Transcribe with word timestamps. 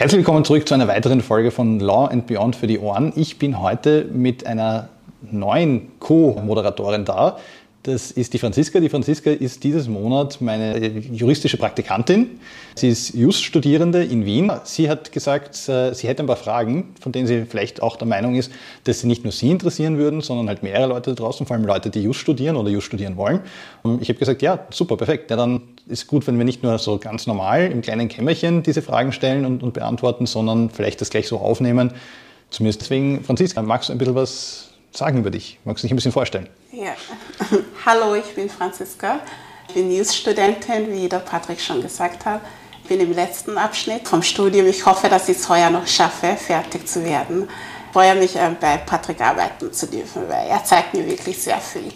Herzlich 0.00 0.20
willkommen 0.20 0.46
zurück 0.46 0.66
zu 0.66 0.72
einer 0.72 0.88
weiteren 0.88 1.20
Folge 1.20 1.50
von 1.50 1.78
Law 1.78 2.06
and 2.06 2.26
Beyond 2.26 2.56
für 2.56 2.66
die 2.66 2.78
Ohren. 2.78 3.12
Ich 3.16 3.38
bin 3.38 3.60
heute 3.60 4.06
mit 4.10 4.46
einer 4.46 4.88
neuen 5.30 5.88
Co-Moderatorin 5.98 7.04
da. 7.04 7.36
Das 7.82 8.10
ist 8.10 8.32
die 8.32 8.38
Franziska. 8.38 8.80
Die 8.80 8.88
Franziska 8.88 9.30
ist 9.30 9.62
dieses 9.62 9.88
Monat 9.88 10.40
meine 10.40 10.78
juristische 10.88 11.58
Praktikantin. 11.58 12.40
Sie 12.76 12.88
ist 12.88 13.14
Just-Studierende 13.14 14.02
in 14.02 14.24
Wien. 14.24 14.50
Sie 14.64 14.88
hat 14.88 15.12
gesagt, 15.12 15.68
äh, 15.68 15.92
sie 15.92 16.08
hätte 16.08 16.22
ein 16.22 16.26
paar 16.26 16.36
Fragen, 16.36 16.94
von 16.98 17.12
denen 17.12 17.26
sie 17.26 17.44
vielleicht 17.44 17.82
auch 17.82 17.96
der 17.96 18.06
Meinung 18.06 18.36
ist, 18.36 18.50
dass 18.84 19.00
sie 19.00 19.06
nicht 19.06 19.24
nur 19.24 19.32
sie 19.32 19.50
interessieren 19.50 19.98
würden, 19.98 20.22
sondern 20.22 20.48
halt 20.48 20.62
mehrere 20.62 20.88
Leute 20.88 21.14
draußen, 21.14 21.44
vor 21.44 21.56
allem 21.56 21.66
Leute, 21.66 21.90
die 21.90 22.02
Just 22.02 22.20
studieren 22.20 22.56
oder 22.56 22.70
Just 22.70 22.86
studieren 22.86 23.18
wollen. 23.18 23.40
Und 23.82 24.00
ich 24.00 24.08
habe 24.08 24.18
gesagt, 24.18 24.40
ja, 24.40 24.60
super, 24.70 24.96
perfekt. 24.96 25.30
Ja, 25.30 25.36
dann 25.36 25.60
ist 25.90 26.06
gut, 26.06 26.26
wenn 26.26 26.38
wir 26.38 26.44
nicht 26.44 26.62
nur 26.62 26.78
so 26.78 26.98
ganz 26.98 27.26
normal 27.26 27.70
im 27.70 27.82
kleinen 27.82 28.08
Kämmerchen 28.08 28.62
diese 28.62 28.80
Fragen 28.80 29.12
stellen 29.12 29.44
und, 29.44 29.62
und 29.62 29.74
beantworten, 29.74 30.26
sondern 30.26 30.70
vielleicht 30.70 31.00
das 31.00 31.10
gleich 31.10 31.28
so 31.28 31.38
aufnehmen. 31.38 31.92
Zumindest 32.50 32.80
deswegen, 32.80 33.22
Franziska, 33.22 33.62
magst 33.62 33.88
du 33.88 33.92
ein 33.92 33.98
bisschen 33.98 34.14
was 34.14 34.70
sagen 34.92 35.18
über 35.18 35.30
dich? 35.30 35.58
Magst 35.64 35.82
du 35.82 35.86
dich 35.86 35.92
ein 35.92 35.96
bisschen 35.96 36.12
vorstellen? 36.12 36.48
Ja, 36.72 36.94
hallo, 37.86 38.14
ich 38.14 38.34
bin 38.34 38.48
Franziska. 38.48 39.20
Ich 39.68 39.74
bin 39.74 39.88
News-Studentin, 39.88 40.92
wie 40.92 41.08
der 41.08 41.18
Patrick 41.18 41.60
schon 41.60 41.80
gesagt 41.80 42.24
hat. 42.24 42.40
Ich 42.82 42.88
bin 42.88 43.00
im 43.00 43.12
letzten 43.12 43.56
Abschnitt 43.56 44.08
vom 44.08 44.22
Studium. 44.22 44.66
Ich 44.66 44.84
hoffe, 44.84 45.08
dass 45.08 45.28
ich 45.28 45.36
es 45.36 45.48
heuer 45.48 45.70
noch 45.70 45.86
schaffe, 45.86 46.36
fertig 46.36 46.88
zu 46.88 47.04
werden. 47.04 47.48
Ich 47.86 47.92
freue 47.92 48.16
mich, 48.16 48.34
äh, 48.36 48.50
bei 48.60 48.78
Patrick 48.78 49.20
arbeiten 49.20 49.72
zu 49.72 49.86
dürfen, 49.86 50.22
weil 50.28 50.48
er 50.48 50.64
zeigt 50.64 50.94
mir 50.94 51.06
wirklich 51.06 51.40
sehr 51.40 51.58
viel. 51.58 51.92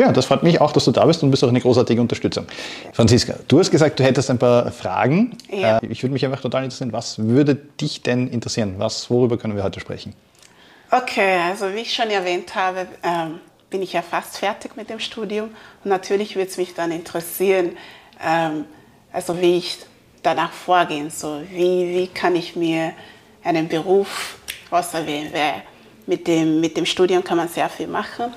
Ja, 0.00 0.12
das 0.12 0.24
freut 0.24 0.42
mich 0.42 0.62
auch, 0.62 0.72
dass 0.72 0.86
du 0.86 0.92
da 0.92 1.04
bist 1.04 1.22
und 1.22 1.30
bist 1.30 1.44
auch 1.44 1.50
eine 1.50 1.60
großartige 1.60 2.00
Unterstützung. 2.00 2.46
Franziska, 2.94 3.34
du 3.48 3.58
hast 3.58 3.70
gesagt, 3.70 4.00
du 4.00 4.02
hättest 4.02 4.30
ein 4.30 4.38
paar 4.38 4.72
Fragen. 4.72 5.36
Ja. 5.50 5.76
Äh, 5.76 5.86
ich 5.88 6.02
würde 6.02 6.14
mich 6.14 6.24
einfach 6.24 6.40
total 6.40 6.64
interessieren, 6.64 6.90
was 6.94 7.18
würde 7.18 7.54
dich 7.54 8.00
denn 8.00 8.26
interessieren? 8.28 8.76
Was, 8.78 9.10
worüber 9.10 9.36
können 9.36 9.56
wir 9.56 9.62
heute 9.62 9.78
sprechen? 9.78 10.14
Okay, 10.90 11.36
also 11.46 11.74
wie 11.74 11.80
ich 11.80 11.92
schon 11.92 12.08
erwähnt 12.08 12.54
habe, 12.54 12.86
ähm, 13.02 13.40
bin 13.68 13.82
ich 13.82 13.92
ja 13.92 14.00
fast 14.00 14.38
fertig 14.38 14.74
mit 14.74 14.88
dem 14.88 15.00
Studium 15.00 15.50
und 15.84 15.90
natürlich 15.90 16.34
würde 16.34 16.48
es 16.48 16.56
mich 16.56 16.72
dann 16.72 16.92
interessieren, 16.92 17.76
ähm, 18.26 18.64
also 19.12 19.38
wie 19.38 19.58
ich 19.58 19.80
danach 20.22 20.52
vorgehen 20.52 21.10
soll. 21.10 21.46
Wie, 21.50 21.94
wie 21.94 22.06
kann 22.06 22.36
ich 22.36 22.56
mir 22.56 22.94
einen 23.44 23.68
Beruf 23.68 24.38
auswählen? 24.70 25.28
Weil 25.30 25.62
mit 26.06 26.26
dem, 26.26 26.58
mit 26.58 26.78
dem 26.78 26.86
Studium 26.86 27.22
kann 27.22 27.36
man 27.36 27.48
sehr 27.48 27.68
viel 27.68 27.86
machen 27.86 28.32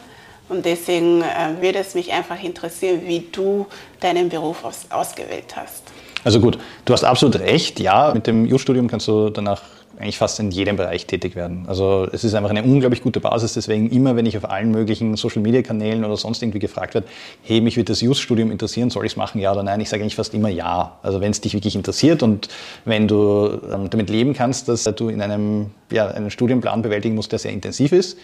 und 0.54 0.66
deswegen 0.66 1.22
äh, 1.22 1.62
würde 1.62 1.80
es 1.80 1.96
mich 1.96 2.12
einfach 2.12 2.42
interessieren, 2.42 3.02
wie 3.06 3.28
du 3.32 3.66
deinen 4.00 4.30
Beruf 4.30 4.64
aus, 4.64 4.86
ausgewählt 4.90 5.56
hast. 5.56 5.84
Also 6.24 6.40
gut, 6.40 6.58
du 6.86 6.94
hast 6.94 7.04
absolut 7.04 7.40
recht. 7.40 7.80
Ja, 7.80 8.12
mit 8.14 8.28
dem 8.28 8.46
Jus-Studium 8.46 8.88
kannst 8.88 9.08
du 9.08 9.30
danach 9.30 9.62
eigentlich 10.00 10.18
fast 10.18 10.40
in 10.40 10.52
jedem 10.52 10.76
Bereich 10.76 11.06
tätig 11.06 11.36
werden. 11.36 11.66
Also 11.68 12.08
es 12.12 12.24
ist 12.24 12.34
einfach 12.34 12.50
eine 12.50 12.64
unglaublich 12.64 13.02
gute 13.02 13.20
Basis. 13.20 13.54
Deswegen 13.54 13.90
immer, 13.90 14.16
wenn 14.16 14.26
ich 14.26 14.38
auf 14.38 14.50
allen 14.50 14.72
möglichen 14.72 15.16
Social-Media-Kanälen 15.16 16.06
oder 16.06 16.18
sonst 16.18 16.42
irgendwie 16.42 16.60
gefragt 16.60 16.94
werde, 16.94 17.08
hey, 17.42 17.62
mich 17.62 17.78
würde 17.78 17.92
das 17.92 18.02
Just-Studium 18.02 18.52
interessieren, 18.52 18.90
soll 18.90 19.06
ich 19.06 19.14
es 19.14 19.18
machen, 19.18 19.42
ja 19.42 19.52
oder 19.52 19.64
nein? 19.64 19.82
Ich 19.82 19.90
sage 19.90 20.04
eigentlich 20.04 20.16
fast 20.16 20.34
immer 20.34 20.50
ja. 20.50 20.98
Also 21.04 21.20
wenn 21.20 21.32
es 21.32 21.42
dich 21.42 21.54
wirklich 21.54 21.76
interessiert 21.76 22.24
und 22.24 22.48
wenn 22.86 23.08
du 23.08 23.60
ähm, 23.72 23.90
damit 23.90 24.10
leben 24.10 24.34
kannst, 24.34 24.68
dass 24.70 24.84
du 24.84 25.10
in 25.10 25.22
einem 25.22 25.72
ja, 25.92 26.08
einen 26.08 26.32
Studienplan 26.32 26.82
bewältigen 26.82 27.16
musst, 27.16 27.32
der 27.32 27.40
sehr 27.40 27.52
intensiv 27.52 27.92
ist, 27.92 28.18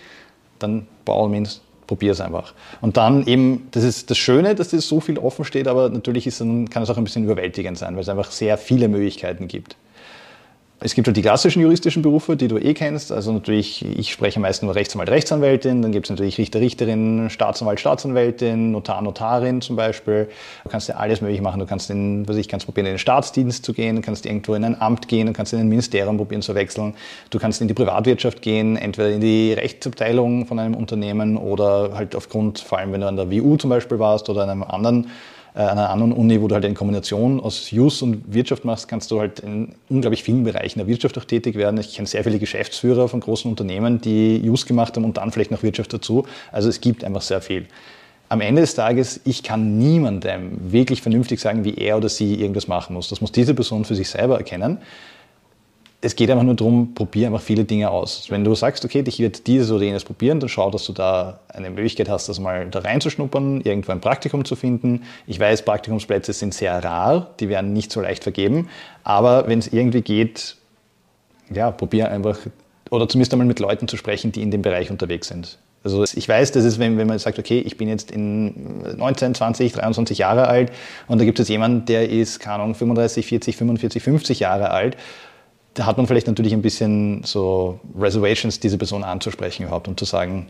dann 0.59 0.87
by 1.05 1.11
all 1.11 1.29
means 1.29 1.61
probier 1.89 2.11
es 2.11 2.21
einfach. 2.21 2.53
Und 2.81 2.97
dann 2.97 3.25
eben, 3.25 3.67
das 3.71 3.83
ist 3.83 4.11
das 4.11 4.17
Schöne, 4.19 4.53
dass 4.53 4.69
das 4.69 4.87
so 4.87 4.99
viel 4.99 5.17
offen 5.17 5.43
steht, 5.43 5.67
aber 5.67 5.89
natürlich 5.89 6.27
ist 6.27 6.39
dann, 6.39 6.69
kann 6.69 6.83
es 6.83 6.89
auch 6.91 6.97
ein 6.97 7.03
bisschen 7.03 7.23
überwältigend 7.23 7.79
sein, 7.79 7.95
weil 7.95 8.03
es 8.03 8.09
einfach 8.09 8.29
sehr 8.29 8.59
viele 8.59 8.87
Möglichkeiten 8.87 9.47
gibt. 9.47 9.75
Es 10.81 10.93
gibt 10.95 11.07
halt 11.07 11.17
die 11.17 11.21
klassischen 11.21 11.61
juristischen 11.61 12.01
Berufe, 12.01 12.37
die 12.37 12.47
du 12.47 12.57
eh 12.57 12.73
kennst. 12.73 13.11
Also 13.11 13.33
natürlich, 13.33 13.83
ich 13.83 14.13
spreche 14.13 14.39
meist 14.39 14.63
nur 14.63 14.73
Rechtsanwalt, 14.73 15.09
Rechtsanwältin. 15.09 15.81
Dann 15.81 15.91
gibt 15.91 16.05
es 16.05 16.09
natürlich 16.09 16.37
Richter, 16.37 16.61
Richterin, 16.61 17.29
Staatsanwalt, 17.29 17.81
Staatsanwältin, 17.81 18.71
Notar, 18.71 19.01
Notarin 19.01 19.59
zum 19.59 19.75
Beispiel. 19.75 20.29
Du 20.63 20.69
kannst 20.69 20.87
ja 20.87 20.95
alles 20.95 21.19
möglich 21.19 21.41
machen. 21.41 21.59
Du 21.59 21.65
kannst 21.65 21.89
in, 21.89 22.25
was 22.29 22.37
ich, 22.37 22.47
kannst 22.47 22.65
probieren, 22.65 22.85
in 22.85 22.93
den 22.93 22.99
Staatsdienst 22.99 23.65
zu 23.65 23.73
gehen, 23.73 24.01
kannst 24.01 24.25
irgendwo 24.25 24.53
in 24.53 24.63
ein 24.63 24.79
Amt 24.79 25.09
gehen, 25.09 25.33
kannst 25.33 25.51
in 25.51 25.59
ein 25.59 25.67
Ministerium 25.67 26.15
probieren 26.15 26.41
zu 26.41 26.55
wechseln. 26.55 26.93
Du 27.29 27.39
kannst 27.39 27.59
in 27.59 27.67
die 27.67 27.73
Privatwirtschaft 27.73 28.41
gehen, 28.41 28.77
entweder 28.77 29.09
in 29.09 29.19
die 29.19 29.51
Rechtsabteilung 29.51 30.45
von 30.45 30.59
einem 30.59 30.75
Unternehmen 30.75 31.35
oder 31.35 31.91
halt 31.93 32.15
aufgrund, 32.15 32.59
vor 32.59 32.77
allem 32.77 32.93
wenn 32.93 33.01
du 33.01 33.07
an 33.07 33.17
der 33.17 33.29
WU 33.29 33.57
zum 33.57 33.69
Beispiel 33.69 33.99
warst 33.99 34.29
oder 34.29 34.43
an 34.43 34.49
einem 34.49 34.63
anderen 34.63 35.09
an 35.53 35.69
einer 35.69 35.89
anderen 35.89 36.13
Uni, 36.13 36.41
wo 36.41 36.47
du 36.47 36.55
halt 36.55 36.65
in 36.65 36.75
Kombination 36.75 37.39
aus 37.39 37.71
Jus 37.71 38.01
und 38.01 38.33
Wirtschaft 38.33 38.65
machst, 38.65 38.87
kannst 38.87 39.11
du 39.11 39.19
halt 39.19 39.39
in 39.39 39.75
unglaublich 39.89 40.23
vielen 40.23 40.43
Bereichen 40.43 40.79
der 40.79 40.87
Wirtschaft 40.87 41.17
auch 41.17 41.25
tätig 41.25 41.55
werden. 41.55 41.79
Ich 41.79 41.95
kenne 41.95 42.07
sehr 42.07 42.23
viele 42.23 42.39
Geschäftsführer 42.39 43.07
von 43.07 43.19
großen 43.19 43.49
Unternehmen, 43.49 43.99
die 44.01 44.37
Jus 44.37 44.65
gemacht 44.65 44.95
haben 44.95 45.05
und 45.05 45.17
dann 45.17 45.31
vielleicht 45.31 45.51
noch 45.51 45.63
Wirtschaft 45.63 45.91
dazu. 45.93 46.25
Also 46.51 46.69
es 46.69 46.81
gibt 46.81 47.03
einfach 47.03 47.21
sehr 47.21 47.41
viel. 47.41 47.65
Am 48.29 48.41
Ende 48.41 48.61
des 48.61 48.75
Tages, 48.75 49.21
ich 49.25 49.41
kann 49.41 49.79
niemandem 49.79 50.71
wirklich 50.71 51.01
vernünftig 51.01 51.39
sagen, 51.39 51.63
wie 51.63 51.73
er 51.73 51.97
oder 51.97 52.09
sie 52.09 52.35
irgendwas 52.35 52.67
machen 52.67 52.93
muss. 52.93 53.09
Das 53.09 53.21
muss 53.21 53.31
diese 53.31 53.55
Person 53.55 53.85
für 53.85 53.95
sich 53.95 54.09
selber 54.09 54.37
erkennen 54.37 54.77
es 56.01 56.15
geht 56.15 56.31
einfach 56.31 56.43
nur 56.43 56.55
darum, 56.55 56.93
probier 56.93 57.27
einfach 57.27 57.41
viele 57.41 57.65
Dinge 57.65 57.89
aus. 57.91 58.27
Wenn 58.29 58.45
du 58.45 58.55
sagst, 58.55 58.85
okay, 58.85 59.03
ich 59.05 59.19
werde 59.19 59.39
dieses 59.39 59.69
oder 59.69 59.83
jenes 59.83 60.05
probieren, 60.05 60.39
dann 60.39 60.47
schau, 60.47 60.71
dass 60.71 60.85
du 60.85 60.93
da 60.93 61.41
eine 61.49 61.69
Möglichkeit 61.69 62.07
hast, 62.07 62.29
das 62.29 62.39
mal 62.39 62.69
da 62.69 62.79
reinzuschnuppern, 62.79 63.61
irgendwo 63.61 63.91
ein 63.91 63.99
Praktikum 63.99 64.45
zu 64.45 64.55
finden. 64.55 65.03
Ich 65.27 65.39
weiß, 65.39 65.63
Praktikumsplätze 65.63 66.31
sind 66.31 66.53
sehr 66.53 66.81
rar, 66.83 67.31
die 67.41 67.49
werden 67.49 67.73
nicht 67.73 67.91
so 67.91 67.99
leicht 67.99 68.23
vergeben, 68.23 68.69
aber 69.03 69.47
wenn 69.47 69.59
es 69.59 69.67
irgendwie 69.67 70.01
geht, 70.01 70.55
ja, 71.53 71.71
probier 71.71 72.11
einfach 72.11 72.37
oder 72.91 73.07
zumindest 73.07 73.33
einmal 73.33 73.47
mit 73.47 73.59
Leuten 73.59 73.87
zu 73.87 73.97
sprechen, 73.97 74.31
die 74.31 74.41
in 74.41 74.51
dem 74.51 74.61
Bereich 74.61 74.89
unterwegs 74.89 75.27
sind. 75.27 75.59
Also 75.83 76.03
ich 76.03 76.27
weiß, 76.27 76.51
das 76.51 76.65
ist, 76.65 76.79
wenn, 76.79 76.97
wenn 76.97 77.07
man 77.07 77.19
sagt, 77.19 77.39
okay, 77.39 77.59
ich 77.59 77.77
bin 77.77 77.87
jetzt 77.87 78.11
in 78.11 78.97
19, 78.97 79.35
20, 79.35 79.71
23 79.73 80.17
Jahre 80.17 80.47
alt 80.47 80.71
und 81.07 81.19
da 81.19 81.25
gibt 81.25 81.39
es 81.39 81.47
jemanden, 81.47 81.85
der 81.85 82.09
ist, 82.09 82.39
keine 82.39 82.55
Ahnung, 82.55 82.75
35, 82.75 83.25
40, 83.25 83.55
45, 83.55 84.03
50 84.03 84.39
Jahre 84.39 84.71
alt 84.71 84.97
da 85.79 85.85
hat 85.85 85.95
man 85.95 86.07
vielleicht 86.07 86.27
natürlich 86.27 86.51
ein 86.51 86.61
bisschen 86.61 87.23
so 87.23 87.79
Reservations, 87.97 88.59
diese 88.59 88.77
Person 88.77 89.05
anzusprechen 89.05 89.63
überhaupt 89.63 89.87
und 89.87 89.97
zu 89.97 90.03
sagen, 90.03 90.47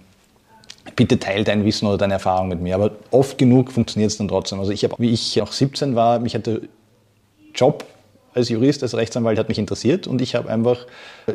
bitte 0.95 1.19
teile 1.19 1.43
dein 1.43 1.63
Wissen 1.65 1.85
oder 1.85 1.99
deine 1.99 2.13
Erfahrung 2.13 2.47
mit 2.47 2.59
mir. 2.59 2.73
Aber 2.73 2.93
oft 3.11 3.37
genug 3.37 3.71
funktioniert 3.71 4.09
es 4.09 4.17
dann 4.17 4.27
trotzdem. 4.27 4.59
Also 4.59 4.71
ich 4.71 4.83
habe, 4.83 4.95
wie 4.97 5.11
ich 5.11 5.39
auch 5.39 5.51
17 5.51 5.95
war, 5.95 6.17
mich 6.17 6.33
hat 6.33 6.47
der 6.47 6.61
Job 7.53 7.85
als 8.33 8.49
Jurist, 8.49 8.83
als 8.83 8.95
Rechtsanwalt 8.95 9.39
hat 9.39 9.49
mich 9.49 9.57
interessiert 9.57 10.07
und 10.07 10.21
ich 10.21 10.35
habe 10.35 10.49
einfach 10.49 10.85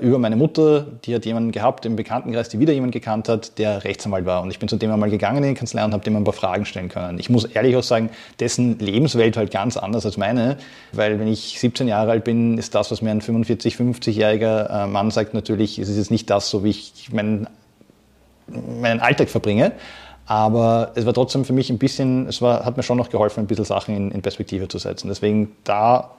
über 0.01 0.19
meine 0.19 0.37
Mutter, 0.37 0.87
die 1.05 1.15
hat 1.15 1.25
jemanden 1.25 1.53
gehabt 1.53 1.87
im 1.87 1.97
Bekanntenkreis, 1.97 2.49
die 2.49 2.61
wieder 2.61 2.73
jemanden 2.73 2.93
gekannt 2.93 3.29
hat, 3.29 3.59
der 3.59 3.85
Rechtsanwalt 3.85 4.27
war. 4.27 4.43
Und 4.43 4.51
ich 4.51 4.59
bin 4.59 4.69
zu 4.69 4.77
dem 4.77 4.91
einmal 4.91 5.11
gegangen 5.11 5.43
in 5.43 5.55
die 5.55 5.59
Kanzlei 5.59 5.85
und 5.85 5.93
habe 5.93 6.05
dem 6.05 6.17
ein 6.17 6.25
paar 6.25 6.33
Fragen 6.33 6.65
stellen 6.65 6.89
können. 6.89 7.19
Ich 7.19 7.31
muss 7.31 7.45
ehrlich 7.45 7.77
auch 7.77 7.83
sagen, 7.83 8.11
dessen 8.41 8.79
Lebenswelt 8.79 9.37
halt 9.37 9.51
ganz 9.51 9.77
anders 9.77 10.07
als 10.07 10.17
meine, 10.17 10.57
weil 10.93 11.19
wenn 11.19 11.29
ich 11.29 11.59
17 11.59 11.89
Jahre 11.89 12.13
alt 12.13 12.25
bin, 12.25 12.59
ist 12.59 12.75
das, 12.75 12.91
was 12.91 13.03
mir 13.03 13.11
ein 13.11 13.21
45, 13.21 13.75
50-jähriger 13.77 14.85
äh, 14.85 14.87
Mann 14.87 15.11
sagt, 15.11 15.35
natürlich 15.35 15.79
ist 15.79 15.89
es 15.89 15.97
jetzt 15.97 16.11
nicht 16.11 16.31
das, 16.31 16.51
so 16.51 16.65
wie 16.65 16.71
ich 16.71 17.13
meinen, 17.13 17.49
meinen 18.81 19.01
Alltag 19.01 19.29
verbringe. 19.29 19.73
Aber 20.27 20.93
es 20.95 21.05
war 21.05 21.13
trotzdem 21.13 21.45
für 21.45 21.53
mich 21.53 21.69
ein 21.71 21.79
bisschen, 21.79 22.27
es 22.29 22.41
war, 22.41 22.65
hat 22.65 22.77
mir 22.77 22.83
schon 22.83 22.97
noch 22.97 23.11
geholfen, 23.11 23.41
ein 23.41 23.47
bisschen 23.47 23.67
Sachen 23.67 23.95
in, 23.95 24.11
in 24.11 24.23
Perspektive 24.23 24.69
zu 24.69 24.79
setzen. 24.79 25.09
Deswegen 25.09 25.53
da 25.65 26.13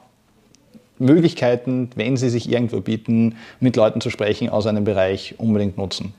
Möglichkeiten, 0.97 1.89
wenn 1.95 2.17
sie 2.17 2.29
sich 2.29 2.50
irgendwo 2.50 2.81
bieten, 2.81 3.35
mit 3.59 3.75
Leuten 3.75 4.01
zu 4.01 4.09
sprechen 4.09 4.50
aus 4.50 4.66
einem 4.66 4.83
Bereich 4.83 5.35
unbedingt 5.38 5.78
nutzen. 5.78 6.13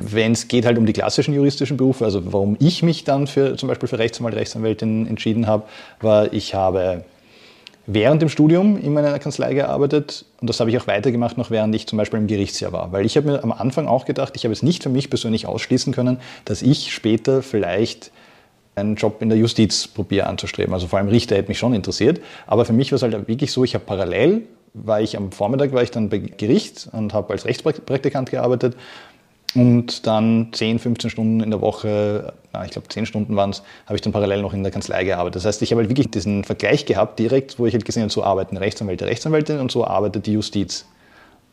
Wenn 0.00 0.32
es 0.32 0.48
geht 0.48 0.66
halt 0.66 0.78
um 0.78 0.86
die 0.86 0.92
klassischen 0.92 1.34
juristischen 1.34 1.76
Berufe, 1.76 2.04
also 2.04 2.32
warum 2.32 2.56
ich 2.58 2.82
mich 2.82 3.04
dann 3.04 3.26
für 3.26 3.56
zum 3.56 3.68
Beispiel 3.68 3.88
für 3.88 3.98
Rechtsanwalt, 3.98 4.34
Rechtsanwältin 4.34 5.06
entschieden 5.06 5.46
habe, 5.46 5.64
war, 6.00 6.32
ich 6.32 6.54
habe 6.54 7.04
während 7.86 8.20
dem 8.20 8.28
Studium 8.28 8.78
in 8.82 8.92
meiner 8.92 9.16
Kanzlei 9.18 9.54
gearbeitet 9.54 10.24
und 10.40 10.50
das 10.50 10.58
habe 10.60 10.70
ich 10.70 10.78
auch 10.78 10.86
weitergemacht, 10.86 11.38
noch 11.38 11.50
während 11.50 11.74
ich 11.74 11.86
zum 11.86 11.96
Beispiel 11.96 12.18
im 12.18 12.26
Gerichtsjahr 12.26 12.72
war. 12.72 12.92
Weil 12.92 13.06
ich 13.06 13.16
habe 13.16 13.28
mir 13.28 13.44
am 13.44 13.52
Anfang 13.52 13.86
auch 13.86 14.04
gedacht, 14.04 14.32
ich 14.36 14.44
habe 14.44 14.52
es 14.52 14.62
nicht 14.62 14.82
für 14.82 14.88
mich 14.88 15.08
persönlich 15.08 15.46
ausschließen 15.46 15.92
können, 15.92 16.18
dass 16.44 16.62
ich 16.62 16.92
später 16.92 17.42
vielleicht 17.42 18.10
einen 18.76 18.94
Job 18.94 19.22
in 19.22 19.30
der 19.30 19.38
Justiz 19.38 19.88
probiere 19.88 20.26
anzustreben. 20.26 20.72
Also 20.72 20.86
vor 20.86 20.98
allem 20.98 21.08
Richter 21.08 21.34
hätte 21.36 21.48
mich 21.48 21.58
schon 21.58 21.74
interessiert. 21.74 22.20
Aber 22.46 22.64
für 22.64 22.74
mich 22.74 22.92
war 22.92 22.96
es 22.96 23.02
halt 23.02 23.26
wirklich 23.26 23.50
so, 23.50 23.64
ich 23.64 23.74
habe 23.74 23.84
parallel, 23.84 24.42
war 24.74 25.00
ich 25.00 25.16
am 25.16 25.32
Vormittag, 25.32 25.72
war 25.72 25.82
ich 25.82 25.90
dann 25.90 26.10
bei 26.10 26.18
Gericht 26.18 26.88
und 26.92 27.14
habe 27.14 27.32
als 27.32 27.46
Rechtspraktikant 27.46 28.30
gearbeitet 28.30 28.76
und 29.54 30.06
dann 30.06 30.48
10, 30.52 30.78
15 30.78 31.08
Stunden 31.08 31.40
in 31.40 31.50
der 31.50 31.62
Woche, 31.62 32.34
ich 32.66 32.72
glaube 32.72 32.88
10 32.88 33.06
Stunden 33.06 33.36
waren 33.36 33.50
es, 33.50 33.62
habe 33.86 33.94
ich 33.94 34.02
dann 34.02 34.12
parallel 34.12 34.42
noch 34.42 34.52
in 34.52 34.62
der 34.62 34.70
Kanzlei 34.70 35.04
gearbeitet. 35.04 35.36
Das 35.36 35.46
heißt, 35.46 35.62
ich 35.62 35.70
habe 35.70 35.80
halt 35.80 35.88
wirklich 35.88 36.10
diesen 36.10 36.44
Vergleich 36.44 36.84
gehabt 36.84 37.18
direkt, 37.18 37.58
wo 37.58 37.64
ich 37.64 37.72
halt 37.72 37.86
gesehen 37.86 38.02
habe, 38.02 38.12
so 38.12 38.22
arbeiten 38.22 38.58
Rechtsanwälte, 38.58 39.06
Rechtsanwältin 39.06 39.58
und 39.58 39.72
so 39.72 39.86
arbeitet 39.86 40.26
die 40.26 40.32
Justiz. 40.32 40.84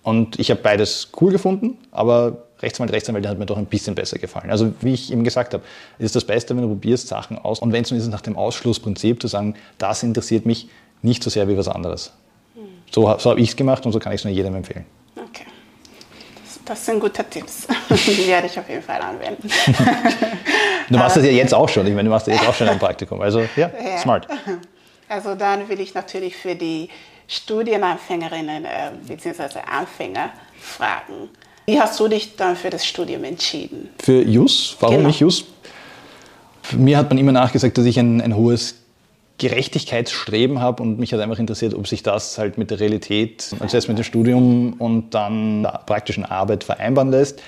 Und 0.02 0.38
ich 0.38 0.52
habe 0.52 0.60
beides 0.62 1.12
cool 1.22 1.32
gefunden, 1.32 1.78
aber 1.92 2.44
Rechtsanwalt, 2.64 2.94
Rechtsanwalt 2.94 3.28
hat 3.28 3.38
mir 3.38 3.46
doch 3.46 3.58
ein 3.58 3.66
bisschen 3.66 3.96
besser 3.96 4.18
gefallen. 4.18 4.50
Also 4.50 4.74
wie 4.82 4.94
ich 4.94 5.12
eben 5.12 5.24
gesagt 5.24 5.54
habe, 5.54 5.64
es 6.00 6.06
ist 6.06 6.16
das 6.16 6.26
Beste, 6.26 6.56
wenn 6.56 6.64
du 6.64 6.70
probierst 6.70 7.08
Sachen 7.08 7.38
aus. 7.38 7.60
Und 7.60 7.72
wenn 7.72 7.84
es 7.84 7.92
ist, 7.92 8.08
nach 8.08 8.22
dem 8.22 8.36
Ausschlussprinzip 8.36 9.22
zu 9.22 9.28
sagen, 9.28 9.56
das 9.78 10.02
interessiert 10.04 10.46
mich 10.46 10.70
nicht 11.02 11.24
so 11.24 11.30
sehr 11.30 11.48
wie 11.48 11.58
was 11.58 11.68
anderes. 11.68 12.14
So, 12.94 13.18
so 13.18 13.32
habe 13.32 13.40
ich 13.40 13.50
es 13.50 13.56
gemacht 13.56 13.86
und 13.86 13.92
so 13.92 14.00
kann 14.00 14.14
ich 14.14 14.22
es 14.22 14.26
nur 14.26 14.34
jedem 14.34 14.56
empfehlen. 14.56 14.86
Okay. 15.16 15.46
Das, 16.44 16.60
das 16.64 16.86
sind 16.86 17.00
gute 17.00 17.24
Tipps. 17.28 17.68
Die 17.90 18.28
werde 18.28 18.46
ich 18.46 18.60
auf 18.60 18.70
jeden 18.70 18.84
Fall 18.84 19.02
anwenden. 19.02 19.50
du 20.90 20.98
machst 20.98 21.18
das 21.18 21.26
ja 21.26 21.32
jetzt 21.32 21.56
auch 21.56 21.68
schon. 21.68 21.88
Ich 21.88 21.94
meine, 21.94 22.08
du 22.08 22.14
machst 22.14 22.28
ja 22.28 22.34
jetzt 22.34 22.48
auch 22.48 22.54
schon 22.54 22.70
ein 22.70 22.78
Praktikum. 22.78 23.20
Also 23.20 23.42
ja, 23.56 23.72
ja. 23.84 23.98
smart. 23.98 24.28
Also 25.10 25.34
dann 25.34 25.68
will 25.70 25.80
ich 25.80 25.96
natürlich 25.96 26.36
für 26.38 26.54
die 26.54 26.88
Studienanfängerinnen 27.28 28.66
äh, 28.66 28.92
bzw. 29.08 29.60
Anfänger 29.68 30.30
fragen. 30.60 31.30
Wie 31.66 31.80
hast 31.80 32.00
du 32.00 32.08
dich 32.08 32.36
dann 32.36 32.56
für 32.56 32.70
das 32.70 32.86
Studium 32.86 33.24
entschieden? 33.24 33.90
Für 34.00 34.22
JUS? 34.22 34.76
Warum 34.80 34.98
genau. 34.98 35.08
nicht 35.08 35.20
JUS? 35.20 35.46
Mir 36.74 36.98
hat 36.98 37.10
man 37.10 37.18
immer 37.18 37.32
nachgesagt, 37.32 37.78
dass 37.78 37.86
ich 37.86 38.00
ein, 38.00 38.22
ein 38.22 38.36
hohes 38.36 38.76
Gerechtigkeitsstreben 39.38 40.60
habe 40.60 40.84
und 40.84 41.00
mich 41.00 41.12
hat 41.14 41.20
einfach 41.20 41.40
interessiert, 41.40 41.74
ob 41.74 41.88
sich 41.88 42.04
das 42.04 42.38
halt 42.38 42.58
mit 42.58 42.70
der 42.70 42.80
Realität, 42.80 43.50
also 43.60 43.76
erst 43.76 43.88
mit 43.88 43.98
dem 43.98 44.04
Studium 44.04 44.74
und 44.74 45.12
dann 45.12 45.64
der 45.64 45.82
praktischen 45.86 46.24
Arbeit 46.24 46.64
vereinbaren 46.64 47.12
lässt. 47.12 47.42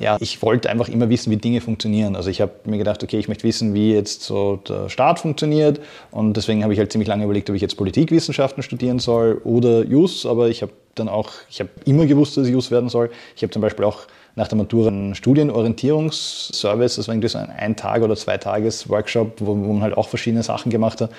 Ja, 0.00 0.16
ich 0.18 0.40
wollte 0.40 0.70
einfach 0.70 0.88
immer 0.88 1.10
wissen, 1.10 1.30
wie 1.30 1.36
Dinge 1.36 1.60
funktionieren. 1.60 2.16
Also 2.16 2.30
ich 2.30 2.40
habe 2.40 2.52
mir 2.64 2.78
gedacht, 2.78 3.02
okay, 3.04 3.18
ich 3.18 3.28
möchte 3.28 3.44
wissen, 3.44 3.74
wie 3.74 3.92
jetzt 3.92 4.22
so 4.22 4.56
der 4.56 4.88
Staat 4.88 5.20
funktioniert 5.20 5.78
und 6.10 6.38
deswegen 6.38 6.62
habe 6.62 6.72
ich 6.72 6.78
halt 6.78 6.90
ziemlich 6.90 7.06
lange 7.06 7.24
überlegt, 7.24 7.50
ob 7.50 7.56
ich 7.56 7.60
jetzt 7.60 7.76
Politikwissenschaften 7.76 8.62
studieren 8.62 8.98
soll 8.98 9.42
oder 9.44 9.84
Jus, 9.84 10.24
aber 10.24 10.48
ich 10.48 10.62
habe 10.62 10.72
dann 10.94 11.10
auch, 11.10 11.30
ich 11.50 11.60
habe 11.60 11.68
immer 11.84 12.06
gewusst, 12.06 12.38
dass 12.38 12.46
ich 12.46 12.52
Jus 12.52 12.70
werden 12.70 12.88
soll. 12.88 13.10
Ich 13.36 13.42
habe 13.42 13.52
zum 13.52 13.60
Beispiel 13.60 13.84
auch 13.84 14.06
nach 14.36 14.48
der 14.48 14.56
Matura 14.56 14.88
einen 14.88 15.14
Studienorientierungsservice, 15.14 16.96
das 16.96 17.06
war 17.06 17.14
irgendwie 17.14 17.28
so 17.28 17.36
ein 17.36 17.50
ein 17.50 17.76
Tag- 17.76 18.02
oder 18.02 18.16
zwei 18.16 18.38
Tages-Workshop, 18.38 19.34
wo, 19.40 19.48
wo 19.48 19.72
man 19.74 19.82
halt 19.82 19.98
auch 19.98 20.08
verschiedene 20.08 20.42
Sachen 20.42 20.70
gemacht 20.70 21.02
hat. 21.02 21.10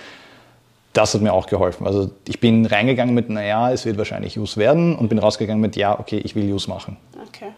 Das 0.93 1.13
hat 1.13 1.21
mir 1.21 1.33
auch 1.33 1.45
geholfen. 1.45 1.85
Also 1.85 2.09
ich 2.27 2.39
bin 2.39 2.65
reingegangen 2.65 3.13
mit, 3.13 3.29
naja, 3.29 3.71
es 3.71 3.85
wird 3.85 3.99
wahrscheinlich 3.99 4.35
Jus 4.35 4.57
werden 4.57 4.95
und 4.95 5.07
bin 5.07 5.19
rausgegangen 5.19 5.61
mit, 5.61 5.75
ja, 5.75 5.99
okay, 5.99 6.17
ich 6.17 6.35
will 6.35 6.49
Jus 6.49 6.67
machen. 6.67 6.97
Okay. 7.27 7.51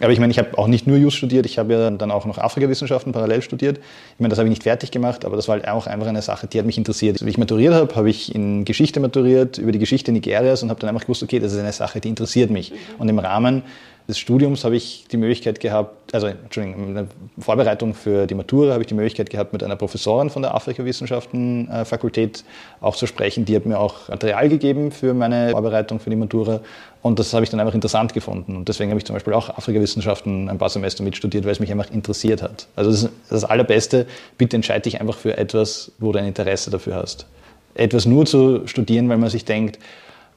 Aber 0.00 0.12
ich 0.12 0.20
meine, 0.20 0.30
ich 0.30 0.38
habe 0.38 0.58
auch 0.58 0.66
nicht 0.66 0.86
nur 0.86 0.98
Jus 0.98 1.14
studiert, 1.14 1.46
ich 1.46 1.58
habe 1.58 1.72
ja 1.72 1.90
dann 1.90 2.10
auch 2.10 2.26
noch 2.26 2.38
Afrikawissenschaften 2.38 3.12
parallel 3.12 3.40
studiert. 3.40 3.78
Ich 3.78 4.20
meine, 4.20 4.28
das 4.28 4.38
habe 4.38 4.48
ich 4.48 4.50
nicht 4.50 4.64
fertig 4.64 4.90
gemacht, 4.90 5.24
aber 5.24 5.36
das 5.36 5.48
war 5.48 5.54
halt 5.54 5.68
auch 5.68 5.86
einfach 5.86 6.06
eine 6.06 6.20
Sache, 6.20 6.46
die 6.46 6.58
hat 6.58 6.66
mich 6.66 6.76
interessiert. 6.76 7.24
Wie 7.24 7.30
ich 7.30 7.38
maturiert 7.38 7.72
habe, 7.72 7.94
habe 7.94 8.10
ich 8.10 8.34
in 8.34 8.64
Geschichte 8.64 9.00
maturiert, 9.00 9.56
über 9.56 9.72
die 9.72 9.78
Geschichte 9.78 10.12
Nigerias 10.12 10.62
und 10.62 10.68
habe 10.68 10.80
dann 10.80 10.90
einfach 10.90 11.02
gewusst, 11.02 11.22
okay, 11.22 11.38
das 11.38 11.52
ist 11.52 11.58
eine 11.58 11.72
Sache, 11.72 12.00
die 12.00 12.08
interessiert 12.08 12.50
mich. 12.50 12.72
Und 12.98 13.08
im 13.08 13.18
Rahmen 13.18 13.62
des 14.08 14.18
Studiums 14.18 14.64
habe 14.64 14.76
ich 14.76 15.06
die 15.10 15.16
Möglichkeit 15.16 15.58
gehabt, 15.58 16.14
also 16.14 16.28
Entschuldigung, 16.28 16.88
in 16.88 16.94
der 16.94 17.06
Vorbereitung 17.38 17.92
für 17.92 18.26
die 18.26 18.34
Matura 18.34 18.72
habe 18.72 18.82
ich 18.82 18.86
die 18.86 18.94
Möglichkeit 18.94 19.30
gehabt, 19.30 19.52
mit 19.52 19.64
einer 19.64 19.74
Professorin 19.74 20.30
von 20.30 20.42
der 20.42 20.54
Afrikawissenschaften-Fakultät 20.54 22.44
auch 22.80 22.94
zu 22.94 23.06
sprechen. 23.06 23.44
Die 23.44 23.56
hat 23.56 23.66
mir 23.66 23.80
auch 23.80 24.08
Material 24.08 24.48
gegeben 24.48 24.92
für 24.92 25.12
meine 25.12 25.50
Vorbereitung 25.50 25.98
für 25.98 26.10
die 26.10 26.16
Matura 26.16 26.60
und 27.02 27.18
das 27.18 27.34
habe 27.34 27.42
ich 27.42 27.50
dann 27.50 27.58
einfach 27.58 27.74
interessant 27.74 28.14
gefunden. 28.14 28.56
Und 28.56 28.68
deswegen 28.68 28.90
habe 28.90 28.98
ich 28.98 29.04
zum 29.04 29.14
Beispiel 29.14 29.32
auch 29.32 29.48
Afrikawissenschaften 29.50 30.48
ein 30.48 30.58
paar 30.58 30.70
Semester 30.70 31.02
mitstudiert, 31.02 31.44
weil 31.44 31.52
es 31.52 31.60
mich 31.60 31.72
einfach 31.72 31.90
interessiert 31.90 32.42
hat. 32.42 32.68
Also 32.76 32.90
das, 32.90 33.08
das 33.28 33.44
Allerbeste, 33.44 34.06
bitte 34.38 34.54
entscheide 34.54 34.82
dich 34.82 35.00
einfach 35.00 35.16
für 35.16 35.36
etwas, 35.36 35.90
wo 35.98 36.12
du 36.12 36.20
ein 36.20 36.26
Interesse 36.26 36.70
dafür 36.70 36.94
hast. 36.94 37.26
Etwas 37.74 38.06
nur 38.06 38.24
zu 38.24 38.68
studieren, 38.68 39.08
weil 39.08 39.18
man 39.18 39.30
sich 39.30 39.44
denkt, 39.44 39.80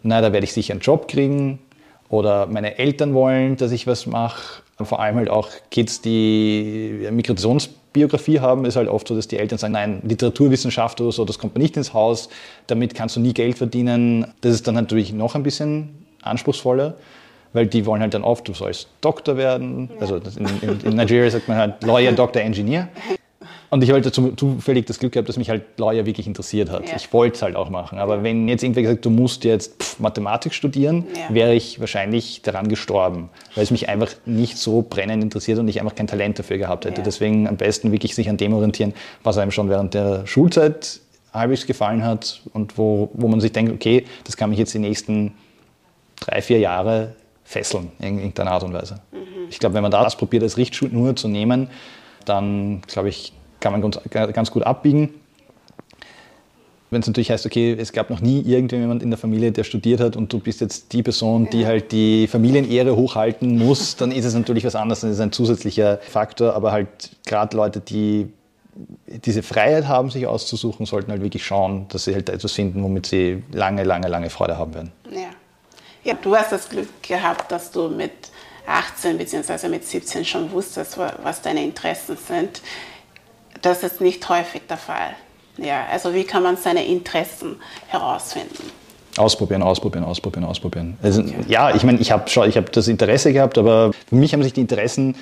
na, 0.01 0.21
da 0.21 0.33
werde 0.33 0.45
ich 0.45 0.53
sicher 0.53 0.73
einen 0.73 0.81
Job 0.81 1.07
kriegen, 1.07 1.59
oder 2.09 2.47
meine 2.47 2.77
Eltern 2.77 3.13
wollen, 3.13 3.55
dass 3.55 3.71
ich 3.71 3.87
was 3.87 4.05
mache. 4.05 4.63
Vor 4.81 4.99
allem 4.99 5.17
halt 5.17 5.29
auch 5.29 5.49
Kids, 5.71 6.01
die 6.01 7.07
Migrationsbiografie 7.11 8.39
haben, 8.39 8.65
ist 8.65 8.77
halt 8.77 8.87
oft 8.87 9.07
so, 9.07 9.15
dass 9.15 9.27
die 9.27 9.37
Eltern 9.37 9.59
sagen, 9.59 9.73
nein, 9.73 10.01
Literaturwissenschaft 10.03 11.01
oder 11.01 11.11
so, 11.11 11.25
das 11.25 11.37
kommt 11.37 11.55
mir 11.55 11.61
nicht 11.61 11.75
ins 11.77 11.93
Haus, 11.93 12.29
damit 12.67 12.95
kannst 12.95 13.15
du 13.15 13.19
nie 13.19 13.33
Geld 13.33 13.57
verdienen. 13.57 14.25
Das 14.41 14.53
ist 14.53 14.67
dann 14.67 14.75
natürlich 14.75 15.11
noch 15.13 15.35
ein 15.35 15.43
bisschen 15.43 16.05
anspruchsvoller, 16.21 16.95
weil 17.53 17.67
die 17.67 17.85
wollen 17.85 18.01
halt 18.01 18.13
dann 18.13 18.23
oft, 18.23 18.47
du 18.47 18.53
sollst 18.53 18.87
Doktor 19.01 19.37
werden. 19.37 19.89
Also 19.99 20.15
in, 20.15 20.47
in, 20.61 20.79
in 20.81 20.95
Nigeria 20.95 21.29
sagt 21.29 21.47
man 21.47 21.57
halt 21.57 21.83
Lawyer, 21.83 22.13
Doctor, 22.13 22.41
Engineer. 22.41 22.87
Und 23.71 23.83
ich 23.83 23.91
wollte 23.91 24.11
zufällig 24.11 24.85
das 24.87 24.97
Glück 24.97 25.13
gehabt, 25.13 25.29
dass 25.29 25.37
mich 25.37 25.49
halt 25.49 25.63
Lawyer 25.77 26.05
wirklich 26.05 26.25
interessiert 26.25 26.71
hat. 26.71 26.89
Ja. 26.89 26.95
Ich 26.95 27.13
wollte 27.13 27.35
es 27.35 27.41
halt 27.43 27.55
auch 27.55 27.69
machen. 27.69 27.99
Aber 27.99 28.23
wenn 28.23 28.47
jetzt 28.47 28.63
irgendwer 28.63 28.83
gesagt, 28.83 29.05
du 29.05 29.11
musst 29.11 29.43
jetzt 29.43 29.81
pff, 29.81 29.99
Mathematik 29.99 30.53
studieren, 30.53 31.05
ja. 31.15 31.33
wäre 31.33 31.53
ich 31.53 31.79
wahrscheinlich 31.79 32.41
daran 32.41 32.67
gestorben, 32.67 33.29
weil 33.53 33.63
es 33.63 33.69
mich 33.69 33.87
einfach 33.87 34.09
nicht 34.25 34.57
so 34.57 34.81
brennend 34.81 35.23
interessiert 35.23 35.59
und 35.59 35.67
ich 35.67 35.79
einfach 35.79 35.93
kein 35.93 36.07
Talent 36.07 36.39
dafür 36.39 36.57
gehabt 36.57 36.85
hätte. 36.85 37.01
Ja. 37.01 37.03
Deswegen 37.03 37.47
am 37.47 37.57
besten 37.57 37.91
wirklich 37.91 38.15
sich 38.15 38.27
an 38.27 38.37
dem 38.37 38.53
orientieren, 38.53 38.93
was 39.23 39.37
einem 39.37 39.51
schon 39.51 39.69
während 39.69 39.93
der 39.93 40.25
Schulzeit 40.25 40.99
halbwegs 41.31 41.67
gefallen 41.67 42.03
hat 42.03 42.41
und 42.53 42.77
wo, 42.79 43.11
wo 43.13 43.27
man 43.27 43.39
sich 43.39 43.51
denkt, 43.51 43.71
okay, 43.71 44.05
das 44.23 44.35
kann 44.35 44.49
mich 44.49 44.57
jetzt 44.57 44.73
die 44.73 44.79
nächsten 44.79 45.33
drei, 46.19 46.41
vier 46.41 46.57
Jahre 46.57 47.13
fesseln 47.43 47.91
in 47.99 48.17
irgendeiner 48.17 48.51
Art 48.51 48.63
und 48.63 48.73
Weise. 48.73 48.95
Mhm. 49.11 49.47
Ich 49.49 49.59
glaube, 49.59 49.75
wenn 49.75 49.83
man 49.83 49.91
das 49.91 50.15
probiert, 50.15 50.41
als 50.41 50.57
Richtschule 50.57 50.91
nur 50.91 51.15
zu 51.15 51.27
nehmen, 51.27 51.69
dann 52.25 52.81
glaube 52.87 53.09
ich, 53.09 53.33
kann 53.59 53.71
man 53.71 53.81
ganz, 53.81 53.99
ganz 54.09 54.51
gut 54.51 54.63
abbiegen. 54.63 55.13
Wenn 56.91 57.01
es 57.01 57.07
natürlich 57.07 57.29
heißt, 57.29 57.45
okay, 57.45 57.75
es 57.79 57.91
gab 57.91 58.09
noch 58.09 58.19
nie 58.19 58.41
irgendjemand 58.41 59.03
in 59.03 59.11
der 59.11 59.19
Familie, 59.19 59.51
der 59.51 59.63
studiert 59.63 59.99
hat 59.99 60.15
und 60.15 60.33
du 60.33 60.39
bist 60.39 60.59
jetzt 60.59 60.91
die 60.91 61.03
Person, 61.03 61.47
die 61.51 61.67
halt 61.67 61.91
die 61.91 62.27
Familienehre 62.27 62.95
hochhalten 62.95 63.59
muss, 63.59 63.95
dann 63.95 64.11
ist 64.11 64.25
es 64.25 64.33
natürlich 64.33 64.65
was 64.65 64.75
anderes, 64.75 65.01
dann 65.01 65.11
ist 65.11 65.17
es 65.17 65.21
ein 65.21 65.31
zusätzlicher 65.31 65.99
Faktor. 65.99 66.55
Aber 66.55 66.71
halt 66.71 66.87
gerade 67.27 67.55
Leute, 67.55 67.79
die 67.79 68.29
diese 69.05 69.43
Freiheit 69.43 69.87
haben, 69.87 70.09
sich 70.09 70.25
auszusuchen, 70.25 70.87
sollten 70.87 71.11
halt 71.11 71.21
wirklich 71.21 71.45
schauen, 71.45 71.87
dass 71.89 72.05
sie 72.05 72.13
halt 72.13 72.29
etwas 72.29 72.53
finden, 72.53 72.81
womit 72.83 73.05
sie 73.05 73.43
lange, 73.51 73.83
lange, 73.83 74.07
lange 74.07 74.31
Freude 74.31 74.57
haben 74.57 74.73
werden. 74.73 74.91
Ja. 75.11 75.29
ja, 76.03 76.13
du 76.19 76.35
hast 76.35 76.51
das 76.51 76.69
Glück 76.69 76.87
gehabt, 77.03 77.51
dass 77.51 77.71
du 77.71 77.89
mit 77.89 78.11
18 78.65 79.17
bzw. 79.17 79.67
mit 79.67 79.85
17 79.85 80.25
schon 80.25 80.51
wusstest, 80.51 80.97
was 80.97 81.41
deine 81.41 81.63
Interessen 81.63 82.17
sind. 82.17 82.61
Das 83.61 83.83
ist 83.83 84.01
nicht 84.01 84.27
häufig 84.29 84.61
der 84.69 84.77
Fall. 84.77 85.15
Ja, 85.57 85.85
also 85.91 86.13
wie 86.13 86.23
kann 86.23 86.43
man 86.43 86.57
seine 86.57 86.85
Interessen 86.85 87.57
herausfinden? 87.87 88.71
Ausprobieren, 89.17 89.61
ausprobieren, 89.61 90.05
ausprobieren, 90.05 90.45
ausprobieren. 90.45 90.97
Also, 91.01 91.21
okay. 91.21 91.33
Ja, 91.47 91.75
ich 91.75 91.83
meine, 91.83 91.99
ich 91.99 92.11
habe 92.11 92.29
hab 92.29 92.71
das 92.71 92.87
Interesse 92.87 93.33
gehabt, 93.33 93.57
aber 93.57 93.91
für 94.07 94.15
mich 94.15 94.33
haben 94.33 94.43
sich 94.43 94.53
die 94.53 94.61
Interessen 94.61 95.15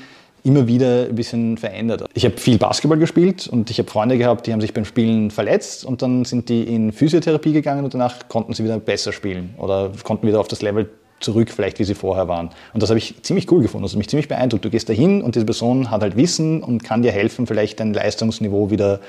immer 0.44 0.68
wieder 0.68 1.08
ein 1.10 1.16
bisschen 1.16 1.58
verändert. 1.58 2.06
Ich 2.14 2.24
habe 2.24 2.38
viel 2.38 2.58
Basketball 2.58 3.00
gespielt 3.00 3.48
und 3.48 3.70
ich 3.70 3.80
habe 3.80 3.90
Freunde 3.90 4.18
gehabt, 4.18 4.46
die 4.46 4.54
haben 4.54 4.62
sich 4.62 4.74
beim 4.74 4.86
Spielen 4.86 5.32
verletzt 5.32 5.84
und 5.84 6.02
dann 6.02 6.26
sind 6.26 6.50
die 6.50 6.64
in 6.64 6.92
Physiotherapie 6.92 7.54
gegangen 7.54 7.84
und 7.84 7.94
danach 7.94 8.30
konnten 8.30 8.54
sie 8.54 8.64
wieder 8.64 8.80
besser 8.80 9.12
spielen 9.12 9.56
oder 9.58 9.92
konnten 10.04 10.28
wieder 10.28 10.40
auf 10.40 10.48
das 10.48 10.62
Level 10.62 10.90
zurück, 11.20 11.50
vielleicht 11.50 11.80
wie 11.80 11.84
sie 11.84 11.96
vorher 11.96 12.28
waren. 12.28 12.50
Und 12.74 12.84
das 12.84 12.90
habe 12.90 13.00
ich 13.00 13.22
ziemlich 13.24 13.52
cool 13.52 13.62
gefunden, 13.62 13.84
das 13.84 13.92
hat 13.92 13.98
mich 13.98 14.10
ziemlich 14.10 14.28
beeindruckt. 14.28 14.66
Du 14.66 14.70
gehst 14.70 14.90
da 14.90 14.94
hin 14.94 15.22
und 15.22 15.36
diese 15.36 15.46
Person 15.46 15.90
hat 15.90 16.02
halt 16.02 16.16
Wissen 16.16 16.64
und 16.64 16.84
kann 16.84 17.02
dir 17.02 17.12
helfen, 17.12 17.48
vielleicht 17.48 17.80
dein 17.80 17.94
Leistungsniveau 17.94 18.70
wieder, 18.70 19.00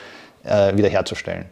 äh, 0.44 0.76
wieder 0.76 0.88
herzustellen. 0.88 1.46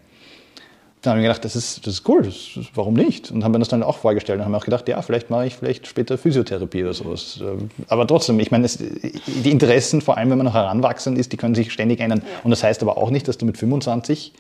Dann 1.02 1.12
habe 1.12 1.20
ich 1.20 1.22
mir 1.22 1.28
gedacht, 1.28 1.44
das 1.44 1.54
ist, 1.54 1.86
das 1.86 1.94
ist 1.94 2.08
cool, 2.08 2.22
das, 2.22 2.58
warum 2.75 2.94
nicht? 2.94 3.30
Und 3.30 3.44
haben 3.44 3.52
mir 3.52 3.60
das 3.60 3.68
dann 3.68 3.82
auch 3.82 3.98
vorgestellt 3.98 4.40
und 4.40 4.44
haben 4.44 4.54
auch 4.54 4.64
gedacht, 4.64 4.88
ja, 4.88 5.00
vielleicht 5.02 5.30
mache 5.30 5.46
ich 5.46 5.54
vielleicht 5.54 5.86
später 5.86 6.18
Physiotherapie 6.18 6.82
oder 6.82 6.94
sowas. 6.94 7.40
Aber 7.86 8.06
trotzdem, 8.06 8.40
ich 8.40 8.50
meine, 8.50 8.64
es, 8.64 8.78
die 8.78 9.50
Interessen, 9.50 10.00
vor 10.00 10.16
allem 10.16 10.30
wenn 10.30 10.38
man 10.38 10.46
noch 10.46 10.54
heranwachsend 10.54 11.16
ist, 11.16 11.32
die 11.32 11.36
können 11.36 11.54
sich 11.54 11.72
ständig 11.72 12.00
ändern. 12.00 12.22
Und 12.42 12.50
das 12.50 12.64
heißt 12.64 12.82
aber 12.82 12.96
auch 12.96 13.10
nicht, 13.10 13.28
dass 13.28 13.38
du 13.38 13.46
mit 13.46 13.56
25 13.56 14.32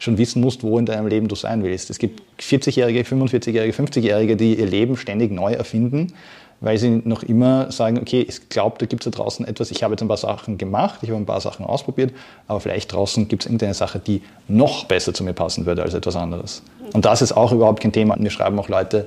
schon 0.00 0.18
wissen 0.18 0.40
musst, 0.40 0.64
wo 0.64 0.78
in 0.78 0.86
deinem 0.86 1.06
Leben 1.06 1.28
du 1.28 1.36
sein 1.36 1.62
willst. 1.62 1.90
Es 1.90 1.98
gibt 1.98 2.22
40-Jährige, 2.40 3.02
45-Jährige, 3.02 3.72
50-Jährige, 3.72 4.34
die 4.34 4.58
ihr 4.58 4.66
Leben 4.66 4.96
ständig 4.96 5.30
neu 5.30 5.52
erfinden, 5.52 6.14
weil 6.60 6.78
sie 6.78 7.02
noch 7.04 7.22
immer 7.22 7.70
sagen, 7.70 7.98
okay, 7.98 8.24
ich 8.26 8.48
glaube, 8.48 8.76
da 8.78 8.86
gibt 8.86 9.06
es 9.06 9.12
da 9.12 9.16
draußen 9.22 9.46
etwas, 9.46 9.70
ich 9.70 9.82
habe 9.82 9.92
jetzt 9.92 10.00
ein 10.02 10.08
paar 10.08 10.16
Sachen 10.16 10.56
gemacht, 10.56 11.00
ich 11.02 11.10
habe 11.10 11.20
ein 11.20 11.26
paar 11.26 11.42
Sachen 11.42 11.66
ausprobiert, 11.66 12.12
aber 12.48 12.60
vielleicht 12.60 12.92
draußen 12.92 13.28
gibt 13.28 13.42
es 13.42 13.46
irgendeine 13.46 13.74
Sache, 13.74 13.98
die 13.98 14.22
noch 14.48 14.84
besser 14.86 15.12
zu 15.12 15.22
mir 15.22 15.34
passen 15.34 15.66
würde 15.66 15.82
als 15.82 15.92
etwas 15.92 16.16
anderes. 16.16 16.62
Und 16.94 17.04
das 17.04 17.20
ist 17.20 17.32
auch 17.32 17.52
überhaupt 17.52 17.80
kein 17.80 17.92
Thema. 17.92 18.16
Mir 18.16 18.30
schreiben 18.30 18.58
auch 18.58 18.68
Leute, 18.68 19.06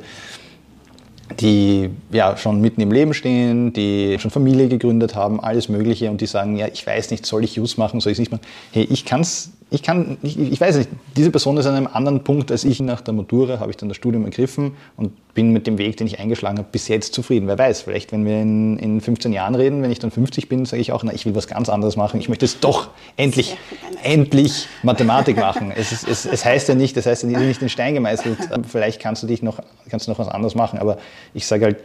die 1.40 1.90
ja 2.12 2.38
schon 2.38 2.62
mitten 2.62 2.82
im 2.82 2.92
Leben 2.92 3.16
stehen, 3.16 3.74
die 3.74 4.18
schon 4.20 4.30
Familie 4.30 4.68
gegründet 4.68 5.16
haben, 5.16 5.40
alles 5.40 5.70
Mögliche 5.70 6.12
und 6.12 6.22
die 6.22 6.28
sagen, 6.28 6.56
ja, 6.56 6.68
ich 6.72 6.86
weiß 6.86 7.10
nicht, 7.10 7.26
soll 7.26 7.44
ich 7.44 7.60
Use 7.60 7.80
machen, 7.80 8.00
soll 8.00 8.12
ich 8.12 8.18
es 8.18 8.20
nicht 8.20 8.32
machen? 8.32 8.44
Hey, 8.72 8.88
ich 8.90 9.06
kann 9.06 9.22
es 9.22 9.52
ich 9.74 9.82
kann, 9.82 10.18
ich, 10.22 10.38
ich, 10.40 10.62
weiß 10.62 10.78
nicht, 10.78 10.90
diese 11.18 11.32
Person 11.32 11.58
ist 11.58 11.66
an 11.66 11.74
einem 11.74 11.88
anderen 11.88 12.24
Punkt 12.24 12.52
als 12.52 12.64
ich. 12.64 12.80
Nach 12.80 13.02
der 13.02 13.16
Matura 13.16 13.60
habe 13.60 13.72
ich 13.72 13.78
dann 13.78 13.90
das 13.90 13.98
Studium 13.98 14.24
ergriffen 14.24 14.74
und 14.98 15.34
bin 15.34 15.52
mit 15.52 15.66
dem 15.66 15.80
Weg, 15.80 15.98
den 15.98 16.06
ich 16.06 16.20
eingeschlagen 16.20 16.60
habe, 16.60 16.68
bis 16.72 16.88
jetzt 16.88 17.16
zufrieden. 17.16 17.48
Wer 17.48 17.58
weiß, 17.58 17.82
vielleicht, 17.82 18.12
wenn 18.12 18.24
wir 18.24 18.40
in, 18.40 18.78
in 18.78 19.02
15 19.02 19.34
Jahren 19.34 19.56
reden, 19.56 19.82
wenn 19.82 19.90
ich 19.90 19.98
dann 19.98 20.12
50 20.12 20.48
bin, 20.48 20.66
sage 20.66 20.80
ich 20.80 20.92
auch, 20.92 21.04
na, 21.04 21.12
ich 21.12 21.26
will 21.26 21.34
was 21.34 21.48
ganz 21.48 21.70
anderes 21.70 21.96
machen. 21.96 22.20
Ich 22.20 22.30
möchte 22.30 22.46
es 22.46 22.60
doch 22.60 22.90
endlich, 23.18 23.58
endlich 24.04 24.68
Mathematik 24.84 25.38
machen. 25.38 25.74
Es, 25.76 25.92
ist, 25.92 26.08
es, 26.08 26.28
es 26.28 26.46
heißt 26.46 26.70
ja 26.70 26.76
nicht, 26.76 26.96
das 26.96 27.08
heißt 27.08 27.24
ja 27.24 27.40
nicht 27.40 27.64
in 27.64 27.70
Stein 27.70 27.96
gemeißelt. 27.96 28.38
Vielleicht 28.68 29.02
kannst 29.02 29.24
du 29.24 29.28
dich 29.28 29.42
noch, 29.42 29.58
kannst 29.90 30.06
du 30.06 30.12
noch 30.12 30.20
was 30.20 30.28
anderes 30.28 30.54
machen. 30.54 30.78
Aber 30.78 31.00
ich 31.34 31.48
sage 31.48 31.66
halt, 31.66 31.78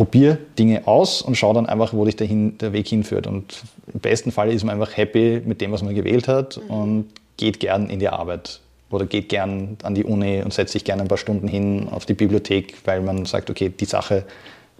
probier 0.00 0.38
Dinge 0.58 0.86
aus 0.86 1.20
und 1.20 1.34
schau 1.34 1.52
dann 1.52 1.66
einfach, 1.66 1.92
wo 1.92 2.06
dich 2.06 2.16
dahin, 2.16 2.56
der 2.56 2.72
Weg 2.72 2.88
hinführt. 2.88 3.26
Und 3.26 3.64
im 3.92 4.00
besten 4.00 4.32
Fall 4.32 4.50
ist 4.50 4.64
man 4.64 4.80
einfach 4.80 4.96
happy 4.96 5.42
mit 5.44 5.60
dem, 5.60 5.72
was 5.72 5.82
man 5.82 5.94
gewählt 5.94 6.26
hat 6.26 6.56
mhm. 6.56 6.70
und 6.70 7.10
geht 7.36 7.60
gern 7.60 7.90
in 7.90 7.98
die 7.98 8.08
Arbeit. 8.08 8.60
oder 8.88 9.04
geht 9.04 9.28
gern 9.28 9.76
an 9.82 9.94
die 9.94 10.04
Uni 10.04 10.40
und 10.42 10.54
setzt 10.54 10.72
sich 10.72 10.84
gerne 10.84 11.02
ein 11.02 11.08
paar 11.08 11.18
Stunden 11.18 11.46
hin 11.48 11.86
auf 11.90 12.06
die 12.06 12.14
Bibliothek, 12.14 12.78
weil 12.86 13.02
man 13.02 13.26
sagt, 13.26 13.50
okay, 13.50 13.68
die 13.68 13.84
Sache 13.84 14.24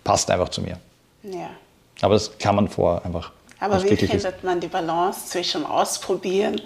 passt 0.05 0.31
einfach 0.31 0.49
zu 0.49 0.63
mir. 0.63 0.79
Ja. 1.23 1.51
Aber 2.01 2.15
das 2.15 2.39
kann 2.39 2.57
man 2.57 2.69
vor 2.69 3.05
einfach. 3.05 3.31
Aber 3.59 3.85
wie 3.85 3.95
findet 3.95 4.43
man 4.43 4.59
die 4.59 4.69
Balance 4.69 5.27
zwischen 5.27 5.67
Ausprobieren 5.67 6.63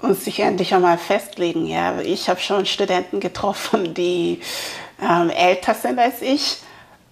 und 0.00 0.16
sich 0.16 0.38
endlich 0.38 0.72
einmal 0.72 0.96
festlegen? 0.96 1.66
Ja, 1.66 2.00
ich 2.00 2.28
habe 2.28 2.38
schon 2.38 2.66
Studenten 2.66 3.18
getroffen, 3.18 3.94
die 3.94 4.38
ähm, 5.02 5.30
älter 5.30 5.74
sind 5.74 5.98
als 5.98 6.22
ich 6.22 6.58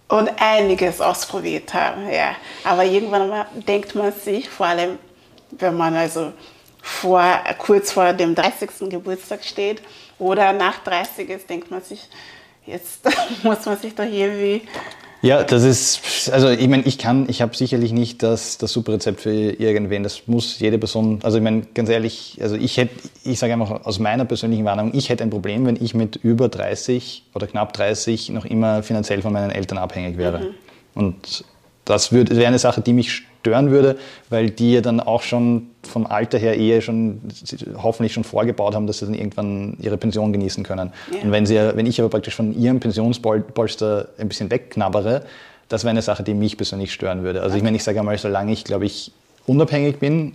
und 0.08 0.30
einiges 0.38 1.00
ausprobiert 1.00 1.72
haben. 1.74 2.10
Ja. 2.10 2.34
Aber 2.64 2.84
irgendwann 2.84 3.28
mal 3.28 3.46
denkt 3.52 3.94
man 3.94 4.12
sich, 4.12 4.48
vor 4.48 4.66
allem 4.66 4.98
wenn 5.50 5.76
man 5.76 5.94
also 5.94 6.32
vor, 6.82 7.40
kurz 7.58 7.92
vor 7.92 8.12
dem 8.12 8.34
30. 8.34 8.90
Geburtstag 8.90 9.44
steht 9.44 9.82
oder 10.18 10.52
nach 10.52 10.82
30 10.84 11.28
ist, 11.30 11.50
denkt 11.50 11.70
man 11.70 11.82
sich, 11.82 12.08
jetzt 12.66 13.00
muss 13.42 13.64
man 13.66 13.78
sich 13.78 13.94
doch 13.94 14.04
irgendwie 14.04 14.62
ja, 15.20 15.42
das 15.42 15.64
ist, 15.64 16.30
also 16.30 16.48
ich 16.48 16.68
meine, 16.68 16.84
ich 16.84 16.98
kann, 16.98 17.28
ich 17.28 17.42
habe 17.42 17.56
sicherlich 17.56 17.92
nicht 17.92 18.22
das, 18.22 18.58
das 18.58 18.72
super 18.72 18.92
Rezept 18.92 19.20
für 19.20 19.30
irgendwen. 19.30 20.02
Das 20.02 20.26
muss 20.26 20.58
jede 20.60 20.78
Person, 20.78 21.20
also 21.22 21.38
ich 21.38 21.44
meine, 21.44 21.62
ganz 21.74 21.88
ehrlich, 21.88 22.38
also 22.40 22.54
ich 22.54 22.76
hätte, 22.76 22.94
ich 23.24 23.38
sage 23.38 23.52
einfach 23.52 23.84
aus 23.84 23.98
meiner 23.98 24.24
persönlichen 24.24 24.64
Wahrnehmung, 24.64 24.92
ich 24.94 25.08
hätte 25.08 25.24
ein 25.24 25.30
Problem, 25.30 25.66
wenn 25.66 25.82
ich 25.82 25.94
mit 25.94 26.16
über 26.16 26.48
30 26.48 27.24
oder 27.34 27.46
knapp 27.46 27.72
30 27.72 28.30
noch 28.30 28.44
immer 28.44 28.82
finanziell 28.82 29.22
von 29.22 29.32
meinen 29.32 29.50
Eltern 29.50 29.78
abhängig 29.78 30.18
wäre. 30.18 30.38
Mhm. 30.38 30.54
Und 30.94 31.44
das 31.84 32.12
wäre 32.12 32.46
eine 32.46 32.58
Sache, 32.58 32.80
die 32.80 32.92
mich 32.92 33.22
stören 33.40 33.70
würde, 33.70 33.96
weil 34.30 34.50
die 34.50 34.72
ja 34.72 34.80
dann 34.80 35.00
auch 35.00 35.22
schon 35.22 35.68
vom 35.82 36.06
Alter 36.06 36.38
her 36.38 36.56
eher 36.56 36.80
schon 36.80 37.20
hoffentlich 37.82 38.12
schon 38.12 38.24
vorgebaut 38.24 38.74
haben, 38.74 38.86
dass 38.86 38.98
sie 38.98 39.06
dann 39.06 39.14
irgendwann 39.14 39.76
ihre 39.80 39.96
Pension 39.96 40.32
genießen 40.32 40.64
können. 40.64 40.92
Ja. 41.12 41.22
Und 41.22 41.32
wenn, 41.32 41.46
sie, 41.46 41.56
wenn 41.56 41.86
ich 41.86 42.00
aber 42.00 42.10
praktisch 42.10 42.34
von 42.34 42.58
ihrem 42.58 42.80
Pensionspolster 42.80 44.08
ein 44.18 44.28
bisschen 44.28 44.50
wegknabbere, 44.50 45.22
das 45.68 45.84
wäre 45.84 45.90
eine 45.90 46.02
Sache, 46.02 46.22
die 46.22 46.34
mich 46.34 46.56
persönlich 46.56 46.92
stören 46.92 47.22
würde. 47.22 47.40
Also 47.40 47.52
okay. 47.52 47.58
ich 47.58 47.64
meine, 47.64 47.76
ich 47.76 47.84
sage 47.84 47.98
einmal, 47.98 48.18
solange 48.18 48.52
ich, 48.52 48.64
glaube 48.64 48.86
ich, 48.86 49.12
unabhängig 49.46 49.98
bin, 49.98 50.34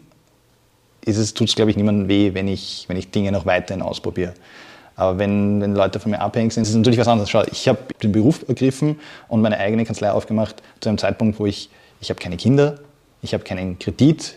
tut 1.05 1.49
es, 1.49 1.55
glaube 1.55 1.71
ich, 1.71 1.77
niemandem 1.77 2.07
weh, 2.07 2.33
wenn 2.33 2.47
ich, 2.47 2.85
wenn 2.87 2.97
ich 2.97 3.11
Dinge 3.11 3.31
noch 3.31 3.45
weiterhin 3.45 3.81
ausprobiere. 3.81 4.33
Aber 4.95 5.17
wenn, 5.17 5.59
wenn 5.59 5.73
Leute 5.73 5.99
von 5.99 6.11
mir 6.11 6.21
abhängig 6.21 6.53
sind, 6.53 6.63
ist 6.63 6.69
es 6.69 6.75
natürlich 6.75 6.99
was 6.99 7.07
anderes. 7.07 7.29
Schau, 7.29 7.43
ich 7.51 7.67
habe 7.67 7.79
den 8.01 8.11
Beruf 8.11 8.45
ergriffen 8.47 8.99
und 9.27 9.41
meine 9.41 9.57
eigene 9.57 9.85
Kanzlei 9.85 10.11
aufgemacht 10.11 10.61
zu 10.81 10.89
einem 10.89 10.99
Zeitpunkt, 10.99 11.39
wo 11.39 11.47
ich, 11.47 11.69
ich 11.99 12.09
habe 12.09 12.19
keine 12.19 12.37
Kinder, 12.37 12.79
ich 13.23 13.33
habe 13.33 13.43
keinen 13.43 13.79
Kredit 13.79 14.35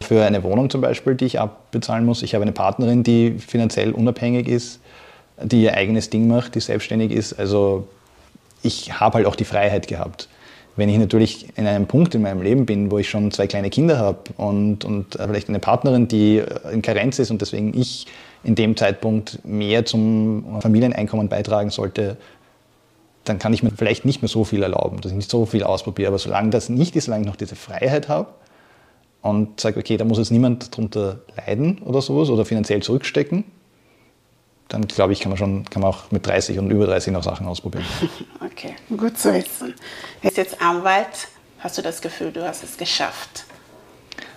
für 0.00 0.24
eine 0.24 0.42
Wohnung 0.42 0.70
zum 0.70 0.80
Beispiel, 0.80 1.14
die 1.14 1.26
ich 1.26 1.38
abbezahlen 1.38 2.04
muss. 2.04 2.22
Ich 2.22 2.34
habe 2.34 2.42
eine 2.42 2.52
Partnerin, 2.52 3.02
die 3.04 3.36
finanziell 3.38 3.92
unabhängig 3.92 4.48
ist, 4.48 4.80
die 5.40 5.62
ihr 5.62 5.74
eigenes 5.74 6.10
Ding 6.10 6.26
macht, 6.26 6.54
die 6.54 6.60
selbstständig 6.60 7.12
ist. 7.12 7.34
Also 7.34 7.86
ich 8.62 8.98
habe 8.98 9.18
halt 9.18 9.26
auch 9.26 9.36
die 9.36 9.44
Freiheit 9.44 9.86
gehabt. 9.86 10.28
Wenn 10.76 10.88
ich 10.88 10.98
natürlich 10.98 11.46
in 11.56 11.66
einem 11.66 11.86
Punkt 11.86 12.14
in 12.14 12.22
meinem 12.22 12.42
Leben 12.42 12.66
bin, 12.66 12.90
wo 12.90 12.98
ich 12.98 13.08
schon 13.08 13.30
zwei 13.30 13.46
kleine 13.46 13.70
Kinder 13.70 13.98
habe 13.98 14.18
und, 14.36 14.84
und 14.84 15.12
vielleicht 15.12 15.48
eine 15.48 15.60
Partnerin, 15.60 16.08
die 16.08 16.42
in 16.72 16.82
Karenz 16.82 17.18
ist 17.20 17.30
und 17.30 17.40
deswegen 17.40 17.78
ich 17.78 18.06
in 18.42 18.54
dem 18.54 18.76
Zeitpunkt 18.76 19.38
mehr 19.44 19.84
zum 19.84 20.60
Familieneinkommen 20.60 21.28
beitragen 21.28 21.70
sollte, 21.70 22.16
dann 23.24 23.38
kann 23.38 23.52
ich 23.52 23.62
mir 23.62 23.70
vielleicht 23.70 24.04
nicht 24.04 24.22
mehr 24.22 24.28
so 24.28 24.44
viel 24.44 24.62
erlauben, 24.62 25.00
dass 25.00 25.12
ich 25.12 25.16
nicht 25.16 25.30
so 25.30 25.46
viel 25.46 25.62
ausprobiere. 25.64 26.08
Aber 26.08 26.18
solange 26.18 26.50
das 26.50 26.68
nicht 26.68 26.94
ist, 26.96 27.06
solange 27.06 27.22
ich 27.22 27.28
noch 27.28 27.36
diese 27.36 27.56
Freiheit 27.56 28.08
habe 28.08 28.28
und 29.22 29.60
sage, 29.60 29.80
okay, 29.80 29.96
da 29.96 30.04
muss 30.04 30.18
jetzt 30.18 30.30
niemand 30.30 30.76
drunter 30.76 31.20
leiden 31.36 31.78
oder 31.78 32.02
sowas 32.02 32.28
oder 32.28 32.44
finanziell 32.44 32.82
zurückstecken, 32.82 33.44
dann 34.68 34.86
glaube 34.86 35.12
ich, 35.12 35.20
kann 35.20 35.30
man 35.30 35.38
schon, 35.38 35.64
kann 35.70 35.82
man 35.82 35.90
auch 35.90 36.10
mit 36.10 36.26
30 36.26 36.58
und 36.58 36.70
über 36.70 36.86
30 36.86 37.12
noch 37.12 37.22
Sachen 37.22 37.46
ausprobieren. 37.46 37.84
Okay, 38.44 38.76
gut 38.96 39.18
zu 39.18 39.34
wissen. 39.34 39.74
Du 40.20 40.22
bist 40.22 40.36
jetzt 40.36 40.62
Anwalt. 40.62 41.28
Hast 41.58 41.76
du 41.76 41.82
das 41.82 42.00
Gefühl, 42.00 42.30
du 42.30 42.46
hast 42.46 42.62
es 42.62 42.76
geschafft? 42.76 43.46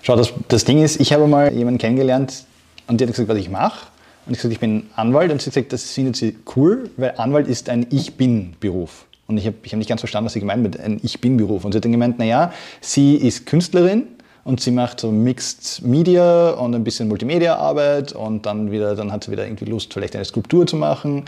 Schau, 0.02 0.16
das, 0.16 0.32
das 0.48 0.64
Ding 0.64 0.82
ist, 0.82 1.00
ich 1.00 1.12
habe 1.12 1.26
mal 1.28 1.52
jemanden 1.52 1.78
kennengelernt 1.78 2.46
und 2.88 3.00
der 3.00 3.06
hat 3.06 3.14
gesagt, 3.14 3.28
was 3.28 3.38
ich 3.38 3.48
mache. 3.48 3.86
Und 4.28 4.34
ich 4.34 4.40
gesagt, 4.40 4.52
ich 4.52 4.60
bin 4.60 4.90
Anwalt. 4.94 5.32
Und 5.32 5.40
sie 5.40 5.48
gesagt, 5.48 5.72
das 5.72 5.90
findet 5.90 6.16
sie 6.16 6.36
cool, 6.54 6.90
weil 6.98 7.14
Anwalt 7.16 7.48
ist 7.48 7.70
ein 7.70 7.86
Ich-Bin-Beruf. 7.88 9.06
Und 9.26 9.38
ich 9.38 9.46
habe 9.46 9.56
ich 9.62 9.72
hab 9.72 9.78
nicht 9.78 9.88
ganz 9.88 10.02
verstanden, 10.02 10.26
was 10.26 10.34
sie 10.34 10.40
gemeint 10.40 10.62
mit 10.62 10.78
ein 10.78 11.00
Ich-Bin-Beruf. 11.02 11.64
Und 11.64 11.72
sie 11.72 11.76
hat 11.78 11.84
dann 11.86 11.92
gemeint, 11.92 12.18
naja, 12.18 12.52
sie 12.82 13.16
ist 13.16 13.46
Künstlerin 13.46 14.06
und 14.44 14.60
sie 14.60 14.70
macht 14.70 15.00
so 15.00 15.10
Mixed 15.10 15.80
Media 15.82 16.50
und 16.50 16.74
ein 16.74 16.84
bisschen 16.84 17.08
Multimedia-Arbeit 17.08 18.12
und 18.12 18.44
dann 18.44 18.70
wieder, 18.70 18.94
dann 18.94 19.12
hat 19.12 19.24
sie 19.24 19.32
wieder 19.32 19.46
irgendwie 19.46 19.64
Lust, 19.64 19.94
vielleicht 19.94 20.14
eine 20.14 20.26
Skulptur 20.26 20.66
zu 20.66 20.76
machen. 20.76 21.24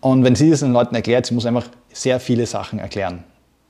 Und 0.00 0.24
wenn 0.24 0.34
sie 0.34 0.50
das 0.50 0.60
den 0.60 0.72
Leuten 0.72 0.96
erklärt, 0.96 1.26
sie 1.26 1.34
muss 1.34 1.46
einfach 1.46 1.68
sehr 1.92 2.18
viele 2.18 2.46
Sachen 2.46 2.80
erklären, 2.80 3.22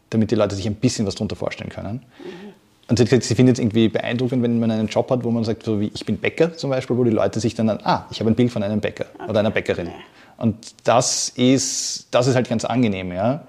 damit 0.09 0.31
die 0.31 0.35
Leute 0.35 0.57
sich 0.57 0.67
ein 0.67 0.77
bisschen 0.77 1.07
was 1.07 1.15
darunter 1.15 1.37
vorstellen 1.37 1.69
können. 1.69 2.07
Mhm. 2.25 2.52
Und 2.93 2.99
sie 2.99 3.05
hat 3.05 3.09
gesagt, 3.09 3.25
sie 3.25 3.35
findet 3.35 3.57
es 3.57 3.59
irgendwie 3.59 3.89
beeindruckend, 3.89 4.43
wenn 4.43 4.61
man 4.61 4.71
einen 4.71 4.87
Job 4.87 5.11
hat, 5.11 5.25
wo 5.25 5.31
man 5.31 5.45
sagt, 5.45 5.63
so 5.63 5.81
wie 5.81 5.91
ich 5.95 6.05
bin 6.05 6.19
Bäcker 6.19 6.53
zum 6.53 6.69
Beispiel, 6.69 6.95
wo 6.95 7.05
die 7.05 7.11
Leute 7.11 7.41
sich 7.41 7.55
dann, 7.55 7.71
ah, 7.71 8.05
ich 8.11 8.21
habe 8.21 8.31
ein 8.31 8.35
Bild 8.35 8.53
von 8.53 8.63
einem 8.63 8.83
Bäcker 8.83 9.07
okay. 9.15 9.31
oder 9.31 9.41
einer 9.41 9.51
Bäckerin. 9.51 9.89
Und 10.37 10.75
das 10.85 11.31
ist, 11.31 12.09
das 12.11 12.27
ist 12.27 12.35
halt 12.35 12.51
ganz 12.51 12.67
angenehm, 12.67 13.11
ja. 13.11 13.45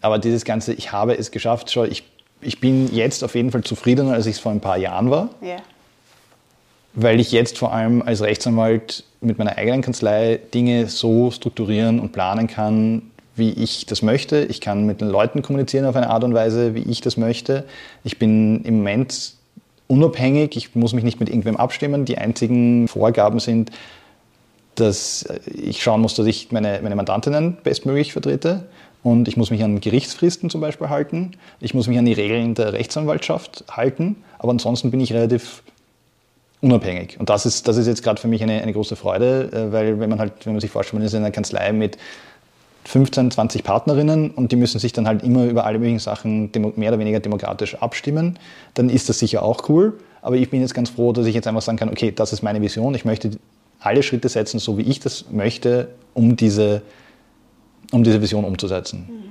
Aber 0.00 0.18
dieses 0.18 0.44
Ganze, 0.44 0.72
ich 0.72 0.90
habe 0.90 1.16
es 1.16 1.30
geschafft, 1.30 1.70
schau, 1.70 1.84
ich, 1.84 2.02
ich 2.40 2.58
bin 2.58 2.92
jetzt 2.92 3.22
auf 3.22 3.36
jeden 3.36 3.52
Fall 3.52 3.62
zufriedener, 3.62 4.14
als 4.14 4.26
ich 4.26 4.34
es 4.34 4.40
vor 4.40 4.50
ein 4.50 4.58
paar 4.58 4.76
Jahren 4.76 5.08
war. 5.08 5.28
Ja. 5.40 5.58
Weil 6.94 7.20
ich 7.20 7.30
jetzt 7.30 7.56
vor 7.58 7.72
allem 7.72 8.02
als 8.02 8.22
Rechtsanwalt 8.22 9.04
mit 9.20 9.38
meiner 9.38 9.56
eigenen 9.56 9.82
Kanzlei 9.82 10.40
Dinge 10.52 10.88
so 10.88 11.30
strukturieren 11.30 12.00
und 12.00 12.10
planen 12.10 12.48
kann, 12.48 13.02
wie 13.36 13.50
ich 13.50 13.86
das 13.86 14.02
möchte. 14.02 14.44
Ich 14.44 14.60
kann 14.60 14.86
mit 14.86 15.00
den 15.00 15.08
Leuten 15.08 15.42
kommunizieren 15.42 15.84
auf 15.86 15.96
eine 15.96 16.10
Art 16.10 16.24
und 16.24 16.34
Weise, 16.34 16.74
wie 16.74 16.82
ich 16.82 17.00
das 17.00 17.16
möchte. 17.16 17.64
Ich 18.04 18.18
bin 18.18 18.64
im 18.64 18.78
Moment 18.78 19.34
unabhängig. 19.86 20.56
Ich 20.56 20.74
muss 20.74 20.92
mich 20.92 21.04
nicht 21.04 21.20
mit 21.20 21.28
irgendwem 21.28 21.56
abstimmen. 21.56 22.04
Die 22.04 22.18
einzigen 22.18 22.88
Vorgaben 22.88 23.40
sind, 23.40 23.70
dass 24.74 25.26
ich 25.46 25.82
schauen 25.82 26.00
muss, 26.00 26.14
dass 26.14 26.26
ich 26.26 26.50
meine, 26.52 26.80
meine 26.82 26.96
Mandantinnen 26.96 27.58
bestmöglich 27.62 28.12
vertrete. 28.12 28.66
Und 29.02 29.28
ich 29.28 29.36
muss 29.36 29.50
mich 29.50 29.62
an 29.62 29.80
Gerichtsfristen 29.80 30.48
zum 30.48 30.60
Beispiel 30.60 30.88
halten. 30.88 31.32
Ich 31.60 31.74
muss 31.74 31.86
mich 31.86 31.98
an 31.98 32.06
die 32.06 32.14
Regeln 32.14 32.54
der 32.54 32.72
Rechtsanwaltschaft 32.72 33.64
halten. 33.70 34.16
Aber 34.38 34.50
ansonsten 34.50 34.90
bin 34.90 35.00
ich 35.00 35.12
relativ 35.12 35.62
unabhängig. 36.62 37.20
Und 37.20 37.28
das 37.28 37.44
ist, 37.44 37.68
das 37.68 37.76
ist 37.76 37.86
jetzt 37.86 38.02
gerade 38.02 38.20
für 38.20 38.28
mich 38.28 38.42
eine, 38.42 38.62
eine 38.62 38.72
große 38.72 38.96
Freude, 38.96 39.50
äh, 39.52 39.72
weil 39.72 40.00
wenn 40.00 40.08
man 40.08 40.18
halt, 40.18 40.32
wenn 40.44 40.54
man 40.54 40.60
sich 40.60 40.70
vorstellt, 40.70 40.94
man 40.94 41.06
ist 41.06 41.12
in 41.12 41.18
einer 41.18 41.30
Kanzlei 41.30 41.72
mit 41.72 41.98
15, 42.84 43.30
20 43.30 43.64
Partnerinnen 43.64 44.30
und 44.30 44.52
die 44.52 44.56
müssen 44.56 44.78
sich 44.78 44.92
dann 44.92 45.06
halt 45.06 45.22
immer 45.22 45.44
über 45.44 45.64
alle 45.64 45.78
möglichen 45.78 46.00
Sachen 46.00 46.50
mehr 46.76 46.90
oder 46.90 46.98
weniger 46.98 47.20
demokratisch 47.20 47.76
abstimmen, 47.76 48.38
dann 48.74 48.90
ist 48.90 49.08
das 49.08 49.18
sicher 49.18 49.42
auch 49.42 49.68
cool. 49.68 49.98
Aber 50.20 50.36
ich 50.36 50.50
bin 50.50 50.60
jetzt 50.60 50.74
ganz 50.74 50.90
froh, 50.90 51.12
dass 51.12 51.26
ich 51.26 51.34
jetzt 51.34 51.46
einfach 51.46 51.62
sagen 51.62 51.78
kann, 51.78 51.88
okay, 51.88 52.12
das 52.14 52.32
ist 52.32 52.42
meine 52.42 52.60
Vision. 52.60 52.94
Ich 52.94 53.04
möchte 53.04 53.32
alle 53.80 54.02
Schritte 54.02 54.28
setzen, 54.28 54.58
so 54.58 54.78
wie 54.78 54.82
ich 54.82 55.00
das 55.00 55.26
möchte, 55.30 55.88
um 56.14 56.36
diese, 56.36 56.82
um 57.92 58.04
diese 58.04 58.20
Vision 58.22 58.44
umzusetzen. 58.44 59.06
Mhm. 59.08 59.24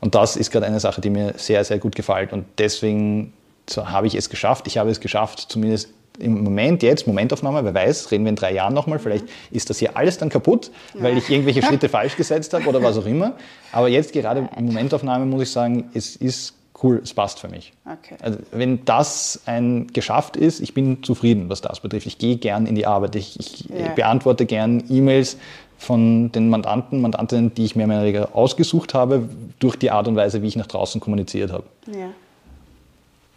Und 0.00 0.16
das 0.16 0.36
ist 0.36 0.50
gerade 0.50 0.66
eine 0.66 0.80
Sache, 0.80 1.00
die 1.00 1.10
mir 1.10 1.34
sehr, 1.36 1.62
sehr 1.64 1.78
gut 1.78 1.94
gefällt. 1.94 2.32
Und 2.32 2.44
deswegen 2.58 3.32
so, 3.70 3.88
habe 3.88 4.08
ich 4.08 4.16
es 4.16 4.28
geschafft. 4.30 4.66
Ich 4.66 4.78
habe 4.78 4.90
es 4.90 4.98
geschafft, 4.98 5.46
zumindest 5.48 5.90
im 6.18 6.44
Moment, 6.44 6.82
jetzt, 6.82 7.06
Momentaufnahme, 7.06 7.64
wer 7.64 7.74
weiß, 7.74 8.10
reden 8.10 8.24
wir 8.24 8.30
in 8.30 8.36
drei 8.36 8.52
Jahren 8.52 8.74
nochmal, 8.74 8.98
vielleicht 8.98 9.24
ist 9.50 9.70
das 9.70 9.78
hier 9.78 9.96
alles 9.96 10.18
dann 10.18 10.28
kaputt, 10.28 10.70
weil 10.94 11.16
ich 11.16 11.30
irgendwelche 11.30 11.62
Schritte 11.66 11.88
falsch 11.88 12.16
gesetzt 12.16 12.52
habe 12.54 12.66
oder 12.66 12.82
was 12.82 12.98
auch 12.98 13.06
immer. 13.06 13.34
Aber 13.72 13.88
jetzt 13.88 14.12
gerade 14.12 14.48
Momentaufnahme 14.58 15.24
muss 15.26 15.42
ich 15.42 15.50
sagen, 15.50 15.90
es 15.94 16.16
ist 16.16 16.54
cool, 16.82 17.00
es 17.02 17.14
passt 17.14 17.38
für 17.40 17.48
mich. 17.48 17.72
Okay. 17.86 18.16
Also, 18.20 18.38
wenn 18.50 18.84
das 18.84 19.42
ein 19.46 19.86
geschafft 19.92 20.36
ist, 20.36 20.60
ich 20.60 20.74
bin 20.74 21.02
zufrieden, 21.02 21.48
was 21.48 21.60
das 21.60 21.80
betrifft. 21.80 22.06
Ich 22.06 22.18
gehe 22.18 22.36
gern 22.36 22.66
in 22.66 22.74
die 22.74 22.86
Arbeit, 22.86 23.16
ich, 23.16 23.38
ich 23.38 23.68
ja. 23.68 23.88
beantworte 23.94 24.46
gern 24.46 24.82
E-Mails 24.88 25.36
von 25.78 26.30
den 26.32 26.48
Mandanten, 26.48 27.00
Mandantinnen, 27.00 27.54
die 27.54 27.64
ich 27.64 27.74
mir 27.74 27.86
mehr 27.86 27.98
oder 27.98 28.06
weniger 28.06 28.36
ausgesucht 28.36 28.94
habe, 28.94 29.28
durch 29.58 29.76
die 29.76 29.90
Art 29.90 30.08
und 30.08 30.16
Weise, 30.16 30.42
wie 30.42 30.48
ich 30.48 30.56
nach 30.56 30.66
draußen 30.66 31.00
kommuniziert 31.00 31.52
habe. 31.52 31.64
Ja 31.86 32.10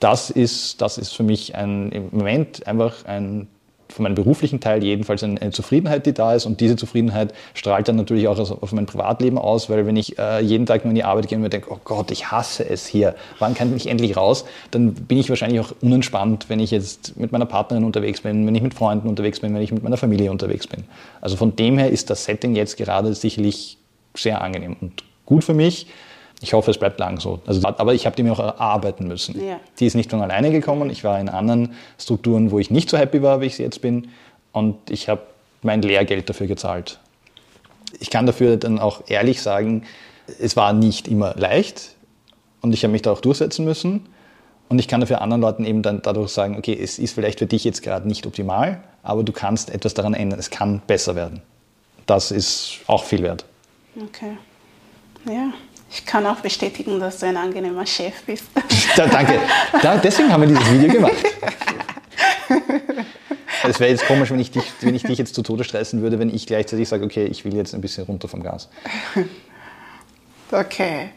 das 0.06 0.30
ist, 0.30 0.82
das 0.84 1.00
ist 1.00 1.16
für 1.16 1.24
mich 1.24 1.56
ein, 1.56 1.92
im 1.92 2.10
Moment 2.12 2.68
einfach 2.68 3.06
ein, 3.06 3.48
von 3.90 4.04
meinem 4.04 4.14
beruflichen 4.14 4.60
Teil 4.60 4.84
jedenfalls 4.84 5.24
eine, 5.24 5.42
eine, 5.42 5.50
Zufriedenheit, 5.50 6.06
die 6.06 6.14
da 6.14 6.36
ist. 6.36 6.46
Und 6.46 6.62
diese 6.62 6.76
Zufriedenheit 6.76 7.34
strahlt 7.56 7.88
dann 7.88 7.96
natürlich 7.96 8.28
auch 8.28 8.38
auf 8.38 8.72
mein 8.72 8.86
Privatleben 8.86 9.40
aus, 9.40 9.68
weil 9.68 9.88
wenn 9.88 9.96
ich 9.96 10.20
äh, 10.20 10.42
jeden 10.42 10.68
Tag 10.68 10.86
nur 10.86 10.92
in 10.92 10.96
die 10.96 11.04
Arbeit 11.04 11.28
gehe 11.28 11.40
und 11.40 11.42
mir 11.42 11.50
denke, 11.50 11.72
oh 11.72 11.80
Gott, 11.84 12.12
ich 12.12 12.30
hasse 12.30 12.70
es 12.70 12.86
hier, 12.86 13.16
wann 13.40 13.56
kann 13.56 13.76
ich 13.76 13.88
endlich 13.88 14.16
raus, 14.16 14.46
dann 14.70 14.94
bin 14.94 15.18
ich 15.18 15.30
wahrscheinlich 15.30 15.60
auch 15.60 15.74
unentspannt, 15.82 16.50
wenn 16.50 16.60
ich 16.60 16.70
jetzt 16.70 17.18
mit 17.18 17.32
meiner 17.32 17.48
Partnerin 17.48 17.84
unterwegs 17.84 18.22
bin, 18.22 18.46
wenn 18.46 18.54
ich 18.54 18.62
mit 18.62 18.76
Freunden 18.76 19.10
unterwegs 19.10 19.40
bin, 19.40 19.56
wenn 19.56 19.62
ich 19.64 19.72
mit 19.72 19.82
meiner 19.82 19.98
Familie 19.98 20.30
unterwegs 20.30 20.68
bin. 20.68 20.84
Also 21.20 21.36
von 21.36 21.56
dem 21.56 21.80
her 21.80 21.90
ist 21.90 22.12
das 22.12 22.26
Setting 22.26 22.56
jetzt 22.56 22.78
gerade 22.78 23.16
sicherlich 23.16 23.80
sehr 24.16 24.42
angenehm 24.42 24.76
und 24.80 25.04
gut 25.26 25.44
für 25.44 25.56
mich. 25.56 25.88
Ich 26.42 26.54
hoffe, 26.54 26.72
es 26.72 26.78
bleibt 26.78 27.00
lang 27.00 27.20
so. 27.20 27.40
Also, 27.46 27.66
aber 27.66 27.94
ich 27.94 28.06
habe 28.06 28.16
die 28.16 28.24
mir 28.24 28.34
auch 28.34 28.40
erarbeiten 28.40 29.08
müssen. 29.08 29.44
Ja. 29.44 29.60
Die 29.80 29.86
ist 29.86 29.96
nicht 29.96 30.12
von 30.12 30.22
alleine 30.22 30.52
gekommen. 30.52 30.90
Ich 30.90 31.04
war 31.04 31.20
in 31.20 31.30
anderen 31.30 31.74
Strukturen, 31.98 32.52
wo 32.52 32.60
ich 32.60 32.70
nicht 32.70 32.90
so 32.90 32.98
happy 32.98 33.22
war, 33.22 33.42
wie 33.42 33.46
ich 33.46 33.58
jetzt 33.58 33.82
bin. 33.82 34.10
Und 34.52 34.90
ich 34.90 35.10
habe 35.10 35.22
mein 35.62 35.82
Lehrgeld 35.82 36.30
dafür 36.30 36.48
gezahlt. 36.48 37.00
Ich 38.00 38.10
kann 38.10 38.26
dafür 38.26 38.58
dann 38.58 38.80
auch 38.80 39.04
ehrlich 39.08 39.42
sagen, 39.42 39.84
es 40.40 40.56
war 40.56 40.74
nicht 40.74 41.08
immer 41.08 41.36
leicht 41.36 41.96
und 42.62 42.74
ich 42.74 42.84
habe 42.84 42.92
mich 42.92 43.02
da 43.02 43.12
auch 43.12 43.22
durchsetzen 43.22 43.66
müssen. 43.66 44.08
Und 44.68 44.80
ich 44.80 44.88
kann 44.88 45.00
dafür 45.00 45.22
anderen 45.22 45.42
Leuten 45.42 45.64
eben 45.64 45.84
dann 45.84 46.02
dadurch 46.02 46.32
sagen, 46.32 46.58
okay, 46.58 46.78
es 46.82 46.98
ist 46.98 47.14
vielleicht 47.14 47.40
für 47.40 47.46
dich 47.46 47.64
jetzt 47.64 47.84
gerade 47.84 48.08
nicht 48.08 48.26
optimal, 48.26 48.84
aber 49.04 49.24
du 49.24 49.32
kannst 49.32 49.70
etwas 49.70 49.94
daran 49.94 50.16
ändern. 50.16 50.40
Es 50.40 50.50
kann 50.50 50.82
besser 50.88 51.16
werden. 51.16 51.42
Das 52.08 52.32
ist 52.32 52.80
auch 52.88 53.04
viel 53.04 53.22
wert. 53.22 53.46
Okay. 53.96 54.38
Ja, 55.28 55.54
ich 55.90 56.06
kann 56.06 56.26
auch 56.26 56.38
bestätigen, 56.38 57.00
dass 57.00 57.20
du 57.20 57.28
ein 57.28 57.38
angenehmer 57.38 57.86
Chef 57.86 58.22
bist. 58.26 58.46
Da, 58.96 59.08
danke. 59.08 59.40
Da, 59.82 59.98
deswegen 59.98 60.32
haben 60.32 60.42
wir 60.42 60.48
dieses 60.48 60.72
Video 60.72 60.90
gemacht. 60.90 61.16
Es 63.68 63.80
wäre 63.80 63.92
jetzt 63.92 64.06
komisch, 64.06 64.30
wenn 64.32 64.40
ich, 64.40 64.52
dich, 64.52 64.64
wenn 64.80 64.96
ich 64.96 65.04
dich 65.04 65.18
jetzt 65.18 65.36
zu 65.36 65.42
Tode 65.42 65.66
stressen 65.66 66.02
würde, 66.02 66.18
wenn 66.18 66.34
ich 66.34 66.48
gleichzeitig 66.48 66.88
sage, 66.88 67.04
okay, 67.04 67.26
ich 67.26 67.44
will 67.44 67.54
jetzt 67.56 67.74
ein 67.74 67.82
bisschen 67.82 68.06
runter 68.06 68.30
vom 68.30 68.42
Gas. 68.42 68.70
Okay. 70.52 71.10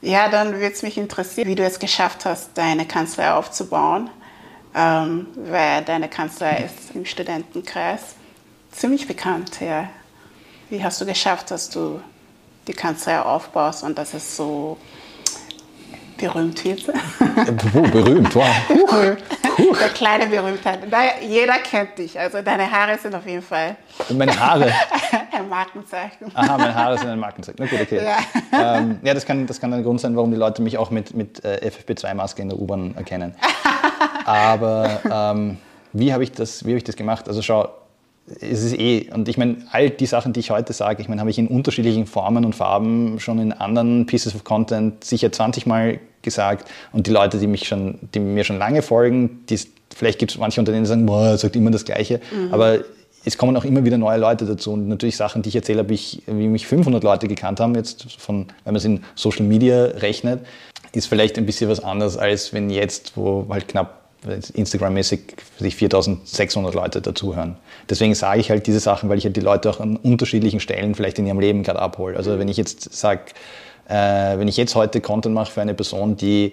Ja, 0.00 0.28
dann 0.28 0.54
würde 0.54 0.72
es 0.72 0.82
mich 0.82 0.96
interessieren, 0.96 1.46
wie 1.48 1.54
du 1.54 1.62
es 1.62 1.78
geschafft 1.78 2.24
hast, 2.24 2.50
deine 2.54 2.86
Kanzlei 2.86 3.32
aufzubauen. 3.32 4.10
Ähm, 4.74 5.26
weil 5.36 5.82
deine 5.82 6.08
Kanzlei 6.08 6.64
ist 6.64 6.94
im 6.94 7.04
Studentenkreis 7.04 8.14
ziemlich 8.70 9.06
bekannt. 9.06 9.60
Ja. 9.60 9.90
Wie 10.68 10.82
hast 10.82 11.00
du 11.00 11.06
geschafft, 11.06 11.50
dass 11.50 11.70
du 11.70 12.00
die 12.66 12.72
Kanzlei 12.72 13.20
aufbaust 13.20 13.84
und 13.84 13.98
dass 13.98 14.14
es 14.14 14.36
so 14.36 14.76
berühmt 16.20 16.64
wird? 16.64 16.84
Berühmt, 17.92 18.34
wow. 18.34 19.16
Der 19.80 19.88
kleine 19.90 20.26
Berühmtheit. 20.26 20.80
Jeder 21.22 21.54
kennt 21.58 21.98
dich. 21.98 22.18
Also 22.18 22.42
deine 22.42 22.70
Haare 22.70 22.98
sind 22.98 23.14
auf 23.14 23.26
jeden 23.26 23.42
Fall. 23.42 23.76
Meine 24.10 24.38
Haare? 24.38 24.72
ein 25.32 25.48
Markenzeichen. 25.48 26.30
Aha, 26.34 26.58
meine 26.58 26.74
Haare 26.74 26.98
sind 26.98 27.08
ein 27.08 27.18
Markenzeichen. 27.18 27.56
Na 27.58 27.66
gut, 27.66 27.80
okay. 27.80 28.02
Ja, 28.04 28.78
ähm, 28.78 29.00
ja 29.02 29.14
das, 29.14 29.26
kann, 29.26 29.46
das 29.46 29.60
kann 29.60 29.72
ein 29.72 29.82
Grund 29.82 30.00
sein, 30.00 30.16
warum 30.16 30.30
die 30.30 30.36
Leute 30.36 30.62
mich 30.62 30.78
auch 30.78 30.90
mit, 30.90 31.14
mit 31.14 31.44
äh, 31.44 31.70
FFP2-Maske 31.70 32.42
in 32.42 32.50
der 32.50 32.58
U-Bahn 32.58 32.94
erkennen. 32.96 33.34
Aber 34.24 35.00
ähm, 35.10 35.58
wie 35.92 36.12
habe 36.12 36.22
ich, 36.22 36.32
das, 36.32 36.62
hab 36.62 36.68
ich 36.68 36.84
das 36.84 36.96
gemacht? 36.96 37.28
Also 37.28 37.42
schau, 37.42 37.68
es 38.40 38.62
ist 38.62 38.78
eh, 38.78 39.10
und 39.12 39.28
ich 39.28 39.36
meine, 39.38 39.56
all 39.70 39.90
die 39.90 40.06
Sachen, 40.06 40.32
die 40.32 40.40
ich 40.40 40.50
heute 40.50 40.72
sage, 40.72 41.02
ich 41.02 41.08
meine, 41.08 41.20
habe 41.20 41.30
ich 41.30 41.38
in 41.38 41.48
unterschiedlichen 41.48 42.06
Formen 42.06 42.44
und 42.44 42.54
Farben 42.54 43.18
schon 43.20 43.38
in 43.38 43.52
anderen 43.52 44.06
Pieces 44.06 44.34
of 44.34 44.44
Content 44.44 45.02
sicher 45.04 45.32
20 45.32 45.66
Mal 45.66 46.00
gesagt. 46.22 46.68
Und 46.92 47.06
die 47.06 47.10
Leute, 47.10 47.38
die 47.38 47.46
mich 47.46 47.66
schon, 47.66 47.98
die 48.14 48.20
mir 48.20 48.44
schon 48.44 48.58
lange 48.58 48.82
folgen, 48.82 49.44
die, 49.48 49.58
vielleicht 49.94 50.18
gibt 50.18 50.32
es 50.32 50.38
manche 50.38 50.60
Unternehmen, 50.60 50.84
die 50.84 50.88
sagen, 50.88 51.06
boah, 51.06 51.36
sagt 51.36 51.56
immer 51.56 51.70
das 51.70 51.84
Gleiche. 51.84 52.20
Mhm. 52.32 52.54
Aber 52.54 52.80
es 53.24 53.36
kommen 53.36 53.56
auch 53.56 53.64
immer 53.64 53.84
wieder 53.84 53.98
neue 53.98 54.18
Leute 54.18 54.46
dazu. 54.46 54.72
Und 54.72 54.88
natürlich 54.88 55.16
Sachen, 55.16 55.42
die 55.42 55.50
ich 55.50 55.56
erzähle, 55.56 55.80
habe 55.80 55.92
ich, 55.92 56.22
wie 56.26 56.48
mich 56.48 56.66
500 56.66 57.02
Leute 57.02 57.28
gekannt 57.28 57.60
haben, 57.60 57.74
jetzt 57.74 58.20
von, 58.20 58.46
wenn 58.64 58.72
man 58.72 58.76
es 58.76 58.84
in 58.84 59.02
Social 59.14 59.44
Media 59.44 59.84
rechnet, 59.84 60.40
ist 60.92 61.06
vielleicht 61.06 61.38
ein 61.38 61.46
bisschen 61.46 61.70
was 61.70 61.80
anderes, 61.80 62.16
als 62.16 62.52
wenn 62.52 62.70
jetzt, 62.70 63.16
wo 63.16 63.46
halt 63.48 63.68
knapp 63.68 63.99
Instagram-mäßig 64.26 65.20
sich 65.58 65.76
4600 65.76 66.74
Leute 66.74 67.00
dazuhören. 67.00 67.56
Deswegen 67.88 68.14
sage 68.14 68.40
ich 68.40 68.50
halt 68.50 68.66
diese 68.66 68.80
Sachen, 68.80 69.08
weil 69.08 69.18
ich 69.18 69.24
halt 69.24 69.36
die 69.36 69.40
Leute 69.40 69.70
auch 69.70 69.80
an 69.80 69.96
unterschiedlichen 69.96 70.60
Stellen 70.60 70.94
vielleicht 70.94 71.18
in 71.18 71.26
ihrem 71.26 71.40
Leben 71.40 71.62
gerade 71.62 71.80
abhole. 71.80 72.16
Also 72.16 72.38
wenn 72.38 72.48
ich 72.48 72.56
jetzt 72.56 72.92
sage, 72.92 73.22
äh, 73.88 74.38
wenn 74.38 74.48
ich 74.48 74.56
jetzt 74.56 74.74
heute 74.74 75.00
Content 75.00 75.34
mache 75.34 75.52
für 75.52 75.62
eine 75.62 75.74
Person, 75.74 76.16
die 76.16 76.52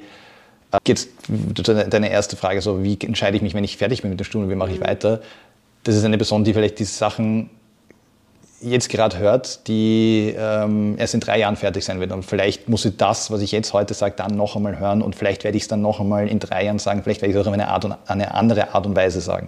äh, 0.71 0.77
jetzt 0.87 1.09
deine 1.27 2.09
erste 2.09 2.37
Frage 2.37 2.61
so, 2.61 2.83
wie 2.83 2.97
entscheide 3.01 3.35
ich 3.35 3.43
mich, 3.43 3.53
wenn 3.53 3.63
ich 3.63 3.77
fertig 3.77 4.01
bin 4.01 4.11
mit 4.11 4.19
dem 4.19 4.25
Studium, 4.25 4.49
wie 4.49 4.55
mache 4.55 4.71
ich 4.71 4.79
mhm. 4.79 4.85
weiter? 4.85 5.21
Das 5.83 5.95
ist 5.95 6.03
eine 6.03 6.17
Person, 6.17 6.43
die 6.43 6.53
vielleicht 6.53 6.79
diese 6.79 6.93
Sachen 6.93 7.49
jetzt 8.61 8.89
gerade 8.89 9.17
hört, 9.17 9.67
die 9.67 10.33
ähm, 10.37 10.95
erst 10.97 11.13
in 11.13 11.19
drei 11.19 11.39
Jahren 11.39 11.55
fertig 11.55 11.85
sein 11.85 11.99
wird. 11.99 12.11
Und 12.11 12.23
vielleicht 12.23 12.69
muss 12.69 12.85
ich 12.85 12.97
das, 12.97 13.31
was 13.31 13.41
ich 13.41 13.51
jetzt 13.51 13.73
heute 13.73 13.93
sage, 13.93 14.15
dann 14.17 14.35
noch 14.35 14.55
einmal 14.55 14.79
hören 14.79 15.01
und 15.01 15.15
vielleicht 15.15 15.43
werde 15.43 15.57
ich 15.57 15.63
es 15.63 15.69
dann 15.69 15.81
noch 15.81 15.99
einmal 15.99 16.27
in 16.27 16.39
drei 16.39 16.65
Jahren 16.65 16.79
sagen, 16.79 17.03
vielleicht 17.03 17.21
werde 17.21 17.31
ich 17.31 17.35
es 17.37 17.41
auch 17.43 17.47
auf 17.47 17.53
eine, 17.53 17.67
Art 17.67 17.85
und, 17.85 17.95
eine 18.07 18.33
andere 18.33 18.73
Art 18.73 18.85
und 18.85 18.95
Weise 18.95 19.21
sagen. 19.21 19.47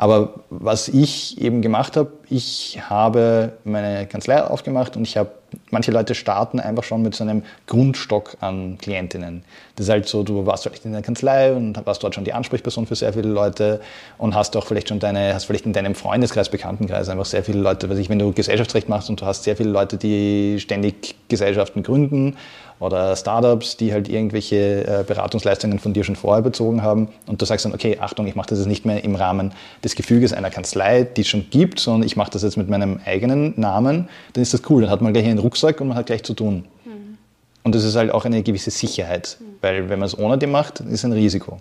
Aber 0.00 0.32
was 0.48 0.88
ich 0.88 1.38
eben 1.42 1.60
gemacht 1.60 1.98
habe, 1.98 2.10
ich 2.30 2.80
habe 2.88 3.52
meine 3.64 4.06
Kanzlei 4.06 4.42
aufgemacht 4.42 4.96
und 4.96 5.02
ich 5.02 5.18
habe, 5.18 5.28
manche 5.70 5.90
Leute 5.90 6.14
starten 6.14 6.58
einfach 6.58 6.84
schon 6.84 7.02
mit 7.02 7.14
so 7.14 7.22
einem 7.22 7.42
Grundstock 7.66 8.38
an 8.40 8.78
Klientinnen. 8.78 9.44
Das 9.76 9.84
ist 9.84 9.90
halt 9.90 10.08
so, 10.08 10.22
du 10.22 10.46
warst 10.46 10.62
vielleicht 10.62 10.86
in 10.86 10.92
der 10.92 11.02
Kanzlei 11.02 11.52
und 11.52 11.84
warst 11.84 12.02
dort 12.02 12.14
schon 12.14 12.24
die 12.24 12.32
Ansprechperson 12.32 12.86
für 12.86 12.96
sehr 12.96 13.12
viele 13.12 13.28
Leute 13.28 13.82
und 14.16 14.34
hast 14.34 14.56
auch 14.56 14.64
vielleicht 14.64 14.88
schon 14.88 15.00
deine, 15.00 15.34
hast 15.34 15.44
vielleicht 15.44 15.66
in 15.66 15.74
deinem 15.74 15.94
Freundeskreis, 15.94 16.48
Bekanntenkreis 16.48 17.10
einfach 17.10 17.26
sehr 17.26 17.44
viele 17.44 17.60
Leute, 17.60 17.90
weiß 17.90 17.98
ich, 17.98 18.08
wenn 18.08 18.18
du 18.18 18.32
Gesellschaftsrecht 18.32 18.88
machst 18.88 19.10
und 19.10 19.20
du 19.20 19.26
hast 19.26 19.44
sehr 19.44 19.54
viele 19.54 19.68
Leute, 19.68 19.98
die 19.98 20.60
ständig 20.60 21.14
Gesellschaften 21.28 21.82
gründen 21.82 22.38
oder 22.80 23.14
Startups, 23.14 23.76
die 23.76 23.92
halt 23.92 24.08
irgendwelche 24.08 24.86
äh, 24.86 25.04
Beratungsleistungen 25.06 25.78
von 25.78 25.92
dir 25.92 26.02
schon 26.02 26.16
vorher 26.16 26.42
bezogen 26.42 26.82
haben 26.82 27.08
und 27.26 27.40
du 27.40 27.44
sagst 27.44 27.66
dann, 27.66 27.74
okay, 27.74 27.98
Achtung, 28.00 28.26
ich 28.26 28.34
mache 28.34 28.48
das 28.48 28.58
jetzt 28.58 28.68
nicht 28.68 28.86
mehr 28.86 29.04
im 29.04 29.14
Rahmen 29.14 29.52
des 29.84 29.94
Gefüges 29.94 30.32
einer 30.32 30.50
Kanzlei, 30.50 31.04
die 31.04 31.20
es 31.20 31.28
schon 31.28 31.48
gibt, 31.50 31.78
sondern 31.78 32.06
ich 32.06 32.16
mache 32.16 32.30
das 32.30 32.42
jetzt 32.42 32.56
mit 32.56 32.68
meinem 32.68 32.98
eigenen 33.04 33.52
Namen, 33.56 34.08
dann 34.32 34.42
ist 34.42 34.54
das 34.54 34.62
cool, 34.70 34.82
dann 34.82 34.90
hat 34.90 35.02
man 35.02 35.12
gleich 35.12 35.26
einen 35.26 35.38
Rucksack 35.38 35.80
und 35.80 35.88
man 35.88 35.96
hat 35.96 36.06
gleich 36.06 36.24
zu 36.24 36.32
tun. 36.32 36.64
Mhm. 36.86 37.18
Und 37.62 37.74
das 37.74 37.84
ist 37.84 37.96
halt 37.96 38.10
auch 38.10 38.24
eine 38.24 38.42
gewisse 38.42 38.70
Sicherheit, 38.70 39.36
mhm. 39.38 39.44
weil 39.60 39.88
wenn 39.90 39.98
man 39.98 40.06
es 40.06 40.18
ohne 40.18 40.38
dem 40.38 40.50
macht, 40.50 40.80
ist 40.80 40.86
es 40.88 41.04
ein 41.04 41.12
Risiko. 41.12 41.58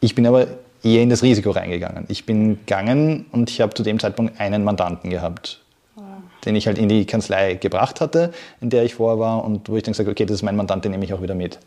Ich 0.00 0.16
bin 0.16 0.26
aber 0.26 0.48
eher 0.82 1.02
in 1.02 1.08
das 1.08 1.22
Risiko 1.22 1.52
reingegangen. 1.52 2.06
Ich 2.08 2.26
bin 2.26 2.58
gegangen 2.58 3.26
und 3.30 3.48
ich 3.48 3.60
habe 3.60 3.72
zu 3.74 3.84
dem 3.84 4.00
Zeitpunkt 4.00 4.40
einen 4.40 4.64
Mandanten 4.64 5.08
gehabt 5.10 5.61
den 6.44 6.56
ich 6.56 6.66
halt 6.66 6.78
in 6.78 6.88
die 6.88 7.04
Kanzlei 7.04 7.54
gebracht 7.54 8.00
hatte, 8.00 8.32
in 8.60 8.70
der 8.70 8.84
ich 8.84 8.94
vorher 8.94 9.18
war 9.18 9.44
und 9.44 9.68
wo 9.68 9.76
ich 9.76 9.82
dann 9.82 9.92
gesagt 9.92 10.06
habe, 10.06 10.12
okay, 10.12 10.26
das 10.26 10.36
ist 10.36 10.42
mein 10.42 10.56
Mandant, 10.56 10.84
den 10.84 10.92
nehme 10.92 11.04
ich 11.04 11.14
auch 11.14 11.22
wieder 11.22 11.34
mit. 11.34 11.58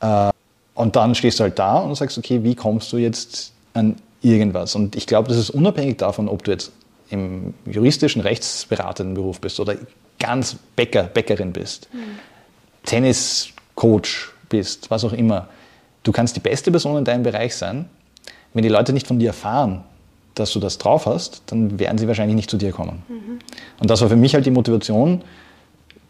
Äh, 0.00 0.30
und 0.74 0.96
dann 0.96 1.14
stehst 1.14 1.38
du 1.38 1.44
halt 1.44 1.58
da 1.58 1.78
und 1.78 1.94
sagst, 1.94 2.16
okay, 2.18 2.42
wie 2.42 2.54
kommst 2.54 2.92
du 2.92 2.96
jetzt 2.96 3.52
an 3.74 3.96
irgendwas? 4.22 4.74
Und 4.74 4.96
ich 4.96 5.06
glaube, 5.06 5.28
das 5.28 5.36
ist 5.36 5.50
unabhängig 5.50 5.98
davon, 5.98 6.28
ob 6.28 6.44
du 6.44 6.52
jetzt 6.52 6.72
im 7.10 7.52
juristischen, 7.66 8.22
rechtsberatenden 8.22 9.14
Beruf 9.14 9.40
bist 9.40 9.60
oder 9.60 9.74
ganz 10.18 10.56
Bäcker, 10.76 11.04
Bäckerin 11.04 11.52
bist, 11.52 11.88
mhm. 11.92 12.18
Tenniscoach 12.84 14.30
bist, 14.48 14.90
was 14.90 15.04
auch 15.04 15.12
immer. 15.12 15.48
Du 16.04 16.12
kannst 16.12 16.36
die 16.36 16.40
beste 16.40 16.70
Person 16.70 16.96
in 16.96 17.04
deinem 17.04 17.22
Bereich 17.22 17.54
sein. 17.54 17.88
Wenn 18.54 18.62
die 18.62 18.68
Leute 18.68 18.92
nicht 18.92 19.06
von 19.06 19.18
dir 19.18 19.28
erfahren, 19.28 19.84
dass 20.34 20.52
du 20.52 20.60
das 20.60 20.78
drauf 20.78 21.06
hast, 21.06 21.42
dann 21.46 21.78
werden 21.78 21.98
sie 21.98 22.08
wahrscheinlich 22.08 22.36
nicht 22.36 22.50
zu 22.50 22.56
dir 22.56 22.72
kommen. 22.72 23.02
Mhm. 23.08 23.38
Und 23.80 23.90
das 23.90 24.00
war 24.00 24.08
für 24.08 24.16
mich 24.16 24.34
halt 24.34 24.46
die 24.46 24.50
Motivation, 24.50 25.22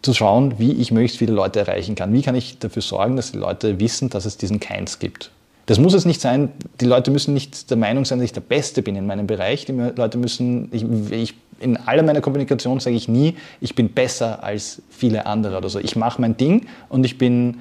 zu 0.03 0.15
schauen, 0.15 0.59
wie 0.59 0.73
ich 0.73 0.91
möglichst 0.91 1.19
viele 1.19 1.33
Leute 1.33 1.61
erreichen 1.61 1.95
kann. 1.95 2.13
Wie 2.13 2.23
kann 2.23 2.35
ich 2.35 2.59
dafür 2.59 2.83
sorgen, 2.83 3.17
dass 3.17 3.33
die 3.33 3.39
Leute 3.39 3.79
wissen, 3.81 4.11
dass 4.11 4.25
es 4.25 4.37
diesen 4.37 4.61
Keins 4.61 4.99
gibt. 4.99 5.31
Das 5.67 5.79
muss 5.79 5.95
es 5.95 6.05
nicht 6.05 6.21
sein, 6.21 6.51
die 6.81 6.87
Leute 6.87 7.13
müssen 7.13 7.35
nicht 7.35 7.71
der 7.71 7.77
Meinung 7.77 8.05
sein, 8.05 8.19
dass 8.19 8.25
ich 8.25 8.33
der 8.33 8.41
Beste 8.41 8.83
bin 8.83 8.97
in 8.97 9.07
meinem 9.07 9.29
Bereich. 9.29 9.65
Die 9.65 9.73
Leute 9.73 10.19
müssen, 10.19 10.69
ich, 10.73 10.85
ich 11.13 11.35
in 11.61 11.77
aller 11.77 12.03
meiner 12.03 12.21
Kommunikation 12.21 12.81
sage 12.81 12.97
ich 12.97 13.07
nie, 13.07 13.37
ich 13.61 13.77
bin 13.77 13.91
besser 13.91 14.43
als 14.43 14.83
viele 14.91 15.27
andere 15.27 15.57
oder 15.57 15.69
so. 15.69 15.79
Ich 15.79 15.95
mache 15.95 16.21
mein 16.21 16.37
Ding 16.37 16.67
und 16.89 17.05
ich 17.05 17.17
bin 17.17 17.61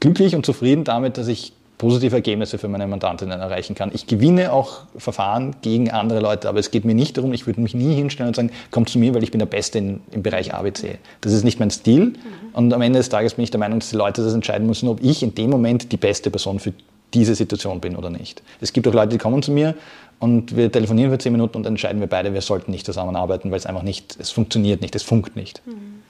glücklich 0.00 0.34
und 0.34 0.46
zufrieden 0.46 0.84
damit, 0.84 1.18
dass 1.18 1.28
ich 1.28 1.52
positive 1.82 2.14
Ergebnisse 2.14 2.58
für 2.58 2.68
meine 2.68 2.86
Mandantinnen 2.86 3.40
erreichen 3.40 3.74
kann. 3.74 3.90
Ich 3.92 4.06
gewinne 4.06 4.52
auch 4.52 4.82
Verfahren 4.96 5.56
gegen 5.62 5.90
andere 5.90 6.20
Leute, 6.20 6.48
aber 6.48 6.60
es 6.60 6.70
geht 6.70 6.84
mir 6.84 6.94
nicht 6.94 7.16
darum, 7.16 7.32
ich 7.32 7.44
würde 7.48 7.60
mich 7.60 7.74
nie 7.74 7.92
hinstellen 7.96 8.28
und 8.28 8.36
sagen, 8.36 8.52
komm 8.70 8.86
zu 8.86 9.00
mir, 9.00 9.12
weil 9.16 9.24
ich 9.24 9.32
bin 9.32 9.40
der 9.40 9.46
Beste 9.46 9.78
in, 9.78 10.00
im 10.12 10.22
Bereich 10.22 10.54
ABC. 10.54 10.98
Das 11.22 11.32
ist 11.32 11.42
nicht 11.42 11.58
mein 11.58 11.72
Stil 11.72 12.04
mhm. 12.04 12.14
und 12.52 12.72
am 12.72 12.82
Ende 12.82 13.00
des 13.00 13.08
Tages 13.08 13.34
bin 13.34 13.42
ich 13.42 13.50
der 13.50 13.58
Meinung, 13.58 13.80
dass 13.80 13.90
die 13.90 13.96
Leute 13.96 14.22
das 14.22 14.32
entscheiden 14.32 14.68
müssen, 14.68 14.88
ob 14.88 15.02
ich 15.02 15.24
in 15.24 15.34
dem 15.34 15.50
Moment 15.50 15.90
die 15.90 15.96
beste 15.96 16.30
Person 16.30 16.60
für 16.60 16.72
diese 17.14 17.34
Situation 17.34 17.80
bin 17.80 17.96
oder 17.96 18.10
nicht. 18.10 18.44
Es 18.60 18.72
gibt 18.72 18.86
auch 18.86 18.94
Leute, 18.94 19.08
die 19.08 19.18
kommen 19.18 19.42
zu 19.42 19.50
mir 19.50 19.74
und 20.20 20.54
wir 20.54 20.70
telefonieren 20.70 21.10
für 21.10 21.18
zehn 21.18 21.32
Minuten 21.32 21.56
und 21.56 21.66
entscheiden 21.66 22.00
wir 22.00 22.06
beide, 22.06 22.32
wir 22.32 22.42
sollten 22.42 22.70
nicht 22.70 22.86
zusammenarbeiten, 22.86 23.50
weil 23.50 23.58
es 23.58 23.66
einfach 23.66 23.82
nicht, 23.82 24.16
es 24.20 24.30
funktioniert 24.30 24.82
nicht, 24.82 24.94
es 24.94 25.02
funkt 25.02 25.34
nicht. 25.34 25.60
Mhm. 25.66 26.02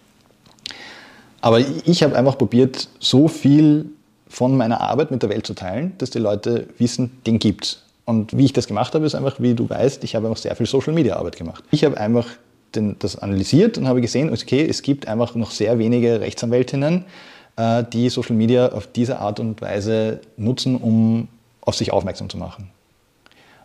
Aber 1.41 1.61
ich 1.61 2.03
habe 2.03 2.15
einfach 2.15 2.37
probiert, 2.37 2.89
so 2.99 3.27
viel 3.27 3.87
von 4.33 4.57
meiner 4.57 4.81
Arbeit 4.81 5.11
mit 5.11 5.23
der 5.23 5.29
Welt 5.29 5.47
zu 5.47 5.53
teilen, 5.53 5.93
dass 5.99 6.09
die 6.09 6.19
Leute 6.19 6.67
wissen, 6.79 7.21
den 7.27 7.39
gibt's. 7.39 7.83
Und 8.07 8.35
wie 8.37 8.47
ich 8.47 8.55
das 8.55 8.67
gemacht 8.67 8.95
habe, 8.95 9.05
ist 9.05 9.15
einfach, 9.15 9.41
wie 9.41 9.55
du 9.55 9.69
weißt, 9.69 10.03
ich 10.05 10.15
habe 10.15 10.27
einfach 10.27 10.41
sehr 10.41 10.57
viel 10.57 10.67
Social 10.67 10.95
Media 10.95 11.17
Arbeit 11.17 11.37
gemacht. 11.37 11.63
Ich 11.71 11.85
habe 11.85 11.99
einfach 11.99 12.27
den, 12.75 12.97
das 12.99 13.17
analysiert 13.17 13.77
und 13.77 13.87
habe 13.87 14.01
gesehen, 14.01 14.33
okay, 14.33 14.67
es 14.67 14.81
gibt 14.81 15.07
einfach 15.07 15.35
noch 15.35 15.51
sehr 15.51 15.79
wenige 15.79 16.21
Rechtsanwältinnen, 16.21 17.05
äh, 17.57 17.85
die 17.93 18.09
Social 18.09 18.35
Media 18.35 18.73
auf 18.73 18.87
diese 18.87 19.19
Art 19.19 19.39
und 19.39 19.61
Weise 19.61 20.21
nutzen, 20.39 20.77
um 20.77 21.29
auf 21.61 21.75
sich 21.75 21.93
aufmerksam 21.93 22.31
zu 22.31 22.39
machen. 22.39 22.71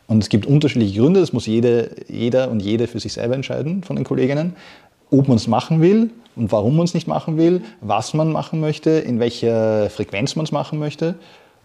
Und 0.08 0.21
es 0.21 0.27
gibt 0.27 0.45
unterschiedliche 0.45 0.99
Gründe, 0.99 1.21
das 1.21 1.32
muss 1.32 1.45
jede, 1.45 1.91
jeder 2.10 2.51
und 2.51 2.60
jede 2.60 2.88
für 2.88 2.99
sich 2.99 3.13
selber 3.13 3.36
entscheiden 3.36 3.84
von 3.84 3.95
den 3.95 4.03
Kolleginnen 4.03 4.56
ob 5.12 5.28
man 5.28 5.38
es 5.38 5.48
machen 5.48 5.82
will 5.82 6.12
und 6.36 6.52
warum 6.52 6.76
man 6.76 6.86
es 6.86 6.93
nicht 6.93 7.08
machen 7.08 7.38
will, 7.38 7.62
was 7.82 8.13
man 8.13 8.32
machen 8.32 8.60
möchte, 8.60 8.91
in 8.91 9.20
welcher 9.20 9.89
Frequenz 9.89 10.36
man 10.36 10.46
es 10.46 10.52
machen 10.52 10.80
möchte. 10.80 11.15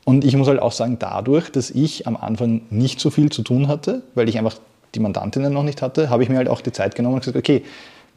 Und 0.05 0.25
ich 0.25 0.37
muss 0.37 0.49
halt 0.49 0.61
auch 0.61 0.73
sagen, 0.73 0.97
dadurch, 0.99 1.51
dass 1.51 1.71
ich 1.71 2.07
am 2.07 2.17
Anfang 2.17 2.63
nicht 2.71 3.01
so 3.01 3.11
viel 3.11 3.31
zu 3.31 3.43
tun 3.43 3.69
hatte, 3.69 4.03
weil 4.15 4.29
ich 4.29 4.39
einfach 4.39 4.57
die 4.95 5.01
Mandantinnen 5.01 5.53
noch 5.53 5.63
nicht 5.63 5.81
hatte, 5.83 6.11
habe 6.11 6.23
ich 6.23 6.29
mir 6.29 6.37
halt 6.37 6.49
auch 6.49 6.61
die 6.61 6.73
Zeit 6.73 6.95
genommen 6.95 7.15
und 7.15 7.21
gesagt, 7.21 7.37
okay, 7.37 7.63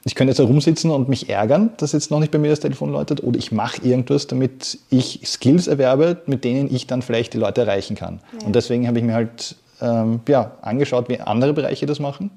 ich 0.03 0.13
könnte 0.13 0.31
jetzt 0.31 0.39
herumsitzen 0.39 0.91
und 0.91 1.09
mich 1.09 1.29
ärgern, 1.29 1.71
dass 1.77 1.91
jetzt 1.91 2.11
noch 2.11 2.19
nicht 2.19 2.31
bei 2.31 2.38
mir 2.38 2.51
das 2.51 2.59
Telefon 2.59 2.91
läutet, 2.91 3.23
oder 3.23 3.39
ich 3.39 3.51
mache 3.51 3.81
irgendwas, 3.83 4.27
damit 4.27 4.77
ich 4.91 5.21
Skills 5.25 5.67
erwerbe, 5.67 6.21
mit 6.27 6.43
denen 6.43 6.73
ich 6.73 6.85
dann 6.85 7.01
vielleicht 7.01 7.33
die 7.33 7.39
Leute 7.39 7.61
erreichen 7.61 7.95
kann. 7.95 8.19
Ja. 8.39 8.45
Und 8.45 8.55
deswegen 8.55 8.88
habe 8.88 8.99
ich 8.99 9.03
mir 9.03 9.15
halt 9.15 9.55
ähm, 9.81 10.19
ja, 10.27 10.51
angeschaut, 10.61 11.09
wie 11.09 11.19
andere 11.19 11.53
Bereiche 11.53 11.88
das 11.88 11.99
machen, 11.99 12.29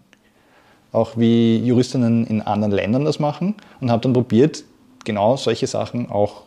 auch 0.93 1.17
wie 1.17 1.59
Juristinnen 1.59 2.27
in 2.27 2.43
anderen 2.43 2.73
Ländern 2.73 3.05
das 3.05 3.19
machen 3.19 3.55
und 3.81 3.91
habe 3.91 4.03
dann 4.03 4.13
probiert, 4.13 4.65
genau 5.05 5.37
solche 5.37 5.67
Sachen 5.67 6.11
auch 6.11 6.43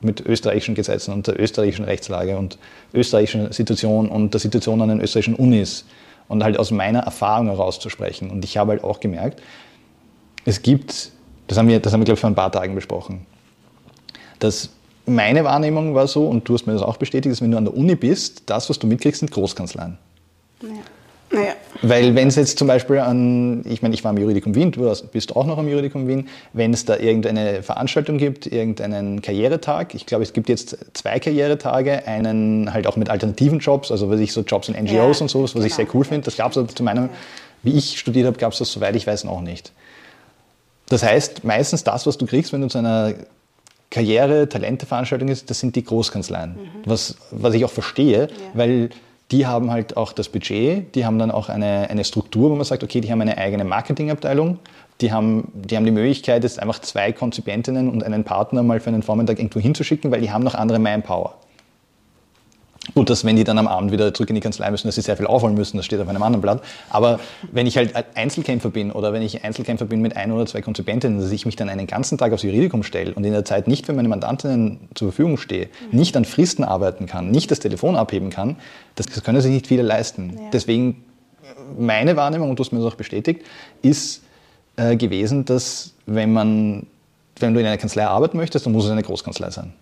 mit 0.00 0.20
österreichischen 0.20 0.74
Gesetzen 0.74 1.12
und 1.12 1.26
der 1.26 1.40
österreichischen 1.40 1.84
Rechtslage 1.84 2.36
und 2.36 2.58
österreichischen 2.92 3.52
Situation 3.52 4.08
und 4.08 4.34
der 4.34 4.40
Situation 4.40 4.82
an 4.82 4.88
den 4.88 5.00
österreichischen 5.00 5.34
Unis 5.34 5.84
und 6.28 6.44
halt 6.44 6.58
aus 6.58 6.70
meiner 6.70 7.00
Erfahrung 7.00 7.46
heraus 7.46 7.80
zu 7.80 7.88
sprechen. 7.88 8.30
Und 8.30 8.44
ich 8.44 8.56
habe 8.56 8.72
halt 8.72 8.84
auch 8.84 9.00
gemerkt, 9.00 9.40
es 10.44 10.62
gibt, 10.62 11.10
das 11.48 11.58
haben 11.58 11.68
wir, 11.68 11.80
das 11.80 11.92
haben 11.92 12.00
wir 12.00 12.04
glaube 12.04 12.16
ich 12.16 12.20
vor 12.20 12.30
ein 12.30 12.34
paar 12.34 12.52
Tagen 12.52 12.74
besprochen, 12.74 13.26
dass 14.38 14.70
meine 15.06 15.44
Wahrnehmung 15.44 15.94
war 15.94 16.08
so, 16.08 16.26
und 16.26 16.48
du 16.48 16.54
hast 16.54 16.66
mir 16.66 16.72
das 16.72 16.82
auch 16.82 16.96
bestätigt, 16.96 17.32
dass 17.32 17.40
wenn 17.40 17.50
du 17.50 17.56
an 17.56 17.64
der 17.64 17.76
Uni 17.76 17.94
bist, 17.94 18.42
das, 18.46 18.68
was 18.68 18.78
du 18.78 18.86
mitkriegst, 18.86 19.20
sind 19.20 19.30
Großkanzleien. 19.30 19.96
Ja. 20.62 20.68
Naja. 21.30 21.52
Weil 21.82 22.14
wenn 22.14 22.28
es 22.28 22.36
jetzt 22.36 22.58
zum 22.58 22.68
Beispiel 22.68 22.98
an, 22.98 23.62
ich 23.64 23.82
meine, 23.82 23.94
ich 23.94 24.04
war 24.04 24.10
am 24.10 24.18
Juridikum 24.18 24.54
Wien, 24.54 24.72
du 24.72 24.92
bist 25.12 25.36
auch 25.36 25.46
noch 25.46 25.58
am 25.58 25.68
Juridikum 25.68 26.08
Wien, 26.08 26.28
wenn 26.52 26.72
es 26.72 26.84
da 26.84 26.96
irgendeine 26.96 27.62
Veranstaltung 27.62 28.18
gibt, 28.18 28.46
irgendeinen 28.46 29.22
Karrieretag, 29.22 29.94
ich 29.94 30.06
glaube, 30.06 30.24
es 30.24 30.32
gibt 30.32 30.48
jetzt 30.48 30.76
zwei 30.94 31.18
Karrieretage, 31.18 32.06
einen 32.06 32.72
halt 32.72 32.86
auch 32.86 32.96
mit 32.96 33.10
alternativen 33.10 33.58
Jobs, 33.58 33.90
also 33.90 34.10
was 34.10 34.20
ich 34.20 34.32
so 34.32 34.42
Jobs 34.42 34.68
in 34.68 34.74
NGOs 34.74 35.18
ja, 35.18 35.22
und 35.22 35.28
sowas, 35.28 35.54
was 35.54 35.62
genau. 35.62 35.66
ich 35.66 35.74
sehr 35.74 35.86
cool 35.94 36.04
finde, 36.04 36.24
das 36.24 36.36
gab 36.36 36.56
es 36.56 36.74
zu 36.74 36.82
meinem, 36.82 37.10
wie 37.62 37.72
ich 37.72 37.98
studiert 37.98 38.26
habe, 38.26 38.38
gab 38.38 38.52
es 38.52 38.58
das, 38.58 38.72
soweit 38.72 38.96
ich 38.96 39.06
weiß, 39.06 39.24
noch 39.24 39.40
nicht. 39.40 39.72
Das 40.88 41.02
heißt, 41.02 41.44
meistens 41.44 41.84
das, 41.84 42.06
was 42.06 42.16
du 42.16 42.26
kriegst, 42.26 42.52
wenn 42.52 42.60
du 42.60 42.68
zu 42.68 42.78
einer 42.78 43.14
Karriere-, 43.90 44.48
Talente-Veranstaltung 44.48 45.28
ist, 45.28 45.50
das 45.50 45.60
sind 45.60 45.76
die 45.76 45.84
Großkanzleien. 45.84 46.52
Mhm. 46.52 46.68
Was, 46.84 47.16
was 47.30 47.54
ich 47.54 47.64
auch 47.64 47.70
verstehe, 47.70 48.22
ja. 48.22 48.28
weil 48.54 48.90
die 49.32 49.46
haben 49.46 49.70
halt 49.70 49.96
auch 49.96 50.12
das 50.12 50.28
Budget, 50.28 50.94
die 50.94 51.04
haben 51.04 51.18
dann 51.18 51.30
auch 51.30 51.48
eine, 51.48 51.90
eine 51.90 52.04
Struktur, 52.04 52.50
wo 52.50 52.54
man 52.54 52.64
sagt, 52.64 52.84
okay, 52.84 53.00
die 53.00 53.10
haben 53.10 53.20
eine 53.20 53.38
eigene 53.38 53.64
Marketingabteilung, 53.64 54.58
die 55.00 55.12
haben, 55.12 55.50
die 55.54 55.76
haben 55.76 55.84
die 55.84 55.90
Möglichkeit, 55.90 56.44
jetzt 56.44 56.60
einfach 56.60 56.80
zwei 56.80 57.12
Konzipentinnen 57.12 57.88
und 57.90 58.04
einen 58.04 58.24
Partner 58.24 58.62
mal 58.62 58.80
für 58.80 58.88
einen 58.88 59.02
Vormittag 59.02 59.38
irgendwo 59.38 59.60
hinzuschicken, 59.60 60.10
weil 60.10 60.20
die 60.20 60.30
haben 60.30 60.44
noch 60.44 60.54
andere 60.54 60.78
Manpower. 60.78 61.34
Gut, 62.94 63.10
dass 63.10 63.24
wenn 63.24 63.36
die 63.36 63.44
dann 63.44 63.58
am 63.58 63.66
Abend 63.66 63.92
wieder 63.92 64.14
zurück 64.14 64.28
in 64.30 64.34
die 64.34 64.40
Kanzlei 64.40 64.70
müssen, 64.70 64.86
dass 64.86 64.94
sie 64.94 65.02
sehr 65.02 65.16
viel 65.16 65.26
aufholen 65.26 65.54
müssen, 65.54 65.76
das 65.76 65.86
steht 65.86 66.00
auf 66.00 66.08
einem 66.08 66.22
anderen 66.22 66.40
Blatt. 66.40 66.62
Aber 66.88 67.20
wenn 67.50 67.66
ich 67.66 67.76
halt 67.76 67.94
Einzelkämpfer 68.14 68.70
bin 68.70 68.92
oder 68.92 69.12
wenn 69.12 69.22
ich 69.22 69.44
Einzelkämpfer 69.44 69.86
bin 69.86 70.00
mit 70.00 70.16
ein 70.16 70.32
oder 70.32 70.46
zwei 70.46 70.60
Konzipentinnen, 70.60 71.20
dass 71.20 71.30
ich 71.30 71.46
mich 71.46 71.56
dann 71.56 71.68
einen 71.68 71.86
ganzen 71.86 72.18
Tag 72.18 72.32
aufs 72.32 72.42
Juridikum 72.42 72.82
stelle 72.82 73.14
und 73.14 73.24
in 73.24 73.32
der 73.32 73.44
Zeit 73.44 73.68
nicht 73.68 73.86
für 73.86 73.92
meine 73.92 74.08
Mandantinnen 74.08 74.88
zur 74.94 75.08
Verfügung 75.08 75.36
stehe, 75.36 75.68
mhm. 75.90 75.98
nicht 75.98 76.16
an 76.16 76.24
Fristen 76.24 76.64
arbeiten 76.64 77.06
kann, 77.06 77.30
nicht 77.30 77.50
das 77.50 77.58
Telefon 77.58 77.96
abheben 77.96 78.30
kann, 78.30 78.56
das, 78.94 79.06
das 79.06 79.22
können 79.22 79.40
sich 79.40 79.52
nicht 79.52 79.66
viele 79.66 79.82
leisten. 79.82 80.34
Ja. 80.34 80.50
Deswegen 80.52 81.04
meine 81.78 82.16
Wahrnehmung, 82.16 82.50
und 82.50 82.58
du 82.58 82.64
hast 82.64 82.72
mir 82.72 82.78
das 82.78 82.92
auch 82.92 82.96
bestätigt, 82.96 83.42
ist 83.82 84.22
äh, 84.76 84.96
gewesen, 84.96 85.44
dass 85.44 85.92
wenn 86.06 86.32
man 86.32 86.86
wenn 87.38 87.54
du 87.54 87.60
in 87.60 87.66
einer 87.66 87.76
Kanzlei 87.76 88.06
arbeiten 88.06 88.36
möchtest, 88.36 88.66
dann 88.66 88.72
muss 88.72 88.84
es 88.84 88.90
eine 88.90 89.02
Großkanzlei 89.02 89.50
sein. 89.50 89.72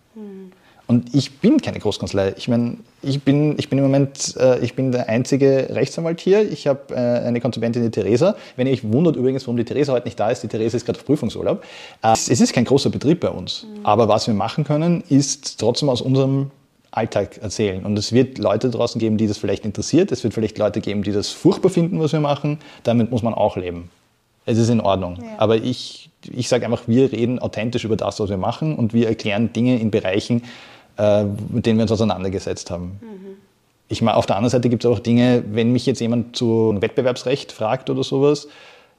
Und 0.87 1.14
ich 1.14 1.38
bin 1.38 1.61
keine 1.62 1.79
Großkanzlei. 1.79 2.35
Ich 2.37 2.49
meine, 2.49 2.77
ich 3.03 3.23
bin, 3.23 3.55
ich 3.59 3.70
bin 3.70 3.79
im 3.79 3.85
Moment, 3.85 4.37
äh, 4.38 4.59
ich 4.61 4.75
bin 4.75 4.92
der 4.92 5.09
einzige 5.09 5.68
Rechtsanwalt 5.70 6.20
hier. 6.20 6.51
Ich 6.51 6.66
habe 6.66 6.94
äh, 6.94 6.97
eine 6.97 7.40
Konsumentin, 7.40 7.83
die 7.83 7.90
Theresa. 7.90 8.37
Wenn 8.57 8.66
ihr 8.66 8.75
euch 8.75 8.85
wundert 8.85 9.16
übrigens, 9.16 9.47
warum 9.47 9.57
die 9.57 9.64
Theresa 9.64 9.92
heute 9.92 10.07
nicht 10.07 10.20
da 10.20 10.31
ist, 10.31 10.42
die 10.42 10.49
Theresa 10.49 10.77
ist 10.77 10.85
gerade 10.85 10.99
auf 10.99 11.07
Prüfungsurlaub. 11.07 11.64
Äh, 12.03 12.12
es 12.12 12.29
ist 12.29 12.53
kein 12.53 12.66
großer 12.66 12.90
Betrieb 12.90 13.20
bei 13.20 13.31
uns. 13.31 13.64
Mhm. 13.64 13.87
Aber 13.87 14.09
was 14.09 14.27
wir 14.27 14.35
machen 14.35 14.64
können, 14.64 15.03
ist 15.09 15.59
trotzdem 15.59 15.88
aus 15.88 16.03
unserem 16.03 16.51
Alltag 16.90 17.38
erzählen. 17.38 17.85
Und 17.85 17.99
es 17.99 18.12
wird 18.12 18.38
Leute 18.38 18.70
draußen 18.70 18.99
geben, 18.99 19.16
die 19.16 19.27
das 19.27 19.38
vielleicht 19.38 19.64
interessiert. 19.64 20.12
Es 20.12 20.23
wird 20.23 20.35
vielleicht 20.35 20.59
Leute 20.59 20.81
geben, 20.81 21.03
die 21.03 21.12
das 21.12 21.31
furchtbar 21.31 21.70
finden, 21.70 21.99
was 22.01 22.12
wir 22.12 22.20
machen. 22.20 22.59
Damit 22.83 23.11
muss 23.11 23.23
man 23.23 23.35
auch 23.35 23.57
leben. 23.57 23.90
Es 24.47 24.59
ist 24.59 24.68
in 24.68 24.81
Ordnung. 24.81 25.18
Ja. 25.20 25.29
Aber 25.38 25.57
ich, 25.57 26.11
ich 26.31 26.49
sage 26.49 26.66
einfach, 26.66 26.83
wir 26.87 27.11
reden 27.11 27.38
authentisch 27.38 27.85
über 27.85 27.97
das, 27.97 28.20
was 28.20 28.29
wir 28.29 28.37
machen 28.37 28.77
und 28.77 28.92
wir 28.92 29.09
erklären 29.09 29.53
Dinge 29.53 29.79
in 29.81 29.90
Bereichen, 29.90 30.42
äh, 30.98 31.24
mit 31.24 31.66
denen 31.66 31.78
wir 31.78 31.83
uns 31.83 31.92
auseinandergesetzt 31.92 32.70
haben. 32.70 33.00
Mhm. 33.00 33.37
Ich 33.88 34.02
meine, 34.02 34.16
auf 34.16 34.26
der 34.26 34.37
anderen 34.37 34.50
Seite 34.50 34.68
gibt 34.68 34.85
es 34.85 34.90
auch 34.90 34.98
Dinge, 34.98 35.44
wenn 35.50 35.72
mich 35.72 35.87
jetzt 35.87 36.00
jemand 36.00 36.37
zu 36.37 36.76
Wettbewerbsrecht 36.80 37.52
fragt 37.52 37.90
oder 37.90 38.02
sowas, 38.02 38.48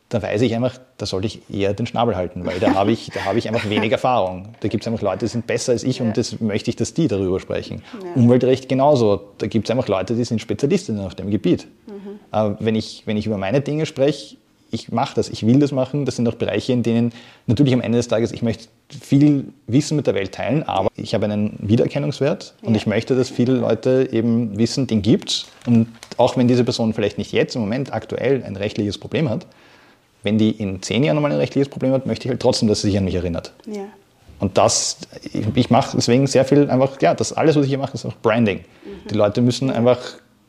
da 0.09 0.21
weiß 0.21 0.41
ich 0.43 0.53
einfach, 0.53 0.77
da 0.97 1.07
sollte 1.07 1.25
ich 1.25 1.49
eher 1.49 1.73
den 1.73 1.87
Schnabel 1.87 2.15
halten, 2.15 2.45
weil 2.45 2.59
da 2.59 2.75
habe 2.75 2.91
ich, 2.91 3.09
da 3.11 3.25
habe 3.25 3.39
ich 3.39 3.47
einfach 3.47 3.67
wenig 3.67 3.91
Erfahrung. 3.91 4.49
Da 4.59 4.67
gibt 4.67 4.83
es 4.83 4.87
einfach 4.87 5.01
Leute, 5.01 5.25
die 5.25 5.27
sind 5.27 5.47
besser 5.47 5.71
als 5.71 5.83
ich 5.83 5.97
ja. 5.97 6.05
und 6.05 6.15
das 6.15 6.39
möchte 6.39 6.69
ich, 6.69 6.75
dass 6.75 6.93
die 6.93 7.07
darüber 7.07 7.39
sprechen. 7.39 7.81
Ja. 8.03 8.13
Umweltrecht 8.13 8.69
genauso. 8.69 9.31
Da 9.39 9.47
gibt 9.47 9.67
es 9.67 9.71
einfach 9.71 9.87
Leute, 9.87 10.15
die 10.15 10.23
sind 10.23 10.39
Spezialistinnen 10.41 11.03
auf 11.03 11.15
dem 11.15 11.31
Gebiet. 11.31 11.67
Mhm. 11.87 12.19
Aber 12.29 12.57
wenn 12.59 12.75
ich, 12.75 13.03
wenn 13.05 13.17
ich 13.17 13.25
über 13.25 13.37
meine 13.37 13.61
Dinge 13.61 13.87
spreche, 13.87 14.37
ich 14.75 14.91
mache 14.91 15.15
das, 15.15 15.29
ich 15.29 15.45
will 15.45 15.59
das 15.59 15.71
machen. 15.71 16.05
Das 16.05 16.15
sind 16.15 16.27
auch 16.27 16.35
Bereiche, 16.35 16.73
in 16.73 16.83
denen 16.83 17.11
natürlich 17.47 17.73
am 17.73 17.81
Ende 17.81 17.97
des 17.97 18.07
Tages, 18.07 18.31
ich 18.31 18.41
möchte 18.41 18.67
viel 18.89 19.45
Wissen 19.65 19.95
mit 19.95 20.05
der 20.05 20.13
Welt 20.13 20.33
teilen, 20.33 20.63
aber 20.63 20.89
ich 20.95 21.13
habe 21.15 21.25
einen 21.25 21.57
Wiedererkennungswert 21.59 22.53
ja. 22.61 22.67
und 22.67 22.75
ich 22.75 22.85
möchte, 22.85 23.15
dass 23.15 23.29
viele 23.29 23.53
Leute 23.53 24.09
eben 24.11 24.57
wissen, 24.57 24.85
den 24.85 25.01
gibt's. 25.01 25.47
Und 25.65 25.87
auch 26.17 26.37
wenn 26.37 26.47
diese 26.47 26.63
Person 26.63 26.93
vielleicht 26.93 27.17
nicht 27.17 27.31
jetzt 27.31 27.55
im 27.55 27.61
Moment 27.61 27.93
aktuell 27.93 28.43
ein 28.43 28.55
rechtliches 28.55 28.97
Problem 28.97 29.29
hat, 29.29 29.47
wenn 30.23 30.37
die 30.37 30.51
in 30.51 30.81
zehn 30.81 31.03
Jahren 31.03 31.15
nochmal 31.15 31.31
ein 31.31 31.37
rechtliches 31.37 31.69
Problem 31.69 31.93
hat, 31.93 32.05
möchte 32.05 32.25
ich 32.25 32.29
halt 32.29 32.41
trotzdem, 32.41 32.67
dass 32.67 32.81
sie 32.81 32.89
sich 32.89 32.97
an 32.97 33.05
mich 33.05 33.15
erinnert. 33.15 33.53
Ja. 33.65 33.85
Und 34.39 34.57
das, 34.57 34.97
ich, 35.33 35.45
ich 35.55 35.69
mache 35.69 35.95
deswegen 35.95 36.27
sehr 36.27 36.45
viel 36.45 36.69
einfach, 36.69 37.01
ja, 37.01 37.13
das 37.13 37.31
alles, 37.33 37.55
was 37.55 37.63
ich 37.63 37.69
hier 37.69 37.77
mache, 37.77 37.93
ist 37.93 38.05
auch 38.05 38.15
Branding. 38.21 38.59
Mhm. 38.59 39.07
Die 39.09 39.15
Leute 39.15 39.41
müssen 39.41 39.69
einfach 39.69 39.99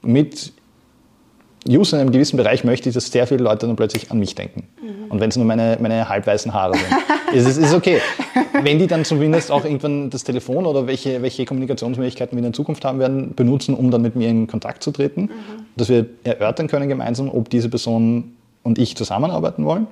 mit 0.03 0.53
User 1.69 1.97
in 1.97 2.03
einem 2.03 2.13
gewissen 2.13 2.37
Bereich 2.37 2.65
möchte 2.65 2.89
ich, 2.89 2.95
dass 2.95 3.11
sehr 3.11 3.27
viele 3.27 3.43
Leute 3.43 3.67
dann 3.67 3.77
plötzlich 3.77 4.11
an 4.11 4.19
mich 4.19 4.35
denken. 4.35 4.65
Mhm. 4.81 5.11
Und 5.11 5.21
wenn 5.21 5.29
es 5.31 5.37
nur 5.37 5.45
meine, 5.45 5.79
meine 5.81 6.09
halbweißen 6.09 6.53
Haare 6.53 6.75
sind, 6.75 6.87
ist 7.33 7.47
es 7.47 7.57
ist 7.57 7.75
okay. 7.75 8.01
Wenn 8.63 8.79
die 8.79 8.87
dann 8.87 9.05
zumindest 9.05 9.51
auch 9.51 9.65
irgendwann 9.65 10.11
das 10.11 10.25
Telefon 10.25 10.67
oder 10.67 10.87
welche, 10.87 11.23
welche 11.23 11.45
Kommunikationsmöglichkeiten 11.45 12.37
wir 12.37 12.39
in 12.39 12.51
der 12.51 12.53
Zukunft 12.53 12.85
haben 12.85 12.99
werden, 12.99 13.35
benutzen, 13.35 13.75
um 13.75 13.91
dann 13.91 14.03
mit 14.03 14.17
mir 14.17 14.29
in 14.29 14.47
Kontakt 14.47 14.83
zu 14.83 14.91
treten, 14.91 15.23
mhm. 15.23 15.31
dass 15.77 15.89
wir 15.89 16.07
erörtern 16.25 16.69
können 16.69 16.89
gemeinsam, 16.89 17.31
ob 17.31 17.51
diese 17.51 17.69
Person 17.69 18.37
und 18.63 18.79
ich 18.79 18.97
zusammenarbeiten 18.97 19.65
wollen, 19.65 19.87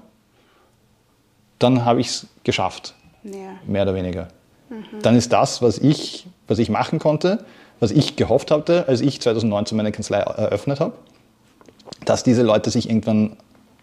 dann 1.58 1.84
habe 1.84 2.00
ich 2.00 2.08
es 2.08 2.26
geschafft. 2.42 2.94
Ja. 3.22 3.32
Mehr 3.66 3.82
oder 3.82 3.94
weniger. 3.94 4.28
Mhm. 4.68 5.02
Dann 5.02 5.16
ist 5.16 5.32
das, 5.32 5.62
was 5.62 5.78
ich, 5.78 6.26
was 6.48 6.58
ich 6.58 6.68
machen 6.68 6.98
konnte, 6.98 7.44
was 7.80 7.90
ich 7.90 8.16
gehofft 8.16 8.50
hatte, 8.50 8.88
als 8.88 9.00
ich 9.00 9.20
2019 9.20 9.76
meine 9.76 9.92
Kanzlei 9.92 10.18
eröffnet 10.18 10.80
habe, 10.80 10.92
dass 12.04 12.24
diese 12.24 12.42
Leute 12.42 12.70
sich 12.70 12.88
irgendwann 12.88 13.36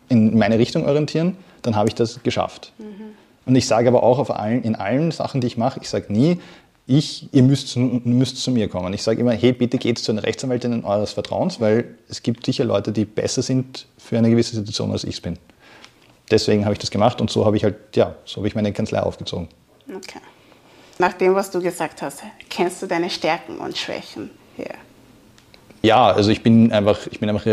in 0.09 0.37
meine 0.37 0.59
Richtung 0.59 0.85
orientieren, 0.85 1.37
dann 1.61 1.75
habe 1.75 1.89
ich 1.89 1.95
das 1.95 2.21
geschafft. 2.23 2.73
Mhm. 2.77 3.15
Und 3.45 3.55
ich 3.55 3.67
sage 3.67 3.87
aber 3.87 4.03
auch 4.03 4.29
allen, 4.29 4.63
in 4.63 4.75
allen 4.75 5.11
Sachen, 5.11 5.41
die 5.41 5.47
ich 5.47 5.57
mache, 5.57 5.79
ich 5.81 5.89
sage 5.89 6.11
nie, 6.11 6.39
ich, 6.87 7.33
ihr 7.33 7.43
müsst, 7.43 7.69
zu, 7.69 7.79
müsst 7.79 8.37
zu 8.37 8.51
mir 8.51 8.67
kommen. 8.67 8.93
Ich 8.93 9.03
sage 9.03 9.21
immer, 9.21 9.31
hey, 9.31 9.53
bitte 9.53 9.77
geht 9.77 9.99
zu 9.99 10.11
einer 10.11 10.23
Rechtsanwältin 10.23 10.83
eures 10.83 11.13
Vertrauens, 11.13 11.59
weil 11.59 11.95
es 12.09 12.23
gibt 12.23 12.45
sicher 12.45 12.65
Leute, 12.65 12.91
die 12.91 13.05
besser 13.05 13.41
sind 13.41 13.85
für 13.97 14.17
eine 14.17 14.29
gewisse 14.29 14.55
Situation, 14.55 14.91
als 14.91 15.03
ich 15.03 15.15
es 15.15 15.21
bin. 15.21 15.37
Deswegen 16.29 16.65
habe 16.65 16.73
ich 16.73 16.79
das 16.79 16.91
gemacht 16.91 17.21
und 17.21 17.29
so 17.29 17.45
habe 17.45 17.57
ich 17.57 17.63
halt, 17.63 17.75
ja, 17.95 18.15
so 18.25 18.37
habe 18.37 18.47
ich 18.47 18.55
meine 18.55 18.73
Kanzlei 18.73 19.01
aufgezogen. 19.01 19.47
Okay. 19.87 20.19
Nach 20.97 21.13
dem, 21.13 21.35
was 21.35 21.51
du 21.51 21.61
gesagt 21.61 22.01
hast, 22.01 22.23
kennst 22.49 22.81
du 22.81 22.87
deine 22.87 23.09
Stärken 23.09 23.57
und 23.57 23.77
Schwächen 23.77 24.29
hier? 24.55 24.75
Ja, 25.81 26.11
also 26.11 26.29
ich 26.29 26.43
bin 26.43 26.71
einfach, 26.71 27.07
ich 27.09 27.19
bin 27.19 27.29
einfach 27.29 27.45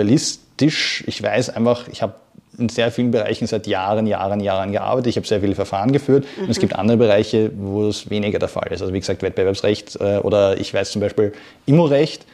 realistisch. 0.61 1.05
Ich 1.07 1.23
weiß 1.23 1.51
einfach, 1.51 1.89
ich 1.89 2.03
habe 2.03 2.15
in 2.59 2.69
sehr 2.69 2.91
vielen 2.91 3.13
Bereichen 3.13 3.47
seit 3.47 3.67
Jahren, 3.67 4.07
Jahren, 4.07 4.41
Jahren 4.41 4.73
gearbeitet. 4.73 5.09
Ich 5.09 5.17
habe 5.17 5.27
sehr 5.27 5.41
viele 5.41 5.55
Verfahren 5.55 5.93
geführt 5.93 6.27
mhm. 6.37 6.45
und 6.45 6.51
es 6.51 6.57
mhm. 6.57 6.63
gibt 6.63 6.77
andere 6.77 6.97
Bereiche, 6.97 7.53
wo 7.57 7.87
es 7.87 8.11
weniger 8.11 8.39
der 8.39 8.49
Fall 8.49 8.69
ist. 8.73 8.81
Also 8.81 8.93
wie 8.93 9.01
gesagt, 9.01 9.23
Wettbewerbsrecht 9.23 9.97
äh, 10.01 10.19
oder 10.19 10.59
ich 10.59 10.75
weiß 10.75 10.91
zum 10.91 11.01
Beispiel 11.01 11.33
Immorecht 11.67 12.27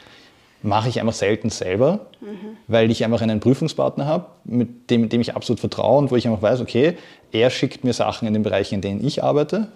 mache 0.63 0.89
ich 0.89 0.99
einfach 0.99 1.13
selten 1.13 1.51
selber, 1.51 2.07
mhm. 2.21 2.57
weil 2.67 2.89
ich 2.89 3.05
einfach 3.05 3.21
einen 3.21 3.39
Prüfungspartner 3.39 4.07
habe, 4.07 4.25
mit 4.45 4.89
dem, 4.89 5.09
dem 5.09 5.21
ich 5.21 5.35
absolut 5.35 5.59
vertraue 5.59 5.99
und 5.99 6.09
wo 6.09 6.15
ich 6.15 6.27
einfach 6.27 6.41
weiß, 6.41 6.59
okay, 6.59 6.97
er 7.31 7.51
schickt 7.51 7.83
mir 7.83 7.93
Sachen 7.93 8.27
in 8.27 8.33
den 8.33 8.41
Bereichen, 8.41 8.75
in 8.75 8.81
denen 8.81 9.05
ich 9.05 9.23
arbeite 9.23 9.67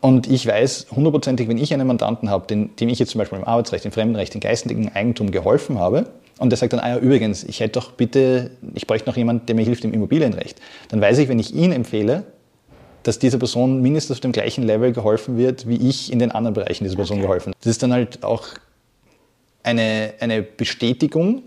und 0.00 0.30
ich 0.30 0.46
weiß 0.46 0.88
hundertprozentig, 0.94 1.48
wenn 1.48 1.58
ich 1.58 1.72
einen 1.72 1.86
Mandanten 1.86 2.30
habe, 2.30 2.46
dem 2.46 2.88
ich 2.88 2.98
jetzt 2.98 3.10
zum 3.12 3.20
Beispiel 3.20 3.38
im 3.38 3.44
Arbeitsrecht, 3.44 3.84
im 3.84 3.92
Fremdenrecht, 3.92 4.34
im 4.34 4.40
geistigen 4.40 4.92
Eigentum 4.94 5.30
geholfen 5.30 5.78
habe, 5.78 6.06
und 6.38 6.50
der 6.50 6.56
sagt 6.56 6.72
dann, 6.72 6.80
ah 6.80 6.88
ja, 6.88 6.98
übrigens, 6.98 7.44
ich 7.44 7.60
hätte 7.60 7.80
doch 7.80 7.92
bitte, 7.92 8.50
ich 8.74 8.86
bräuchte 8.86 9.08
noch 9.08 9.16
jemanden, 9.16 9.46
der 9.46 9.54
mir 9.54 9.64
hilft 9.64 9.84
im 9.84 9.92
Immobilienrecht, 9.92 10.60
dann 10.88 11.00
weiß 11.00 11.18
ich, 11.18 11.28
wenn 11.28 11.38
ich 11.38 11.54
ihn 11.54 11.72
empfehle, 11.72 12.24
dass 13.02 13.18
dieser 13.18 13.38
Person 13.38 13.80
mindestens 13.80 14.16
auf 14.16 14.20
dem 14.20 14.32
gleichen 14.32 14.64
Level 14.64 14.92
geholfen 14.92 15.36
wird, 15.36 15.68
wie 15.68 15.88
ich 15.88 16.12
in 16.12 16.18
den 16.18 16.30
anderen 16.30 16.54
Bereichen 16.54 16.84
dieser 16.84 16.96
Person 16.96 17.18
okay. 17.18 17.26
geholfen. 17.26 17.52
Das 17.60 17.70
ist 17.70 17.82
dann 17.82 17.92
halt 17.92 18.22
auch 18.22 18.48
eine, 19.62 20.14
eine 20.20 20.42
Bestätigung, 20.42 21.42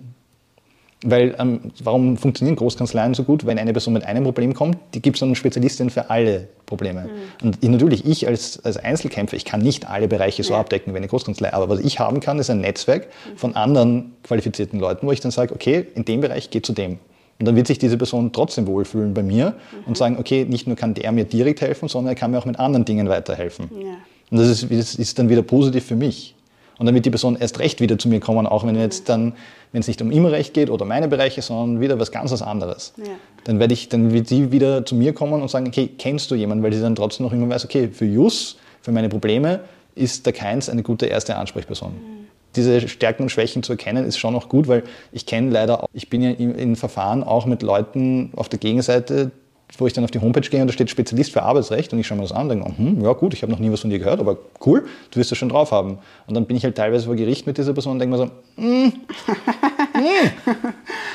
Weil 1.03 1.35
ähm, 1.39 1.71
warum 1.83 2.15
funktionieren 2.15 2.55
Großkanzleien 2.55 3.15
so 3.15 3.23
gut? 3.23 3.45
Wenn 3.45 3.57
eine 3.57 3.73
Person 3.73 3.93
mit 3.93 4.05
einem 4.05 4.23
Problem 4.23 4.53
kommt, 4.53 4.77
die 4.93 5.01
gibt 5.01 5.17
es 5.17 5.23
eine 5.23 5.35
Spezialistin 5.35 5.89
für 5.89 6.11
alle 6.11 6.47
Probleme. 6.67 7.01
Mhm. 7.01 7.47
Und 7.47 7.57
ich, 7.61 7.69
natürlich, 7.69 8.05
ich 8.05 8.27
als, 8.27 8.63
als 8.63 8.77
Einzelkämpfer, 8.77 9.35
ich 9.35 9.45
kann 9.45 9.61
nicht 9.61 9.89
alle 9.89 10.07
Bereiche 10.07 10.43
so 10.43 10.53
ja. 10.53 10.59
abdecken 10.59 10.93
wie 10.93 10.97
eine 10.97 11.07
Großkanzlei. 11.07 11.53
Aber 11.53 11.69
was 11.69 11.79
ich 11.79 11.99
haben 11.99 12.19
kann, 12.19 12.37
ist 12.37 12.51
ein 12.51 12.61
Netzwerk 12.61 13.07
mhm. 13.07 13.37
von 13.37 13.55
anderen 13.55 14.13
qualifizierten 14.23 14.79
Leuten, 14.79 15.07
wo 15.07 15.11
ich 15.11 15.19
dann 15.19 15.31
sage, 15.31 15.55
okay, 15.55 15.87
in 15.95 16.05
dem 16.05 16.21
Bereich 16.21 16.51
geht 16.51 16.67
zu 16.67 16.73
dem. 16.73 16.99
Und 17.39 17.45
dann 17.47 17.55
wird 17.55 17.65
sich 17.65 17.79
diese 17.79 17.97
Person 17.97 18.31
trotzdem 18.31 18.67
wohlfühlen 18.67 19.15
bei 19.15 19.23
mir 19.23 19.55
mhm. 19.71 19.87
und 19.87 19.97
sagen, 19.97 20.17
okay, 20.19 20.45
nicht 20.47 20.67
nur 20.67 20.75
kann 20.75 20.93
der 20.93 21.11
mir 21.11 21.25
direkt 21.25 21.61
helfen, 21.61 21.89
sondern 21.89 22.13
er 22.13 22.15
kann 22.15 22.29
mir 22.29 22.37
auch 22.37 22.45
mit 22.45 22.59
anderen 22.59 22.85
Dingen 22.85 23.09
weiterhelfen. 23.09 23.71
Ja. 23.79 23.95
Und 24.29 24.37
das 24.37 24.47
ist, 24.47 24.71
das 24.71 24.95
ist 24.95 25.17
dann 25.17 25.29
wieder 25.29 25.41
positiv 25.41 25.83
für 25.85 25.95
mich. 25.95 26.35
Und 26.81 26.87
dann 26.87 26.95
wird 26.95 27.05
die 27.05 27.11
Person 27.11 27.37
erst 27.39 27.59
recht 27.59 27.79
wieder 27.79 27.99
zu 27.99 28.09
mir 28.09 28.19
kommen, 28.19 28.47
auch 28.47 28.65
wenn 28.65 28.75
jetzt 28.75 29.07
dann, 29.07 29.33
wenn 29.71 29.81
es 29.81 29.87
nicht 29.87 30.01
um 30.01 30.09
Immerrecht 30.09 30.55
geht 30.55 30.71
oder 30.71 30.83
meine 30.83 31.07
Bereiche, 31.07 31.43
sondern 31.43 31.79
wieder 31.79 31.99
was 31.99 32.11
ganz 32.11 32.31
was 32.31 32.41
anderes. 32.41 32.93
Ja. 32.97 33.11
Dann 33.43 33.59
werde 33.59 33.75
ich, 33.75 33.87
dann 33.87 34.11
wird 34.13 34.27
sie 34.27 34.51
wieder 34.51 34.83
zu 34.83 34.95
mir 34.95 35.13
kommen 35.13 35.43
und 35.43 35.51
sagen, 35.51 35.67
okay, 35.67 35.91
kennst 35.95 36.31
du 36.31 36.35
jemanden, 36.35 36.63
weil 36.63 36.73
sie 36.73 36.81
dann 36.81 36.95
trotzdem 36.95 37.27
noch 37.27 37.33
immer 37.33 37.47
weiß, 37.49 37.65
okay, 37.65 37.89
für 37.89 38.05
Jus, 38.05 38.57
für 38.81 38.91
meine 38.91 39.09
Probleme 39.09 39.59
ist 39.93 40.25
der 40.25 40.33
Keins 40.33 40.69
eine 40.69 40.81
gute 40.81 41.05
erste 41.05 41.35
Ansprechperson. 41.35 41.91
Mhm. 41.91 42.27
Diese 42.55 42.87
Stärken 42.87 43.21
und 43.21 43.29
Schwächen 43.29 43.61
zu 43.61 43.73
erkennen, 43.73 44.03
ist 44.03 44.17
schon 44.17 44.33
noch 44.33 44.49
gut, 44.49 44.67
weil 44.67 44.81
ich 45.11 45.27
kenne 45.27 45.51
leider, 45.51 45.83
auch, 45.83 45.87
ich 45.93 46.09
bin 46.09 46.23
ja 46.23 46.31
in, 46.31 46.55
in 46.55 46.75
Verfahren 46.75 47.23
auch 47.23 47.45
mit 47.45 47.61
Leuten 47.61 48.31
auf 48.35 48.49
der 48.49 48.57
Gegenseite, 48.57 49.29
wo 49.77 49.87
ich 49.87 49.93
dann 49.93 50.03
auf 50.03 50.11
die 50.11 50.19
Homepage 50.19 50.41
gehe 50.41 50.61
und 50.61 50.67
da 50.67 50.73
steht 50.73 50.89
Spezialist 50.89 51.31
für 51.31 51.43
Arbeitsrecht 51.43 51.93
und 51.93 51.99
ich 51.99 52.07
schaue 52.07 52.17
mir 52.17 52.23
das 52.23 52.31
an 52.31 52.49
und 52.49 52.49
denke, 52.49 52.77
hm, 52.77 53.03
ja 53.03 53.13
gut, 53.13 53.33
ich 53.33 53.41
habe 53.41 53.51
noch 53.51 53.59
nie 53.59 53.71
was 53.71 53.81
von 53.81 53.89
dir 53.89 53.99
gehört, 53.99 54.19
aber 54.19 54.37
cool, 54.65 54.85
du 55.11 55.19
wirst 55.19 55.31
das 55.31 55.37
schon 55.37 55.49
drauf 55.49 55.71
haben. 55.71 55.99
Und 56.27 56.35
dann 56.35 56.45
bin 56.45 56.57
ich 56.57 56.63
halt 56.63 56.75
teilweise 56.75 57.05
vor 57.05 57.15
Gericht 57.15 57.47
mit 57.47 57.57
dieser 57.57 57.73
Person 57.73 57.93
und 57.93 57.99
denke 57.99 58.17
mir 58.17 58.23
so, 58.25 58.61
mm, 58.61 58.87
mm. 58.87 58.91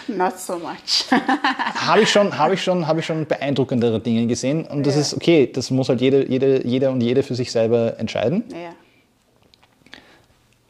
Not 0.17 0.39
so 0.39 0.55
much. 0.55 1.07
habe 1.87 2.03
ich, 2.03 2.11
schon, 2.11 2.37
hab 2.39 2.53
ich, 2.53 2.63
schon, 2.63 2.87
hab 2.87 2.99
ich 2.99 3.07
schon 3.07 3.27
beeindruckendere 3.27 4.01
Dinge 4.01 4.27
gesehen 4.27 4.65
und 4.65 4.87
das 4.87 4.95
ja. 4.95 5.01
ist 5.01 5.15
okay, 5.15 5.51
das 5.53 5.71
muss 5.71 5.89
halt 5.89 6.01
jeder, 6.01 6.29
jede, 6.29 6.67
jeder 6.67 6.91
und 6.93 7.01
jede 7.01 7.23
für 7.23 7.35
sich 7.35 7.53
selber 7.53 7.99
entscheiden. 7.99 8.45
Ja. 8.51 8.75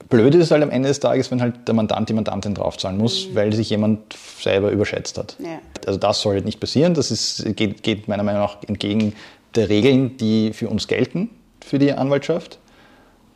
Blöd 0.08 0.34
ist 0.34 0.44
es 0.44 0.50
halt 0.50 0.62
am 0.62 0.70
Ende 0.70 0.88
des 0.88 1.00
Tages, 1.00 1.30
wenn 1.30 1.40
halt 1.40 1.66
der 1.66 1.74
Mandant 1.74 2.08
die 2.08 2.12
Mandantin 2.12 2.54
draufzahlen 2.54 2.98
muss, 2.98 3.28
mhm. 3.28 3.34
weil 3.34 3.52
sich 3.52 3.70
jemand 3.70 4.16
selber 4.40 4.70
überschätzt 4.70 5.18
hat. 5.18 5.36
Ja. 5.38 5.58
Also 5.86 5.98
das 5.98 6.20
soll 6.20 6.34
halt 6.34 6.44
nicht 6.44 6.60
passieren. 6.60 6.94
Das 6.94 7.10
ist, 7.10 7.44
geht, 7.56 7.82
geht 7.82 8.08
meiner 8.08 8.22
Meinung 8.22 8.42
nach 8.42 8.58
entgegen 8.66 9.14
der 9.54 9.68
Regeln, 9.68 10.16
die 10.16 10.52
für 10.52 10.68
uns 10.68 10.86
gelten, 10.86 11.30
für 11.64 11.78
die 11.78 11.92
Anwaltschaft. 11.92 12.58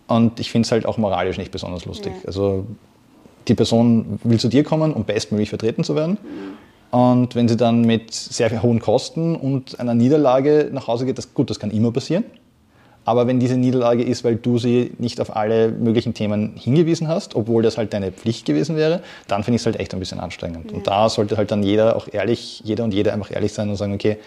Und 0.06 0.38
ich 0.40 0.50
finde 0.50 0.66
es 0.66 0.72
halt 0.72 0.86
auch 0.86 0.98
moralisch 0.98 1.38
nicht 1.38 1.50
besonders 1.50 1.84
lustig. 1.84 2.12
Ja. 2.20 2.26
Also 2.26 2.66
die 3.48 3.54
Person 3.54 4.20
will 4.22 4.38
zu 4.38 4.48
dir 4.48 4.64
kommen, 4.64 4.92
um 4.92 5.04
bestmöglich 5.04 5.48
vertreten 5.48 5.82
zu 5.82 5.94
werden. 5.96 6.18
Mhm. 6.22 6.98
Und 6.98 7.34
wenn 7.36 7.48
sie 7.48 7.56
dann 7.56 7.82
mit 7.82 8.12
sehr 8.12 8.62
hohen 8.62 8.80
Kosten 8.80 9.36
und 9.36 9.78
einer 9.78 9.94
Niederlage 9.94 10.70
nach 10.72 10.88
Hause 10.88 11.06
geht, 11.06 11.18
das, 11.18 11.34
gut, 11.34 11.48
das 11.48 11.60
kann 11.60 11.70
immer 11.70 11.92
passieren. 11.92 12.24
Aber 13.10 13.26
wenn 13.26 13.40
diese 13.40 13.56
Niederlage 13.56 14.04
ist, 14.04 14.22
weil 14.22 14.36
du 14.36 14.58
sie 14.58 14.92
nicht 14.98 15.20
auf 15.20 15.34
alle 15.34 15.72
möglichen 15.72 16.14
Themen 16.14 16.54
hingewiesen 16.54 17.08
hast, 17.08 17.34
obwohl 17.34 17.60
das 17.60 17.76
halt 17.76 17.92
deine 17.92 18.12
Pflicht 18.12 18.46
gewesen 18.46 18.76
wäre, 18.76 19.02
dann 19.26 19.42
finde 19.42 19.56
ich 19.56 19.62
es 19.62 19.66
halt 19.66 19.80
echt 19.80 19.92
ein 19.92 19.98
bisschen 19.98 20.20
anstrengend. 20.20 20.70
Ja. 20.70 20.76
Und 20.76 20.86
da 20.86 21.08
sollte 21.08 21.36
halt 21.36 21.50
dann 21.50 21.64
jeder 21.64 21.96
auch 21.96 22.06
ehrlich, 22.12 22.62
jeder 22.64 22.84
und 22.84 22.94
jede 22.94 23.12
einfach 23.12 23.32
ehrlich 23.32 23.52
sein 23.52 23.68
und 23.68 23.74
sagen, 23.74 23.94
okay, 23.94 24.18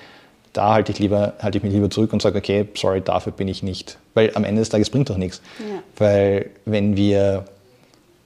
da 0.52 0.74
halte 0.74 0.92
ich, 0.92 1.00
lieber, 1.00 1.32
halte 1.40 1.60
ich 1.60 1.64
mich 1.64 1.72
lieber 1.72 1.90
zurück 1.90 2.12
und 2.12 2.22
sage, 2.22 2.38
okay, 2.38 2.68
sorry, 2.76 3.00
dafür 3.00 3.32
bin 3.32 3.48
ich 3.48 3.64
nicht. 3.64 3.98
Weil 4.16 4.32
am 4.36 4.44
Ende 4.44 4.60
des 4.60 4.68
Tages 4.68 4.90
bringt 4.90 5.10
doch 5.10 5.16
nichts. 5.16 5.42
Ja. 5.60 5.82
Weil 5.96 6.50
wenn 6.66 6.98
wir, 6.98 7.46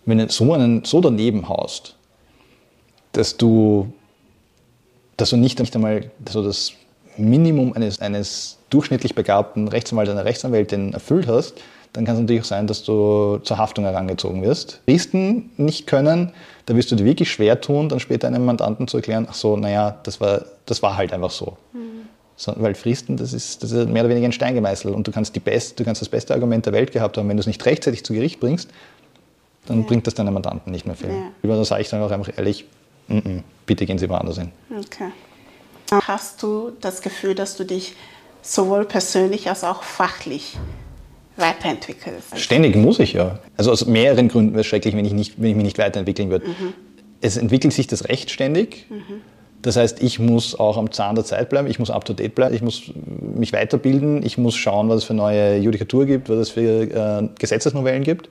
wenn 0.08 0.18
du 0.18 0.30
so, 0.30 0.52
einen, 0.52 0.86
so 0.86 1.02
daneben 1.02 1.50
haust, 1.50 1.96
dass 3.12 3.38
du, 3.38 3.94
dass 5.18 5.30
du 5.30 5.38
nicht, 5.38 5.60
nicht 5.60 5.76
einmal 5.76 6.10
so 6.28 6.44
das 6.44 6.74
Minimum 7.18 7.74
eines, 7.74 8.00
eines 8.00 8.58
durchschnittlich 8.70 9.16
begabten 9.16 9.68
Rechtsanwalts 9.68 10.12
oder 10.12 10.26
Rechtsanwältin 10.26 10.94
erfüllt 10.94 11.28
hast, 11.28 11.56
dann 11.94 12.06
kann 12.06 12.16
es 12.16 12.22
natürlich 12.22 12.42
auch 12.42 12.46
sein, 12.46 12.68
dass 12.68 12.84
du 12.84 13.40
zur 13.40 13.58
Haftung 13.58 13.86
herangezogen 13.86 14.44
wirst. 14.44 14.82
Fristen 14.86 15.50
nicht 15.58 15.88
können, 15.88 16.32
da 16.66 16.76
wirst 16.76 16.92
du 16.92 16.96
dir 16.96 17.06
wirklich 17.06 17.32
schwer 17.32 17.62
tun, 17.62 17.90
dann 17.90 18.00
später 18.00 18.28
einem 18.28 18.46
Mandanten 18.46 18.88
zu 18.88 18.98
erklären, 18.98 19.28
ach 19.30 19.34
so, 19.34 19.58
naja, 19.58 19.98
das 20.04 20.22
war, 20.22 20.46
das 20.66 20.84
war 20.84 20.98
halt 20.98 21.14
einfach 21.14 21.32
so. 21.32 21.58
Mhm. 21.74 22.08
so. 22.36 22.54
weil 22.58 22.76
Fristen, 22.76 23.18
das 23.18 23.34
ist, 23.34 23.64
das 23.64 23.72
ist 23.72 23.90
mehr 23.90 24.04
oder 24.04 24.10
weniger 24.10 24.28
ein 24.28 24.34
Stein 24.34 24.54
gemeißelt 24.54 24.94
und 24.94 25.08
du 25.08 25.12
kannst, 25.12 25.36
die 25.36 25.40
best, 25.40 25.80
du 25.80 25.86
kannst 25.86 26.02
das 26.02 26.10
beste 26.10 26.34
Argument 26.34 26.66
der 26.66 26.74
Welt 26.74 26.92
gehabt 26.92 27.18
haben, 27.18 27.28
wenn 27.30 27.38
du 27.38 27.42
es 27.42 27.48
nicht 27.48 27.66
rechtzeitig 27.66 28.04
zu 28.04 28.14
Gericht 28.14 28.40
bringst, 28.40 28.70
dann 29.66 29.82
ja. 29.82 29.88
bringt 29.88 30.06
das 30.08 30.14
deinem 30.14 30.34
Mandanten 30.34 30.72
nicht 30.72 30.86
mehr 30.86 30.96
viel. 30.96 31.10
Ja. 31.10 31.32
Über 31.42 31.56
das 31.56 31.70
sage 31.70 31.82
ich 31.82 31.90
dann 31.90 32.02
auch 32.02 32.12
einfach 32.12 32.32
ehrlich, 32.38 32.66
n 33.10 33.22
-n, 33.22 33.44
bitte 33.66 33.86
gehen 33.86 33.98
Sie 33.98 34.10
woanders 34.10 34.38
hin. 34.38 34.52
Okay. 34.70 35.12
Hast 35.92 36.44
du 36.44 36.72
das 36.82 37.02
Gefühl, 37.02 37.36
dass 37.36 37.56
du 37.56 37.64
dich 37.64 37.96
sowohl 38.42 38.86
persönlich 38.86 39.50
als 39.50 39.64
auch 39.64 39.84
fachlich 39.84 40.58
weiterentwickelst? 41.38 42.38
Ständig 42.40 42.76
muss 42.76 43.00
ich 43.00 43.14
ja. 43.14 43.40
Also 43.56 43.72
aus 43.72 43.86
mehreren 43.86 44.28
Gründen 44.28 44.52
wäre 44.52 44.62
es 44.62 44.68
schrecklich, 44.68 44.96
wenn 44.96 45.06
ich, 45.06 45.14
nicht, 45.14 45.42
wenn 45.42 45.50
ich 45.52 45.56
mich 45.56 45.66
nicht 45.66 45.78
weiterentwickeln 45.78 46.30
würde. 46.30 46.48
Mhm. 46.48 46.74
Es 47.22 47.38
entwickelt 47.38 47.74
sich 47.74 47.88
das 47.88 48.10
Recht 48.10 48.30
ständig. 48.32 48.86
Mhm. 48.90 49.22
Das 49.62 49.76
heißt, 49.76 50.04
ich 50.04 50.20
muss 50.20 50.58
auch 50.58 50.78
am 50.78 50.92
Zahn 50.92 51.16
der 51.16 51.26
Zeit 51.26 51.50
bleiben, 51.50 51.68
ich 51.68 51.80
muss 51.80 51.90
up-to-date 51.90 52.36
bleiben, 52.36 52.54
ich 52.54 52.62
muss 52.62 52.92
mich 53.36 53.54
weiterbilden, 53.54 54.24
ich 54.24 54.38
muss 54.38 54.56
schauen, 54.56 54.88
was 54.88 54.98
es 54.98 55.04
für 55.06 55.16
neue 55.16 55.58
Judikatur 55.58 56.06
gibt, 56.06 56.30
was 56.30 56.38
es 56.38 56.50
für 56.52 56.84
äh, 56.84 57.28
Gesetzesnovellen 57.40 58.04
gibt. 58.04 58.30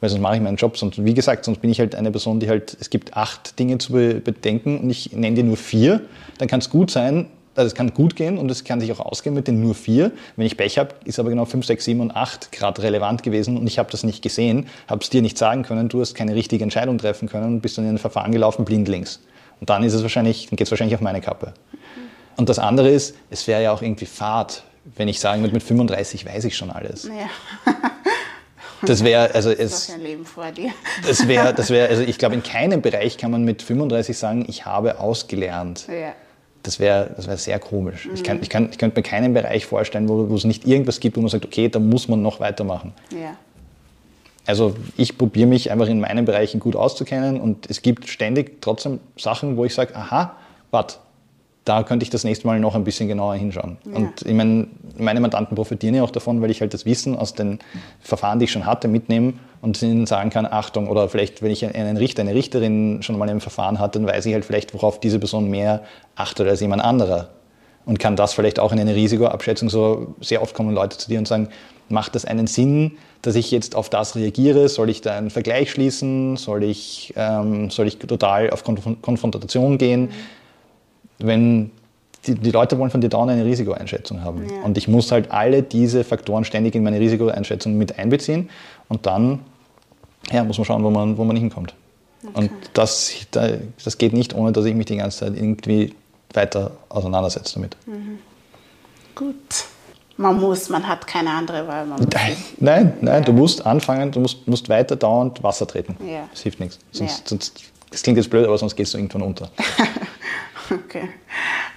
Weil 0.00 0.10
sonst 0.10 0.22
mache 0.22 0.36
ich 0.36 0.42
meinen 0.42 0.56
Job. 0.56 0.76
Sonst, 0.76 1.04
wie 1.04 1.14
gesagt, 1.14 1.44
sonst 1.44 1.60
bin 1.60 1.70
ich 1.70 1.80
halt 1.80 1.94
eine 1.94 2.10
Person, 2.10 2.40
die 2.40 2.48
halt, 2.48 2.76
es 2.80 2.90
gibt 2.90 3.16
acht 3.16 3.58
Dinge 3.58 3.78
zu 3.78 3.92
bedenken 3.92 4.78
und 4.78 4.90
ich 4.90 5.12
nenne 5.12 5.36
dir 5.36 5.44
nur 5.44 5.56
vier. 5.56 6.02
Dann 6.38 6.48
kann 6.48 6.60
es 6.60 6.70
gut 6.70 6.90
sein, 6.90 7.26
also 7.58 7.66
es 7.66 7.74
kann 7.74 7.92
gut 7.92 8.14
gehen 8.14 8.38
und 8.38 8.48
es 8.50 8.62
kann 8.62 8.80
sich 8.80 8.92
auch 8.92 9.00
ausgehen 9.00 9.34
mit 9.34 9.48
den 9.48 9.60
nur 9.60 9.74
vier. 9.74 10.12
Wenn 10.36 10.46
ich 10.46 10.56
Pech 10.56 10.78
habe, 10.78 10.94
ist 11.04 11.18
aber 11.18 11.30
genau 11.30 11.44
fünf, 11.44 11.66
sechs, 11.66 11.84
sieben 11.84 12.00
und 12.00 12.12
acht 12.12 12.52
gerade 12.52 12.82
relevant 12.82 13.24
gewesen 13.24 13.56
und 13.56 13.66
ich 13.66 13.80
habe 13.80 13.90
das 13.90 14.04
nicht 14.04 14.22
gesehen, 14.22 14.66
habe 14.86 15.02
es 15.02 15.10
dir 15.10 15.22
nicht 15.22 15.36
sagen 15.36 15.64
können, 15.64 15.88
du 15.88 16.00
hast 16.00 16.14
keine 16.14 16.36
richtige 16.36 16.62
Entscheidung 16.62 16.98
treffen 16.98 17.28
können 17.28 17.46
und 17.46 17.60
bist 17.60 17.76
dann 17.76 17.84
in 17.84 17.96
ein 17.96 17.98
Verfahren 17.98 18.30
gelaufen, 18.30 18.64
blindlings. 18.64 19.20
Und 19.58 19.70
dann 19.70 19.82
ist 19.82 19.94
es 19.94 20.02
wahrscheinlich, 20.02 20.46
dann 20.46 20.56
geht 20.56 20.68
es 20.68 20.70
wahrscheinlich 20.70 20.94
auf 20.94 21.00
meine 21.00 21.20
Kappe. 21.20 21.52
Und 22.36 22.48
das 22.48 22.60
andere 22.60 22.90
ist, 22.90 23.16
es 23.30 23.48
wäre 23.48 23.60
ja 23.60 23.72
auch 23.72 23.82
irgendwie 23.82 24.06
Fahrt, 24.06 24.62
wenn 24.96 25.08
ich 25.08 25.18
sagen 25.18 25.42
würde, 25.42 25.54
mit 25.54 25.64
35 25.64 26.24
weiß 26.24 26.44
ich 26.44 26.56
schon 26.56 26.70
alles. 26.70 27.08
Ja. 27.08 27.72
Das 28.82 29.04
wäre, 29.04 29.34
also 29.34 29.50
es. 29.50 29.90
ein 29.90 30.02
Leben 30.02 30.24
vor 30.24 30.50
dir. 30.52 30.70
Das 31.06 31.26
wäre, 31.26 31.52
das 31.56 31.70
wäre, 31.70 31.88
also 31.88 32.02
ich 32.02 32.18
glaube, 32.18 32.34
in 32.34 32.42
keinem 32.42 32.82
Bereich 32.82 33.18
kann 33.18 33.30
man 33.30 33.44
mit 33.44 33.62
35 33.62 34.16
sagen, 34.16 34.44
ich 34.48 34.66
habe 34.66 35.00
ausgelernt. 35.00 35.86
Ja. 35.88 36.12
Das 36.62 36.78
wäre, 36.80 37.10
das 37.16 37.26
wäre 37.26 37.38
sehr 37.38 37.58
komisch. 37.58 38.06
Mhm. 38.06 38.14
Ich, 38.14 38.24
kann, 38.24 38.42
ich, 38.42 38.50
kann, 38.50 38.68
ich 38.70 38.78
könnte 38.78 38.98
mir 38.98 39.02
keinen 39.02 39.32
Bereich 39.32 39.66
vorstellen, 39.66 40.08
wo, 40.08 40.28
wo 40.28 40.34
es 40.34 40.44
nicht 40.44 40.66
irgendwas 40.66 41.00
gibt, 41.00 41.16
wo 41.16 41.20
man 41.20 41.30
sagt, 41.30 41.44
okay, 41.44 41.68
da 41.68 41.78
muss 41.78 42.08
man 42.08 42.22
noch 42.22 42.40
weitermachen. 42.40 42.92
Ja. 43.10 43.36
Also 44.46 44.74
ich 44.96 45.18
probiere 45.18 45.46
mich 45.46 45.70
einfach 45.70 45.88
in 45.88 46.00
meinen 46.00 46.24
Bereichen 46.24 46.58
gut 46.58 46.74
auszukennen 46.74 47.38
und 47.38 47.68
es 47.68 47.82
gibt 47.82 48.08
ständig 48.08 48.62
trotzdem 48.62 48.98
Sachen, 49.16 49.56
wo 49.58 49.64
ich 49.64 49.74
sage, 49.74 49.94
aha, 49.94 50.36
warte, 50.70 50.96
da 51.68 51.82
könnte 51.82 52.02
ich 52.02 52.10
das 52.10 52.24
nächste 52.24 52.46
Mal 52.46 52.58
noch 52.60 52.74
ein 52.74 52.84
bisschen 52.84 53.08
genauer 53.08 53.34
hinschauen. 53.34 53.76
Ja. 53.84 53.96
Und 53.96 54.22
ich 54.22 54.32
meine, 54.32 54.68
meine 54.96 55.20
Mandanten 55.20 55.54
profitieren 55.54 55.94
ja 55.94 56.02
auch 56.02 56.10
davon, 56.10 56.40
weil 56.40 56.50
ich 56.50 56.62
halt 56.62 56.72
das 56.72 56.86
Wissen 56.86 57.16
aus 57.16 57.34
den 57.34 57.58
Verfahren, 58.00 58.38
die 58.38 58.46
ich 58.46 58.52
schon 58.52 58.64
hatte, 58.64 58.88
mitnehme 58.88 59.34
und 59.60 59.82
ihnen 59.82 60.06
sagen 60.06 60.30
kann, 60.30 60.46
Achtung, 60.46 60.88
oder 60.88 61.08
vielleicht, 61.08 61.42
wenn 61.42 61.50
ich 61.50 61.64
einen 61.66 61.98
Richter, 61.98 62.22
eine 62.22 62.34
Richterin 62.34 63.02
schon 63.02 63.18
mal 63.18 63.28
im 63.28 63.40
Verfahren 63.40 63.78
hatte, 63.78 63.98
dann 63.98 64.08
weiß 64.08 64.24
ich 64.26 64.32
halt 64.32 64.46
vielleicht, 64.46 64.72
worauf 64.72 64.98
diese 64.98 65.18
Person 65.18 65.50
mehr 65.50 65.82
achtet 66.16 66.48
als 66.48 66.60
jemand 66.60 66.82
anderer. 66.82 67.28
Und 67.84 67.98
kann 67.98 68.16
das 68.16 68.32
vielleicht 68.34 68.58
auch 68.58 68.72
in 68.72 68.80
eine 68.80 68.94
Risikoabschätzung 68.94 69.68
so, 69.68 70.14
sehr 70.20 70.42
oft 70.42 70.54
kommen 70.54 70.74
Leute 70.74 70.96
zu 70.96 71.08
dir 71.08 71.18
und 71.18 71.28
sagen, 71.28 71.48
macht 71.88 72.14
das 72.14 72.24
einen 72.24 72.46
Sinn, 72.46 72.92
dass 73.22 73.34
ich 73.34 73.50
jetzt 73.50 73.74
auf 73.74 73.88
das 73.88 74.14
reagiere? 74.14 74.68
Soll 74.68 74.90
ich 74.90 75.00
da 75.00 75.16
einen 75.16 75.30
Vergleich 75.30 75.70
schließen? 75.70 76.36
Soll 76.36 76.64
ich, 76.64 77.14
ähm, 77.16 77.70
soll 77.70 77.86
ich 77.86 77.98
total 77.98 78.50
auf 78.50 78.62
Konfrontation 78.64 79.78
gehen? 79.78 80.02
Mhm 80.02 80.37
wenn 81.18 81.70
die, 82.26 82.34
die, 82.34 82.50
Leute 82.50 82.78
wollen 82.78 82.90
von 82.90 83.00
dir 83.00 83.08
dauernd 83.08 83.30
eine 83.30 83.44
Risikoeinschätzung 83.44 84.22
haben. 84.22 84.48
Ja. 84.48 84.62
Und 84.62 84.76
ich 84.76 84.88
muss 84.88 85.12
halt 85.12 85.30
alle 85.30 85.62
diese 85.62 86.04
Faktoren 86.04 86.44
ständig 86.44 86.74
in 86.74 86.82
meine 86.82 86.98
Risikoeinschätzung 86.98 87.78
mit 87.78 87.98
einbeziehen. 87.98 88.50
Und 88.88 89.06
dann 89.06 89.40
ja, 90.30 90.44
muss 90.44 90.58
man 90.58 90.64
schauen, 90.64 90.82
wo 90.82 90.90
man, 90.90 91.16
wo 91.16 91.24
man 91.24 91.36
hinkommt. 91.36 91.74
Okay. 92.22 92.32
Und 92.34 92.50
das, 92.74 93.12
das 93.30 93.98
geht 93.98 94.12
nicht, 94.12 94.34
ohne 94.34 94.52
dass 94.52 94.64
ich 94.64 94.74
mich 94.74 94.86
die 94.86 94.96
ganze 94.96 95.18
Zeit 95.18 95.36
irgendwie 95.36 95.94
weiter 96.34 96.72
auseinandersetze 96.88 97.54
damit. 97.54 97.76
Mhm. 97.86 98.18
Gut. 99.14 99.36
Man 100.16 100.40
muss, 100.40 100.68
man 100.68 100.86
hat 100.86 101.06
keine 101.06 101.30
andere 101.30 101.66
Wahl. 101.68 101.86
nein, 101.86 102.36
nein, 102.58 102.92
nein 103.00 103.14
ja. 103.14 103.20
du 103.20 103.32
musst 103.32 103.64
anfangen, 103.64 104.10
du 104.10 104.18
musst, 104.18 104.48
musst 104.48 104.68
weiter 104.68 104.96
dauernd 104.96 105.42
Wasser 105.44 105.66
treten. 105.66 105.96
Ja. 106.04 106.28
Das 106.32 106.42
hilft 106.42 106.58
nichts. 106.58 106.80
Sonst, 106.90 107.20
ja. 107.20 107.24
sonst, 107.24 107.62
das 107.90 108.02
klingt 108.02 108.16
jetzt 108.16 108.28
blöd, 108.28 108.44
aber 108.44 108.58
sonst 108.58 108.74
gehst 108.74 108.94
du 108.94 108.98
irgendwann 108.98 109.22
unter. 109.22 109.48
Okay. 110.70 111.08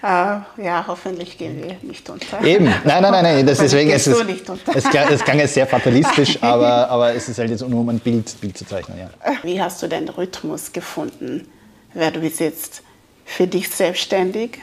Äh, 0.03 0.63
ja, 0.63 0.83
hoffentlich 0.87 1.37
gehen 1.37 1.63
wir 1.63 1.77
nicht 1.81 2.09
unter. 2.09 2.43
Eben, 2.43 2.65
nein, 2.65 2.81
nein, 2.83 3.03
nein, 3.03 3.23
nein. 3.23 3.47
Das, 3.47 3.59
deswegen 3.59 3.91
ist 3.91 4.07
es, 4.07 4.23
nicht 4.23 4.49
unter. 4.49 4.75
es, 4.75 4.85
es 4.85 5.23
klang 5.23 5.39
jetzt 5.39 5.53
sehr 5.53 5.67
fatalistisch, 5.67 6.41
aber, 6.41 6.89
aber 6.89 7.13
es 7.13 7.29
ist 7.29 7.37
halt 7.37 7.51
jetzt 7.51 7.67
nur 7.67 7.79
um 7.79 7.89
ein 7.89 7.99
Bild, 7.99 8.39
Bild 8.41 8.57
zu 8.57 8.65
zeichnen. 8.65 8.97
Ja. 8.97 9.09
Wie 9.43 9.61
hast 9.61 9.81
du 9.83 9.87
den 9.87 10.09
Rhythmus 10.09 10.73
gefunden 10.73 11.47
weil 11.93 12.11
du 12.11 12.19
bist 12.21 12.39
jetzt 12.39 12.83
für 13.25 13.47
dich 13.47 13.69
selbstständig. 13.69 14.59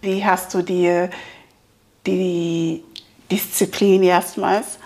Wie 0.00 0.24
hast 0.24 0.52
du 0.54 0.62
dir 0.62 1.10
die 2.06 2.82
Disziplin 3.30 4.02
erstmals 4.02 4.78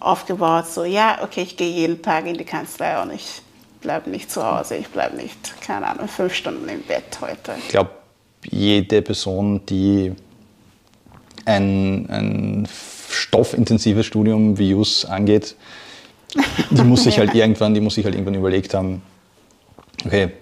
aufgebaut? 0.00 0.66
So, 0.66 0.84
ja, 0.84 1.18
okay, 1.22 1.42
ich 1.42 1.56
gehe 1.56 1.70
jeden 1.70 2.02
Tag 2.02 2.26
in 2.26 2.36
die 2.36 2.44
Kanzlei 2.44 3.00
und 3.00 3.12
ich 3.12 3.42
bleibe 3.80 4.10
nicht 4.10 4.30
zu 4.30 4.44
Hause, 4.44 4.76
ich 4.76 4.88
bleibe 4.88 5.16
nicht, 5.16 5.60
keine 5.60 5.86
Ahnung, 5.86 6.08
fünf 6.08 6.34
Stunden 6.34 6.68
im 6.68 6.82
Bett 6.82 7.18
heute. 7.20 7.54
Ich 7.58 7.68
glaube, 7.68 7.90
jede 8.44 9.02
Person, 9.02 9.64
die 9.66 10.12
ein, 11.44 12.08
ein 12.10 12.68
stoffintensives 13.10 14.06
Studium 14.06 14.58
wie 14.58 14.70
JUS 14.70 15.04
angeht, 15.04 15.56
die 16.70 16.82
muss 16.82 17.04
sich 17.04 17.18
halt 17.18 17.34
irgendwann, 17.34 17.74
die 17.74 17.80
muss 17.80 17.94
sich 17.94 18.04
halt 18.04 18.14
irgendwann 18.14 18.34
überlegt 18.34 18.74
haben, 18.74 19.02
okay, 20.04 20.32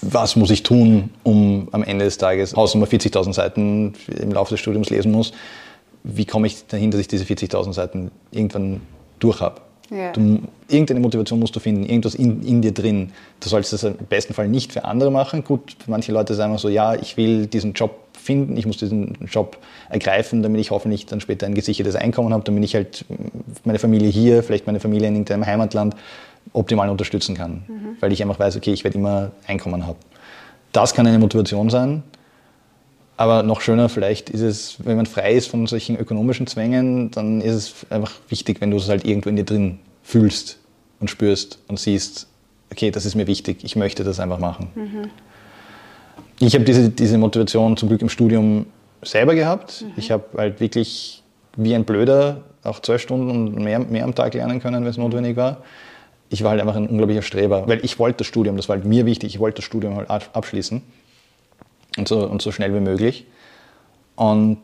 was 0.00 0.36
muss 0.36 0.50
ich 0.50 0.62
tun, 0.62 1.10
um 1.22 1.68
am 1.72 1.82
Ende 1.82 2.04
des 2.04 2.18
Tages 2.18 2.54
Hausnummer 2.54 2.86
40.000 2.86 3.32
Seiten 3.32 3.94
im 4.20 4.32
Laufe 4.32 4.50
des 4.50 4.60
Studiums 4.60 4.90
lesen 4.90 5.12
muss? 5.12 5.32
Wie 6.02 6.26
komme 6.26 6.46
ich 6.46 6.66
dahin, 6.66 6.90
dass 6.90 7.00
ich 7.00 7.08
diese 7.08 7.24
40.000 7.24 7.72
Seiten 7.72 8.10
irgendwann 8.30 8.82
durch 9.18 9.40
habe? 9.40 9.62
Ja. 9.90 10.12
Du, 10.12 10.40
irgendeine 10.68 11.00
Motivation 11.00 11.38
musst 11.38 11.54
du 11.54 11.60
finden, 11.60 11.84
irgendwas 11.84 12.14
in, 12.14 12.42
in, 12.42 12.62
dir 12.62 12.72
drin. 12.72 13.12
Du 13.40 13.48
sollst 13.48 13.72
das 13.72 13.84
im 13.84 13.96
besten 14.08 14.34
Fall 14.34 14.48
nicht 14.48 14.72
für 14.72 14.84
andere 14.84 15.10
machen. 15.10 15.44
Gut, 15.44 15.76
manche 15.86 16.12
Leute 16.12 16.34
sagen 16.34 16.56
so, 16.58 16.68
ja, 16.68 16.94
ich 16.94 17.16
will 17.16 17.46
diesen 17.46 17.74
Job 17.74 17.98
finden, 18.18 18.56
ich 18.56 18.66
muss 18.66 18.78
diesen 18.78 19.16
Job 19.30 19.58
ergreifen, 19.90 20.42
damit 20.42 20.60
ich 20.60 20.70
hoffentlich 20.70 21.06
dann 21.06 21.20
später 21.20 21.46
ein 21.46 21.54
gesichertes 21.54 21.94
Einkommen 21.96 22.32
habe, 22.32 22.44
damit 22.44 22.64
ich 22.64 22.74
halt 22.74 23.04
meine 23.64 23.78
Familie 23.78 24.08
hier, 24.08 24.42
vielleicht 24.42 24.66
meine 24.66 24.80
Familie 24.80 25.08
in 25.08 25.14
irgendeinem 25.14 25.46
Heimatland 25.46 25.94
optimal 26.52 26.88
unterstützen 26.88 27.34
kann. 27.34 27.64
Mhm. 27.68 27.96
Weil 28.00 28.12
ich 28.12 28.22
einfach 28.22 28.38
weiß, 28.38 28.56
okay, 28.56 28.72
ich 28.72 28.84
werde 28.84 28.98
immer 28.98 29.32
Einkommen 29.46 29.86
haben. 29.86 29.98
Das 30.72 30.94
kann 30.94 31.06
eine 31.06 31.18
Motivation 31.18 31.70
sein. 31.70 32.02
Aber 33.16 33.42
noch 33.42 33.60
schöner 33.60 33.88
vielleicht 33.88 34.30
ist 34.30 34.40
es, 34.40 34.76
wenn 34.84 34.96
man 34.96 35.06
frei 35.06 35.34
ist 35.34 35.48
von 35.48 35.66
solchen 35.66 35.96
ökonomischen 35.96 36.46
Zwängen, 36.46 37.10
dann 37.12 37.40
ist 37.40 37.54
es 37.54 37.74
einfach 37.90 38.12
wichtig, 38.28 38.60
wenn 38.60 38.70
du 38.70 38.76
es 38.76 38.88
halt 38.88 39.06
irgendwo 39.06 39.28
in 39.28 39.36
dir 39.36 39.44
drin 39.44 39.78
fühlst 40.02 40.58
und 41.00 41.08
spürst 41.08 41.58
und 41.68 41.78
siehst, 41.78 42.26
okay, 42.72 42.90
das 42.90 43.06
ist 43.06 43.14
mir 43.14 43.26
wichtig, 43.26 43.58
ich 43.62 43.76
möchte 43.76 44.02
das 44.02 44.18
einfach 44.18 44.38
machen. 44.38 44.68
Mhm. 44.74 45.10
Ich 46.40 46.54
habe 46.54 46.64
diese, 46.64 46.90
diese 46.90 47.16
Motivation 47.18 47.76
zum 47.76 47.88
Glück 47.88 48.02
im 48.02 48.08
Studium 48.08 48.66
selber 49.02 49.36
gehabt. 49.36 49.82
Mhm. 49.82 49.92
Ich 49.96 50.10
habe 50.10 50.24
halt 50.36 50.60
wirklich 50.60 51.22
wie 51.56 51.74
ein 51.74 51.84
Blöder 51.84 52.42
auch 52.64 52.80
zwölf 52.80 53.00
Stunden 53.00 53.30
und 53.30 53.62
mehr, 53.62 53.78
mehr 53.78 54.04
am 54.04 54.14
Tag 54.14 54.34
lernen 54.34 54.60
können, 54.60 54.82
wenn 54.82 54.90
es 54.90 54.96
notwendig 54.96 55.36
war. 55.36 55.58
Ich 56.30 56.42
war 56.42 56.50
halt 56.50 56.60
einfach 56.60 56.74
ein 56.74 56.88
unglaublicher 56.88 57.22
Streber, 57.22 57.68
weil 57.68 57.84
ich 57.84 58.00
wollte 58.00 58.18
das 58.18 58.26
Studium, 58.26 58.56
das 58.56 58.68
war 58.68 58.76
halt 58.76 58.86
mir 58.86 59.06
wichtig, 59.06 59.34
ich 59.34 59.40
wollte 59.40 59.56
das 59.56 59.66
Studium 59.66 59.96
halt 59.96 60.10
abschließen 60.10 60.82
und 61.96 62.08
so, 62.08 62.26
und 62.26 62.42
so 62.42 62.52
schnell 62.52 62.74
wie 62.74 62.80
möglich. 62.80 63.26
Und 64.16 64.58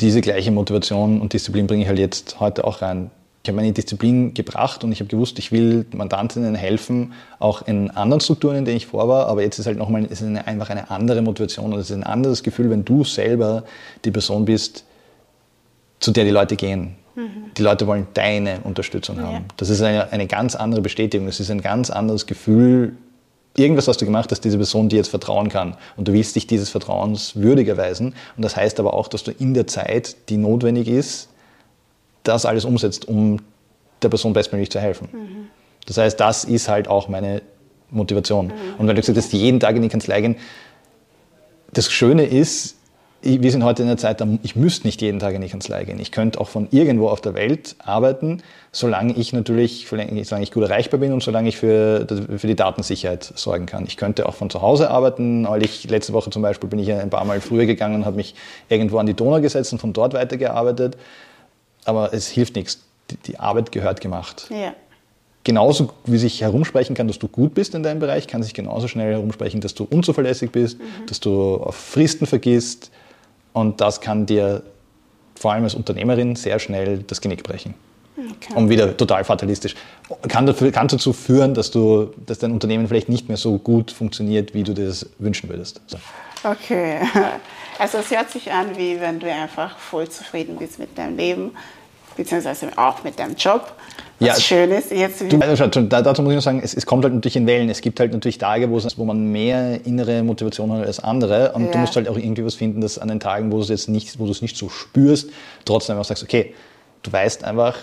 diese 0.00 0.20
gleiche 0.20 0.50
Motivation 0.50 1.20
und 1.20 1.32
Disziplin 1.32 1.66
bringe 1.66 1.82
ich 1.82 1.88
halt 1.88 1.98
jetzt 1.98 2.40
heute 2.40 2.64
auch 2.64 2.82
rein. 2.82 3.10
Ich 3.42 3.48
habe 3.48 3.56
meine 3.56 3.72
Disziplin 3.72 4.34
gebracht 4.34 4.84
und 4.84 4.92
ich 4.92 5.00
habe 5.00 5.08
gewusst, 5.08 5.38
ich 5.38 5.50
will 5.50 5.86
Mandantinnen 5.94 6.54
helfen, 6.54 7.14
auch 7.38 7.66
in 7.66 7.90
anderen 7.90 8.20
Strukturen, 8.20 8.56
in 8.56 8.64
denen 8.66 8.76
ich 8.76 8.86
vor 8.86 9.08
war. 9.08 9.28
Aber 9.28 9.42
jetzt 9.42 9.58
ist 9.58 9.66
halt 9.66 9.78
nochmal, 9.78 10.04
ist 10.04 10.22
eine, 10.22 10.46
einfach 10.46 10.68
eine 10.68 10.90
andere 10.90 11.22
Motivation 11.22 11.72
und 11.72 11.78
es 11.78 11.88
ist 11.88 11.96
ein 11.96 12.04
anderes 12.04 12.42
Gefühl, 12.42 12.68
wenn 12.68 12.84
du 12.84 13.02
selber 13.04 13.64
die 14.04 14.10
Person 14.10 14.44
bist, 14.44 14.84
zu 16.00 16.10
der 16.10 16.24
die 16.24 16.30
Leute 16.30 16.56
gehen. 16.56 16.96
Mhm. 17.14 17.52
Die 17.56 17.62
Leute 17.62 17.86
wollen 17.86 18.06
deine 18.12 18.60
Unterstützung 18.60 19.16
ja. 19.16 19.22
haben. 19.22 19.44
Das 19.56 19.70
ist 19.70 19.80
eine, 19.80 20.12
eine 20.12 20.26
ganz 20.26 20.54
andere 20.54 20.82
Bestätigung. 20.82 21.26
Es 21.26 21.40
ist 21.40 21.50
ein 21.50 21.62
ganz 21.62 21.88
anderes 21.88 22.26
Gefühl, 22.26 22.96
irgendwas 23.56 23.88
hast 23.88 24.00
du 24.00 24.04
gemacht, 24.04 24.30
dass 24.30 24.40
diese 24.40 24.56
Person 24.56 24.88
dir 24.88 24.96
jetzt 24.96 25.08
vertrauen 25.08 25.48
kann. 25.48 25.76
Und 25.96 26.08
du 26.08 26.12
willst 26.12 26.36
dich 26.36 26.46
dieses 26.46 26.70
Vertrauens 26.70 27.36
würdig 27.36 27.68
erweisen. 27.68 28.14
Und 28.36 28.44
das 28.44 28.56
heißt 28.56 28.80
aber 28.80 28.94
auch, 28.94 29.08
dass 29.08 29.24
du 29.24 29.32
in 29.32 29.54
der 29.54 29.66
Zeit, 29.66 30.16
die 30.28 30.36
notwendig 30.36 30.88
ist, 30.88 31.28
das 32.22 32.46
alles 32.46 32.64
umsetzt, 32.64 33.08
um 33.08 33.38
der 34.02 34.08
Person 34.08 34.32
bestmöglich 34.32 34.70
zu 34.70 34.80
helfen. 34.80 35.08
Mhm. 35.12 35.46
Das 35.86 35.96
heißt, 35.96 36.20
das 36.20 36.44
ist 36.44 36.68
halt 36.68 36.88
auch 36.88 37.08
meine 37.08 37.42
Motivation. 37.90 38.46
Mhm. 38.46 38.52
Und 38.78 38.88
wenn 38.88 38.96
du 38.96 39.00
gesagt 39.00 39.18
hast, 39.18 39.32
jeden 39.32 39.60
Tag 39.60 39.76
in 39.76 39.82
die 39.82 39.88
Kanzlei 39.88 40.20
gehen, 40.20 40.36
das 41.72 41.90
Schöne 41.90 42.24
ist, 42.24 42.76
wir 43.22 43.50
sind 43.50 43.64
heute 43.64 43.82
in 43.82 43.88
einer 43.88 43.98
Zeit, 43.98 44.22
ich 44.42 44.56
müsste 44.56 44.86
nicht 44.86 45.02
jeden 45.02 45.18
Tag 45.18 45.34
in 45.34 45.40
die 45.40 45.48
Kanzlei 45.48 45.84
gehen. 45.84 46.00
Ich 46.00 46.12
könnte 46.12 46.40
auch 46.40 46.48
von 46.48 46.68
irgendwo 46.70 47.08
auf 47.08 47.20
der 47.20 47.34
Welt 47.34 47.76
arbeiten, 47.78 48.42
solange 48.72 49.12
ich 49.14 49.32
natürlich, 49.32 49.86
solange 49.88 50.42
ich 50.42 50.52
gut 50.52 50.62
erreichbar 50.62 51.00
bin 51.00 51.12
und 51.12 51.22
solange 51.22 51.48
ich 51.48 51.56
für, 51.56 52.06
für 52.36 52.46
die 52.46 52.56
Datensicherheit 52.56 53.32
sorgen 53.34 53.66
kann. 53.66 53.84
Ich 53.86 53.96
könnte 53.96 54.26
auch 54.26 54.34
von 54.34 54.50
zu 54.50 54.62
Hause 54.62 54.90
arbeiten. 54.90 55.42
Neulich, 55.42 55.88
letzte 55.90 56.12
Woche 56.12 56.30
zum 56.30 56.42
Beispiel, 56.42 56.68
bin 56.68 56.78
ich 56.78 56.92
ein 56.92 57.10
paar 57.10 57.24
Mal 57.24 57.40
früher 57.40 57.66
gegangen 57.66 57.96
und 57.96 58.04
habe 58.06 58.16
mich 58.16 58.34
irgendwo 58.68 58.98
an 58.98 59.06
die 59.06 59.14
Donau 59.14 59.40
gesetzt 59.40 59.72
und 59.72 59.78
von 59.78 59.92
dort 59.92 60.14
weitergearbeitet 60.14 60.96
aber 61.84 62.12
es 62.12 62.28
hilft 62.28 62.56
nichts. 62.56 62.80
Die, 63.10 63.16
die 63.16 63.38
Arbeit 63.38 63.72
gehört 63.72 64.00
gemacht. 64.00 64.46
Ja. 64.50 64.74
Genauso 65.42 65.90
wie 66.04 66.18
sich 66.18 66.42
herumsprechen 66.42 66.94
kann, 66.94 67.08
dass 67.08 67.18
du 67.18 67.26
gut 67.26 67.54
bist 67.54 67.74
in 67.74 67.82
deinem 67.82 67.98
Bereich, 67.98 68.28
kann 68.28 68.42
sich 68.42 68.54
genauso 68.54 68.88
schnell 68.88 69.12
herumsprechen, 69.12 69.60
dass 69.60 69.74
du 69.74 69.84
unzuverlässig 69.84 70.50
bist, 70.50 70.78
mhm. 70.78 71.06
dass 71.06 71.18
du 71.18 71.56
auf 71.56 71.74
Fristen 71.74 72.26
vergisst. 72.26 72.90
Und 73.52 73.80
das 73.80 74.00
kann 74.00 74.26
dir 74.26 74.62
vor 75.34 75.52
allem 75.52 75.64
als 75.64 75.74
Unternehmerin 75.74 76.36
sehr 76.36 76.58
schnell 76.58 76.98
das 76.98 77.20
Genick 77.20 77.42
brechen. 77.42 77.74
Okay. 78.16 78.54
Und 78.54 78.68
wieder 78.68 78.96
total 78.96 79.24
fatalistisch. 79.24 79.74
Kann, 80.28 80.44
dafür, 80.44 80.70
kann 80.72 80.88
dazu 80.88 81.12
führen, 81.12 81.54
dass, 81.54 81.70
du, 81.70 82.12
dass 82.26 82.38
dein 82.38 82.52
Unternehmen 82.52 82.86
vielleicht 82.86 83.08
nicht 83.08 83.28
mehr 83.28 83.38
so 83.38 83.58
gut 83.58 83.90
funktioniert, 83.90 84.52
wie 84.52 84.62
du 84.62 84.74
das 84.74 85.06
wünschen 85.18 85.48
würdest. 85.48 85.80
So. 85.86 85.98
Okay. 86.44 87.00
Also 87.78 87.96
es 87.96 88.10
hört 88.10 88.30
sich 88.30 88.52
an, 88.52 88.76
wie 88.76 89.00
wenn 89.00 89.20
du 89.20 89.32
einfach 89.32 89.78
voll 89.78 90.06
zufrieden 90.06 90.56
bist 90.58 90.78
mit 90.78 90.98
deinem 90.98 91.16
Leben, 91.16 91.52
beziehungsweise 92.20 92.68
auch 92.76 93.02
mit 93.02 93.18
deinem 93.18 93.34
Job. 93.34 93.72
Was 94.18 94.28
ja, 94.28 94.34
schön 94.34 94.70
ist. 94.70 94.92
Jetzt 94.92 95.22
also, 95.40 95.66
dazu 95.80 96.22
muss 96.22 96.32
ich 96.32 96.34
nur 96.34 96.42
sagen, 96.42 96.60
es, 96.62 96.74
es, 96.74 96.84
kommt 96.84 97.04
halt 97.04 97.14
natürlich 97.14 97.36
in 97.36 97.46
Wellen. 97.46 97.70
Es 97.70 97.80
gibt 97.80 97.98
halt 97.98 98.12
natürlich 98.12 98.36
Tage, 98.36 98.70
wo 98.70 99.04
man 99.04 99.32
mehr 99.32 99.86
innere 99.86 100.22
Motivation 100.22 100.70
hat 100.72 100.86
als 100.86 101.00
andere. 101.00 101.52
Und 101.52 101.66
ja. 101.66 101.72
du 101.72 101.78
musst 101.78 101.96
halt 101.96 102.06
auch 102.06 102.18
irgendwie 102.18 102.44
was 102.44 102.54
finden, 102.54 102.82
dass 102.82 102.98
an 102.98 103.08
den 103.08 103.20
Tagen, 103.20 103.50
wo 103.50 103.56
du 103.56 103.62
es 103.62 103.70
jetzt 103.70 103.88
nicht, 103.88 104.18
wo 104.18 104.26
du 104.26 104.32
es 104.32 104.42
nicht 104.42 104.58
so 104.58 104.68
spürst, 104.68 105.30
trotzdem 105.64 105.96
einfach 105.96 106.06
sagst, 106.06 106.22
okay, 106.22 106.52
du 107.02 107.10
weißt 107.10 107.44
einfach, 107.44 107.78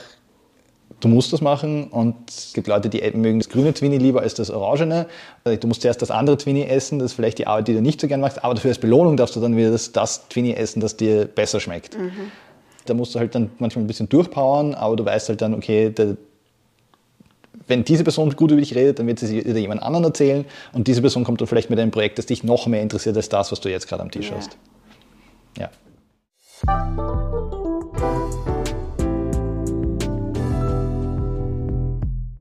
du 0.99 1.07
musst 1.07 1.33
das 1.33 1.41
machen 1.41 1.87
und 1.87 2.15
es 2.29 2.53
gibt 2.53 2.67
Leute, 2.67 2.89
die 2.89 2.99
mögen 3.17 3.39
das 3.39 3.49
grüne 3.49 3.73
Twinny 3.73 3.97
lieber 3.97 4.21
als 4.21 4.35
das 4.35 4.51
orangene. 4.51 5.07
Also 5.43 5.59
du 5.59 5.67
musst 5.67 5.81
zuerst 5.81 6.03
das 6.03 6.11
andere 6.11 6.37
Twinny 6.37 6.65
essen, 6.65 6.99
das 6.99 7.11
ist 7.11 7.15
vielleicht 7.15 7.39
die 7.39 7.47
Arbeit, 7.47 7.67
die 7.67 7.73
du 7.73 7.81
nicht 7.81 7.99
so 7.99 8.07
gern 8.07 8.21
machst, 8.21 8.43
aber 8.43 8.53
dafür 8.53 8.69
als 8.69 8.77
Belohnung 8.77 9.17
darfst 9.17 9.35
du 9.35 9.39
dann 9.39 9.57
wieder 9.57 9.71
das, 9.71 9.91
das 9.91 10.27
Twinny 10.29 10.53
essen, 10.53 10.81
das 10.81 10.97
dir 10.97 11.25
besser 11.25 11.59
schmeckt. 11.59 11.97
Mhm. 11.97 12.31
Da 12.89 12.93
musst 12.93 13.15
du 13.15 13.19
halt 13.19 13.35
dann 13.35 13.51
manchmal 13.59 13.83
ein 13.83 13.87
bisschen 13.87 14.09
durchpowern, 14.09 14.73
aber 14.73 14.95
du 14.95 15.05
weißt 15.05 15.29
halt 15.29 15.41
dann, 15.41 15.53
okay, 15.53 15.89
der, 15.89 16.17
wenn 17.67 17.83
diese 17.83 18.03
Person 18.03 18.29
gut 18.31 18.51
über 18.51 18.61
dich 18.61 18.75
redet, 18.75 18.99
dann 18.99 19.07
wird 19.07 19.19
sie 19.19 19.45
wieder 19.45 19.59
jemand 19.59 19.83
anderen 19.83 20.05
erzählen 20.05 20.45
und 20.73 20.87
diese 20.87 21.01
Person 21.01 21.23
kommt 21.23 21.41
dann 21.41 21.47
vielleicht 21.47 21.69
mit 21.69 21.79
einem 21.79 21.91
Projekt, 21.91 22.17
das 22.17 22.25
dich 22.25 22.43
noch 22.43 22.67
mehr 22.67 22.81
interessiert 22.81 23.17
als 23.17 23.29
das, 23.29 23.51
was 23.51 23.59
du 23.59 23.69
jetzt 23.69 23.87
gerade 23.87 24.01
am 24.01 24.11
Tisch 24.11 24.29
ja. 24.29 24.37
hast. 24.37 24.57
Ja. 25.57 25.69